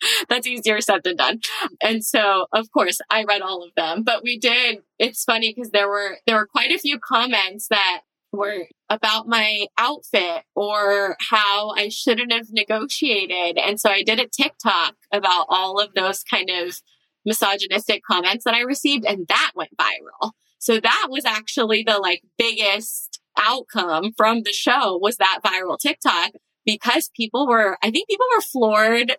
that's 0.28 0.46
easier 0.46 0.80
said 0.80 1.02
than 1.04 1.16
done. 1.16 1.40
And 1.80 2.04
so, 2.04 2.46
of 2.52 2.70
course, 2.72 2.98
I 3.10 3.24
read 3.24 3.42
all 3.42 3.62
of 3.62 3.70
them, 3.76 4.02
but 4.02 4.22
we 4.22 4.38
did. 4.38 4.80
It's 4.98 5.24
funny 5.24 5.54
because 5.54 5.70
there 5.70 5.88
were, 5.88 6.18
there 6.26 6.36
were 6.36 6.46
quite 6.46 6.72
a 6.72 6.78
few 6.78 6.98
comments 6.98 7.68
that 7.68 8.02
were 8.32 8.66
about 8.90 9.26
my 9.26 9.66
outfit 9.78 10.42
or 10.54 11.16
how 11.30 11.70
I 11.70 11.88
shouldn't 11.88 12.32
have 12.32 12.46
negotiated. 12.50 13.58
And 13.58 13.80
so 13.80 13.90
I 13.90 14.02
did 14.02 14.20
a 14.20 14.28
TikTok 14.28 14.94
about 15.12 15.46
all 15.48 15.80
of 15.80 15.94
those 15.94 16.22
kind 16.22 16.50
of 16.50 16.80
misogynistic 17.24 18.02
comments 18.08 18.44
that 18.44 18.54
I 18.54 18.60
received 18.60 19.04
and 19.04 19.26
that 19.28 19.52
went 19.54 19.70
viral. 19.80 20.32
So 20.58 20.80
that 20.80 21.06
was 21.08 21.24
actually 21.24 21.84
the 21.86 21.98
like 21.98 22.22
biggest 22.38 23.20
outcome 23.38 24.12
from 24.16 24.42
the 24.42 24.52
show 24.52 24.96
was 24.96 25.16
that 25.16 25.40
viral 25.44 25.78
TikTok 25.78 26.32
because 26.66 27.10
people 27.14 27.46
were, 27.46 27.78
I 27.82 27.90
think 27.90 28.08
people 28.08 28.26
were 28.34 28.42
floored. 28.42 29.16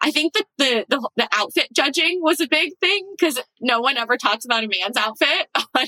I 0.00 0.10
think 0.10 0.32
that 0.34 0.46
the, 0.58 0.84
the, 0.88 1.08
the 1.16 1.28
outfit 1.32 1.68
judging 1.72 2.20
was 2.22 2.40
a 2.40 2.48
big 2.48 2.72
thing 2.80 3.06
because 3.16 3.40
no 3.60 3.80
one 3.80 3.96
ever 3.96 4.16
talks 4.16 4.44
about 4.44 4.64
a 4.64 4.68
man's 4.68 4.96
outfit 4.96 5.48
on, 5.54 5.86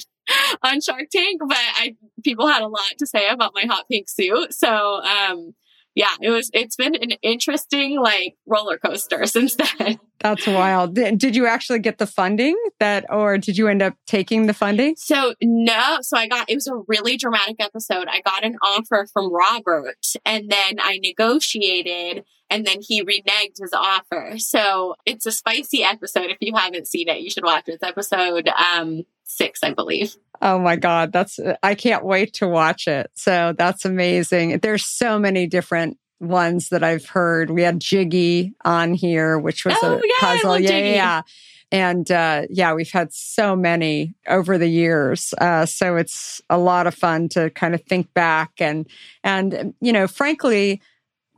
on 0.62 0.80
Shark 0.80 1.08
Tank, 1.10 1.40
but 1.46 1.58
I, 1.58 1.96
people 2.22 2.46
had 2.46 2.62
a 2.62 2.68
lot 2.68 2.98
to 2.98 3.06
say 3.06 3.28
about 3.28 3.52
my 3.54 3.64
hot 3.66 3.86
pink 3.90 4.08
suit. 4.08 4.54
So, 4.54 5.02
um, 5.02 5.54
yeah, 5.98 6.14
it 6.20 6.30
was, 6.30 6.48
it's 6.54 6.76
been 6.76 6.94
an 6.94 7.10
interesting 7.22 8.00
like 8.00 8.36
roller 8.46 8.78
coaster 8.78 9.26
since 9.26 9.56
then. 9.56 9.98
That's 10.20 10.46
wild. 10.46 10.94
Did 10.94 11.34
you 11.34 11.46
actually 11.48 11.80
get 11.80 11.98
the 11.98 12.06
funding 12.06 12.56
that, 12.78 13.04
or 13.10 13.36
did 13.36 13.58
you 13.58 13.66
end 13.66 13.82
up 13.82 13.94
taking 14.06 14.46
the 14.46 14.54
funding? 14.54 14.94
So 14.96 15.34
no, 15.42 15.98
so 16.02 16.16
I 16.16 16.28
got, 16.28 16.48
it 16.48 16.54
was 16.54 16.68
a 16.68 16.76
really 16.86 17.16
dramatic 17.16 17.56
episode. 17.58 18.06
I 18.08 18.20
got 18.20 18.44
an 18.44 18.56
offer 18.62 19.08
from 19.12 19.32
Robert 19.32 20.06
and 20.24 20.48
then 20.48 20.76
I 20.80 21.00
negotiated 21.02 22.24
and 22.48 22.64
then 22.64 22.78
he 22.80 23.02
reneged 23.02 23.60
his 23.60 23.72
offer. 23.72 24.34
So 24.38 24.94
it's 25.04 25.26
a 25.26 25.32
spicy 25.32 25.82
episode. 25.82 26.30
If 26.30 26.38
you 26.40 26.54
haven't 26.54 26.86
seen 26.86 27.08
it, 27.08 27.22
you 27.22 27.30
should 27.30 27.44
watch 27.44 27.64
it. 27.66 27.74
It's 27.74 27.82
episode, 27.82 28.48
um, 28.48 29.02
six, 29.28 29.62
I 29.62 29.72
believe. 29.72 30.16
Oh 30.40 30.58
my 30.58 30.76
God. 30.76 31.12
That's, 31.12 31.38
I 31.62 31.74
can't 31.74 32.04
wait 32.04 32.34
to 32.34 32.48
watch 32.48 32.88
it. 32.88 33.10
So 33.14 33.54
that's 33.56 33.84
amazing. 33.84 34.58
There's 34.58 34.84
so 34.84 35.18
many 35.18 35.46
different 35.46 35.98
ones 36.20 36.70
that 36.70 36.82
I've 36.82 37.06
heard. 37.06 37.50
We 37.50 37.62
had 37.62 37.80
Jiggy 37.80 38.54
on 38.64 38.94
here, 38.94 39.38
which 39.38 39.64
was 39.64 39.76
oh, 39.82 39.94
a 39.94 40.00
yeah, 40.02 40.14
puzzle. 40.20 40.58
yeah, 40.58 40.78
yeah. 40.78 41.22
And 41.70 42.10
uh, 42.10 42.46
yeah, 42.48 42.72
we've 42.72 42.90
had 42.90 43.12
so 43.12 43.54
many 43.54 44.14
over 44.26 44.56
the 44.56 44.68
years, 44.68 45.34
uh, 45.38 45.66
so 45.66 45.96
it's 45.96 46.40
a 46.48 46.56
lot 46.56 46.86
of 46.86 46.94
fun 46.94 47.28
to 47.30 47.50
kind 47.50 47.74
of 47.74 47.82
think 47.82 48.14
back 48.14 48.52
and 48.58 48.88
and 49.22 49.74
you 49.82 49.92
know, 49.92 50.08
frankly, 50.08 50.80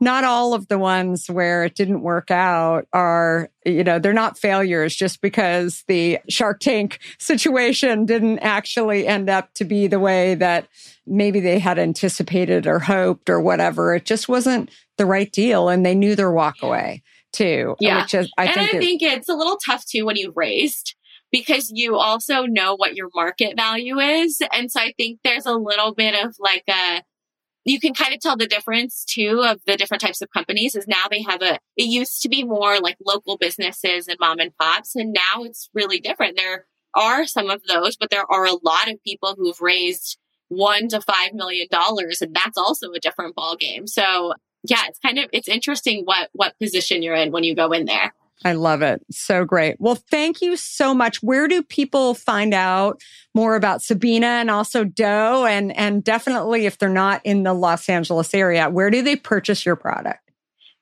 not 0.01 0.23
all 0.23 0.55
of 0.55 0.67
the 0.67 0.79
ones 0.79 1.29
where 1.29 1.63
it 1.63 1.75
didn't 1.75 2.01
work 2.01 2.31
out 2.31 2.87
are, 2.91 3.51
you 3.63 3.83
know, 3.83 3.99
they're 3.99 4.13
not 4.13 4.37
failures 4.37 4.95
just 4.95 5.21
because 5.21 5.83
the 5.87 6.17
Shark 6.27 6.59
Tank 6.59 6.97
situation 7.19 8.07
didn't 8.07 8.39
actually 8.39 9.05
end 9.07 9.29
up 9.29 9.53
to 9.53 9.63
be 9.63 9.85
the 9.85 9.99
way 9.99 10.33
that 10.35 10.67
maybe 11.05 11.39
they 11.39 11.59
had 11.59 11.77
anticipated 11.77 12.65
or 12.65 12.79
hoped 12.79 13.29
or 13.29 13.39
whatever. 13.39 13.93
It 13.93 14.05
just 14.05 14.27
wasn't 14.27 14.71
the 14.97 15.05
right 15.05 15.31
deal 15.31 15.69
and 15.69 15.85
they 15.85 15.93
knew 15.93 16.15
their 16.15 16.31
walk 16.31 16.63
away 16.63 17.03
too. 17.31 17.75
Yeah. 17.79 18.01
Which 18.01 18.15
is, 18.15 18.31
I 18.39 18.45
and 18.45 18.55
think, 18.55 18.73
I 18.73 18.79
think 18.79 19.01
it's 19.03 19.29
a 19.29 19.35
little 19.35 19.57
tough 19.63 19.85
too 19.85 20.05
when 20.07 20.15
you've 20.15 20.35
raised 20.35 20.95
because 21.31 21.71
you 21.71 21.95
also 21.95 22.47
know 22.47 22.75
what 22.75 22.95
your 22.95 23.09
market 23.13 23.55
value 23.55 23.99
is. 23.99 24.41
And 24.51 24.71
so 24.71 24.79
I 24.81 24.93
think 24.97 25.19
there's 25.23 25.45
a 25.45 25.53
little 25.53 25.93
bit 25.93 26.25
of 26.25 26.35
like 26.39 26.63
a, 26.67 27.03
you 27.63 27.79
can 27.79 27.93
kind 27.93 28.13
of 28.13 28.19
tell 28.19 28.35
the 28.35 28.47
difference 28.47 29.05
too 29.05 29.43
of 29.45 29.59
the 29.65 29.77
different 29.77 30.01
types 30.01 30.21
of 30.21 30.31
companies 30.31 30.75
is 30.75 30.87
now 30.87 31.03
they 31.09 31.21
have 31.21 31.41
a, 31.41 31.59
it 31.77 31.83
used 31.83 32.21
to 32.21 32.29
be 32.29 32.43
more 32.43 32.79
like 32.79 32.97
local 33.05 33.37
businesses 33.37 34.07
and 34.07 34.17
mom 34.19 34.39
and 34.39 34.55
pops. 34.57 34.95
And 34.95 35.13
now 35.13 35.43
it's 35.43 35.69
really 35.73 35.99
different. 35.99 36.37
There 36.37 36.65
are 36.95 37.25
some 37.25 37.49
of 37.49 37.61
those, 37.67 37.95
but 37.95 38.09
there 38.09 38.25
are 38.29 38.45
a 38.45 38.57
lot 38.63 38.89
of 38.89 39.03
people 39.03 39.35
who've 39.37 39.61
raised 39.61 40.17
one 40.47 40.87
to 40.89 41.01
five 41.01 41.33
million 41.33 41.67
dollars. 41.69 42.21
And 42.21 42.35
that's 42.35 42.57
also 42.57 42.91
a 42.91 42.99
different 42.99 43.35
ball 43.35 43.55
game. 43.55 43.87
So 43.87 44.33
yeah, 44.63 44.83
it's 44.87 44.99
kind 44.99 45.19
of, 45.19 45.29
it's 45.31 45.47
interesting 45.47 46.03
what, 46.05 46.29
what 46.33 46.57
position 46.59 47.03
you're 47.03 47.15
in 47.15 47.31
when 47.31 47.43
you 47.43 47.55
go 47.55 47.71
in 47.71 47.85
there. 47.85 48.13
I 48.43 48.53
love 48.53 48.81
it. 48.81 49.01
So 49.11 49.45
great. 49.45 49.75
Well, 49.79 49.95
thank 49.95 50.41
you 50.41 50.57
so 50.57 50.93
much. 50.93 51.21
Where 51.21 51.47
do 51.47 51.61
people 51.61 52.15
find 52.15 52.53
out 52.53 53.01
more 53.35 53.55
about 53.55 53.81
Sabeena 53.81 54.23
and 54.23 54.49
also 54.49 54.83
Deux? 54.83 55.03
And, 55.45 55.75
and 55.77 56.03
definitely 56.03 56.65
if 56.65 56.77
they're 56.77 56.89
not 56.89 57.21
in 57.23 57.43
the 57.43 57.53
Los 57.53 57.87
Angeles 57.87 58.33
area, 58.33 58.69
where 58.69 58.89
do 58.89 59.01
they 59.01 59.15
purchase 59.15 59.65
your 59.65 59.75
product? 59.75 60.31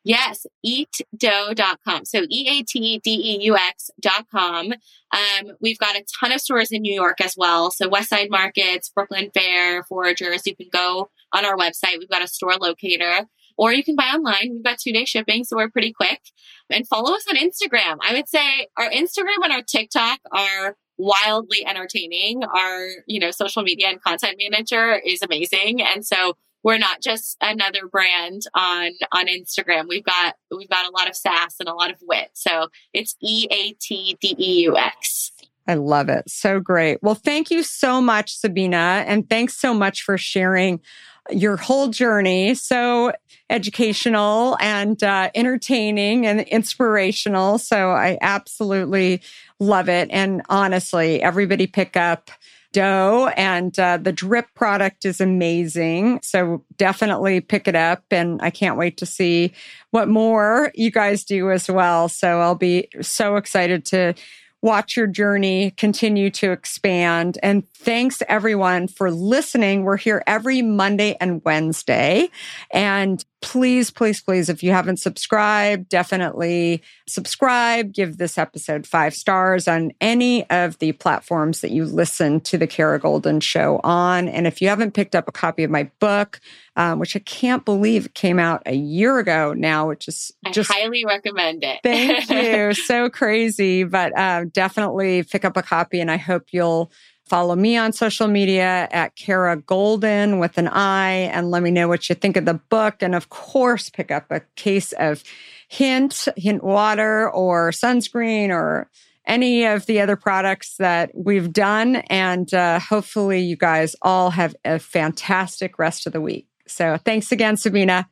Yes, 0.05 0.45
eatdeux.com. 0.66 2.05
So 2.05 2.26
E-A-T-D-E-U-X 2.30 3.91
dot 3.99 4.26
com. 4.32 4.72
Um, 5.12 5.51
we've 5.60 5.78
got 5.78 5.97
a 5.97 6.05
ton 6.20 6.32
of 6.32 6.39
stores 6.39 6.72
in 6.72 6.82
New 6.82 6.93
York 6.93 7.20
as 7.22 7.36
well. 7.38 7.70
So 7.72 7.89
West 7.89 8.10
Side 8.10 8.30
Markets, 8.30 8.89
Brooklyn 8.89 9.30
Fair, 9.34 9.84
Foragers. 9.84 10.45
You 10.45 10.55
can 10.55 10.70
go 10.72 11.10
on 11.34 11.45
our 11.45 11.57
website. 11.57 11.99
We've 11.99 12.10
got 12.10 12.24
a 12.24 12.28
store 12.28 12.55
locator 12.55 13.26
or 13.60 13.74
you 13.74 13.84
can 13.84 13.97
buy 13.97 14.05
online. 14.05 14.51
We've 14.53 14.64
got 14.64 14.80
two 14.80 14.93
day 14.93 15.03
shipping. 15.03 15.43
So 15.43 15.57
we're 15.57 15.70
pretty 15.70 15.91
quick 15.91 16.22
and 16.70 16.88
follow 16.88 17.14
us 17.14 17.26
on 17.30 17.36
Instagram. 17.36 17.97
I 18.01 18.14
would 18.14 18.30
say 18.30 18.68
our 18.78 18.89
Instagram 18.89 19.43
and 19.43 19.51
our 19.51 19.62
TikTok 19.62 20.20
are 20.32 20.78
wildly 20.97 21.66
entertaining. 21.68 22.41
Our, 22.45 22.88
you 23.05 23.20
know, 23.20 23.32
social 23.32 23.62
media 23.62 23.89
and 23.89 24.01
content 24.01 24.41
manager 24.41 24.97
is 25.05 25.22
amazing. 25.22 25.82
And 25.82 26.05
so 26.05 26.38
we're 26.64 26.78
not 26.78 27.01
just 27.01 27.36
another 27.41 27.88
brand 27.91 28.43
on 28.53 28.91
on 29.12 29.28
Instagram. 29.28 29.89
We've 29.89 30.05
got 30.05 30.36
we've 30.55 30.70
got 30.70 30.88
a 30.88 30.91
lot 30.91 31.10
of 31.10 31.16
sass 31.16 31.55
and 31.60 31.68
a 31.68 31.74
lot 31.74 31.91
of 31.91 31.97
wit. 32.01 32.30
So 32.36 32.70
it's 32.93 33.18
E 33.22 33.45
A 33.51 33.74
T 33.74 34.18
D 34.22 34.36
E 34.39 34.62
U 34.64 34.78
X. 34.78 35.34
I 35.68 35.76
love 35.76 36.10
it. 36.10 36.30
So 36.30 36.60
great. 36.60 36.97
Well, 37.01 37.16
thank 37.16 37.51
you 37.51 37.64
so 37.64 38.01
much, 38.01 38.39
Sabeena. 38.39 39.03
And 39.05 39.30
thanks 39.30 39.55
so 39.55 39.74
much 39.74 40.01
for 40.01 40.18
sharing 40.18 40.82
your 41.30 41.57
whole 41.57 41.89
journey. 41.89 42.55
So 42.55 43.12
educational 43.49 44.57
and 44.60 45.01
uh, 45.03 45.30
entertaining 45.36 46.26
and 46.26 46.41
inspirational. 46.41 47.57
So 47.57 47.91
I 47.91 48.18
absolutely 48.22 49.22
love 49.60 49.89
it. 49.89 50.10
And 50.12 50.41
honestly, 50.49 51.22
everybody 51.22 51.68
pick 51.68 51.97
up 51.97 52.30
Deux 52.72 53.32
and 53.36 53.78
uh, 53.80 53.97
the 53.97 54.12
drip 54.12 54.53
product 54.53 55.03
is 55.03 55.20
amazing. 55.20 56.20
So 56.22 56.64
definitely 56.78 57.41
pick 57.41 57.68
it 57.68 57.76
up. 57.76 58.03
And 58.12 58.39
I 58.43 58.51
can't 58.51 58.78
wait 58.78 58.97
to 58.97 59.07
see 59.07 59.53
what 59.89 60.07
more 60.07 60.72
you 60.76 60.91
guys 60.91 61.24
do 61.24 61.49
as 61.49 61.68
well. 61.68 62.10
So 62.10 62.41
I'll 62.41 62.53
be 62.53 62.88
so 63.01 63.38
excited 63.38 63.86
to 63.86 64.14
watch 64.62 64.97
your 64.97 65.07
journey 65.07 65.72
continue 65.72 66.30
to 66.32 66.51
expand. 66.51 67.38
And 67.41 67.68
thanks 67.70 68.22
everyone 68.28 68.88
for 68.88 69.12
listening. 69.12 69.84
We're 69.84 69.97
here 69.97 70.24
every 70.28 70.62
Monday 70.62 71.16
and 71.20 71.41
Wednesday. 71.45 72.30
And 72.72 73.24
please, 73.41 73.89
please, 73.89 74.21
please, 74.21 74.49
if 74.49 74.63
you 74.63 74.71
haven't 74.71 74.97
subscribed, 74.97 75.89
definitely 75.89 76.81
subscribe. 77.07 77.93
Give 77.93 78.17
this 78.17 78.37
episode 78.37 78.85
five 78.85 79.13
stars 79.13 79.67
on 79.67 79.91
any 80.01 80.49
of 80.49 80.77
the 80.79 80.91
platforms 80.93 81.61
that 81.61 81.71
you 81.71 81.85
listen 81.85 82.41
to 82.41 82.57
the 82.57 82.67
Kara 82.67 82.99
Goldin 82.99 83.41
Show 83.41 83.79
on. 83.83 84.27
And 84.27 84.45
if 84.45 84.61
you 84.61 84.67
haven't 84.67 84.93
picked 84.93 85.15
up 85.15 85.27
a 85.27 85.31
copy 85.31 85.63
of 85.63 85.71
my 85.71 85.89
book, 85.99 86.39
um, 86.75 86.99
which 86.99 87.15
I 87.15 87.19
can't 87.19 87.65
believe 87.65 88.13
came 88.13 88.39
out 88.39 88.63
a 88.65 88.75
year 88.75 89.19
ago 89.19 89.53
now, 89.53 89.87
which 89.87 90.07
is 90.07 90.31
just 90.51 90.71
I 90.71 90.75
highly 90.75 91.05
recommend 91.05 91.63
it. 91.63 91.79
Thank 91.83 92.29
you. 92.29 92.73
so 92.73 93.09
crazy, 93.09 93.83
but 93.83 94.17
uh, 94.17 94.45
definitely 94.51 95.23
pick 95.23 95.43
up 95.43 95.57
a 95.57 95.61
copy, 95.61 95.99
and 95.99 96.09
I 96.09 96.17
hope 96.17 96.47
you'll 96.51 96.91
follow 97.30 97.55
me 97.55 97.77
on 97.77 97.93
social 97.93 98.27
media 98.27 98.88
at 98.91 99.15
Kara 99.15 99.57
Goldin 99.57 100.39
with 100.39 100.57
an 100.57 100.67
I, 100.67 101.11
and 101.11 101.51
let 101.51 101.63
me 101.63 101.71
know 101.71 101.88
what 101.88 102.09
you 102.09 102.15
think 102.15 102.36
of 102.36 102.45
the 102.45 102.55
book. 102.55 102.95
And 103.01 103.15
of 103.15 103.30
course, 103.30 103.89
pick 103.89 104.11
up 104.11 104.25
a 104.32 104.41
case 104.55 104.91
of 104.93 105.23
Hint, 105.67 106.27
Hint 106.36 106.63
water, 106.63 107.30
or 107.30 107.71
sunscreen, 107.71 108.49
or 108.49 108.89
any 109.25 109.65
of 109.65 109.86
the 109.86 110.01
other 110.01 110.15
products 110.15 110.77
that 110.77 111.11
we've 111.13 111.53
done. 111.53 111.97
And 112.09 112.51
uh, 112.53 112.80
hopefully, 112.80 113.41
you 113.41 113.55
guys 113.55 113.95
all 114.01 114.32
have 114.32 114.55
a 114.65 114.80
fantastic 114.80 115.77
rest 115.77 116.07
of 116.07 116.13
the 116.13 116.21
week. 116.21 116.47
So, 116.67 116.97
thanks 116.97 117.32
again, 117.32 117.55
Sabeena. 117.55 118.07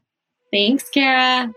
Thanks, 0.51 0.89
Kara. 0.89 1.51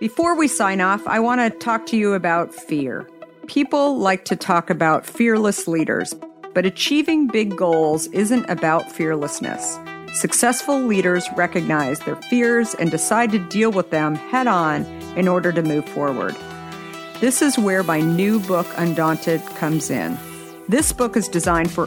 Before 0.00 0.34
we 0.34 0.48
sign 0.48 0.80
off, 0.80 1.06
I 1.06 1.20
want 1.20 1.40
to 1.40 1.58
talk 1.58 1.86
to 1.86 1.96
you 1.96 2.14
about 2.14 2.54
fear. 2.54 3.06
People 3.46 3.98
like 3.98 4.24
to 4.26 4.36
talk 4.36 4.70
about 4.70 5.04
fearless 5.04 5.68
leaders, 5.68 6.14
but 6.54 6.66
achieving 6.66 7.26
big 7.26 7.56
goals 7.56 8.06
isn't 8.08 8.48
about 8.48 8.90
fearlessness. 8.90 9.78
Successful 10.12 10.80
leaders 10.80 11.28
recognize 11.36 12.00
their 12.00 12.16
fears 12.16 12.74
and 12.74 12.90
decide 12.90 13.30
to 13.32 13.38
deal 13.48 13.70
with 13.70 13.90
them 13.90 14.16
head 14.16 14.46
on 14.46 14.84
in 15.16 15.28
order 15.28 15.52
to 15.52 15.62
move 15.62 15.88
forward. 15.88 16.36
This 17.20 17.42
is 17.42 17.58
where 17.58 17.82
my 17.82 18.00
new 18.00 18.40
book, 18.40 18.66
Undaunted, 18.76 19.40
comes 19.56 19.90
in. 19.90 20.18
This 20.68 20.92
book 20.92 21.16
is 21.16 21.28
designed 21.28 21.70
for 21.70 21.86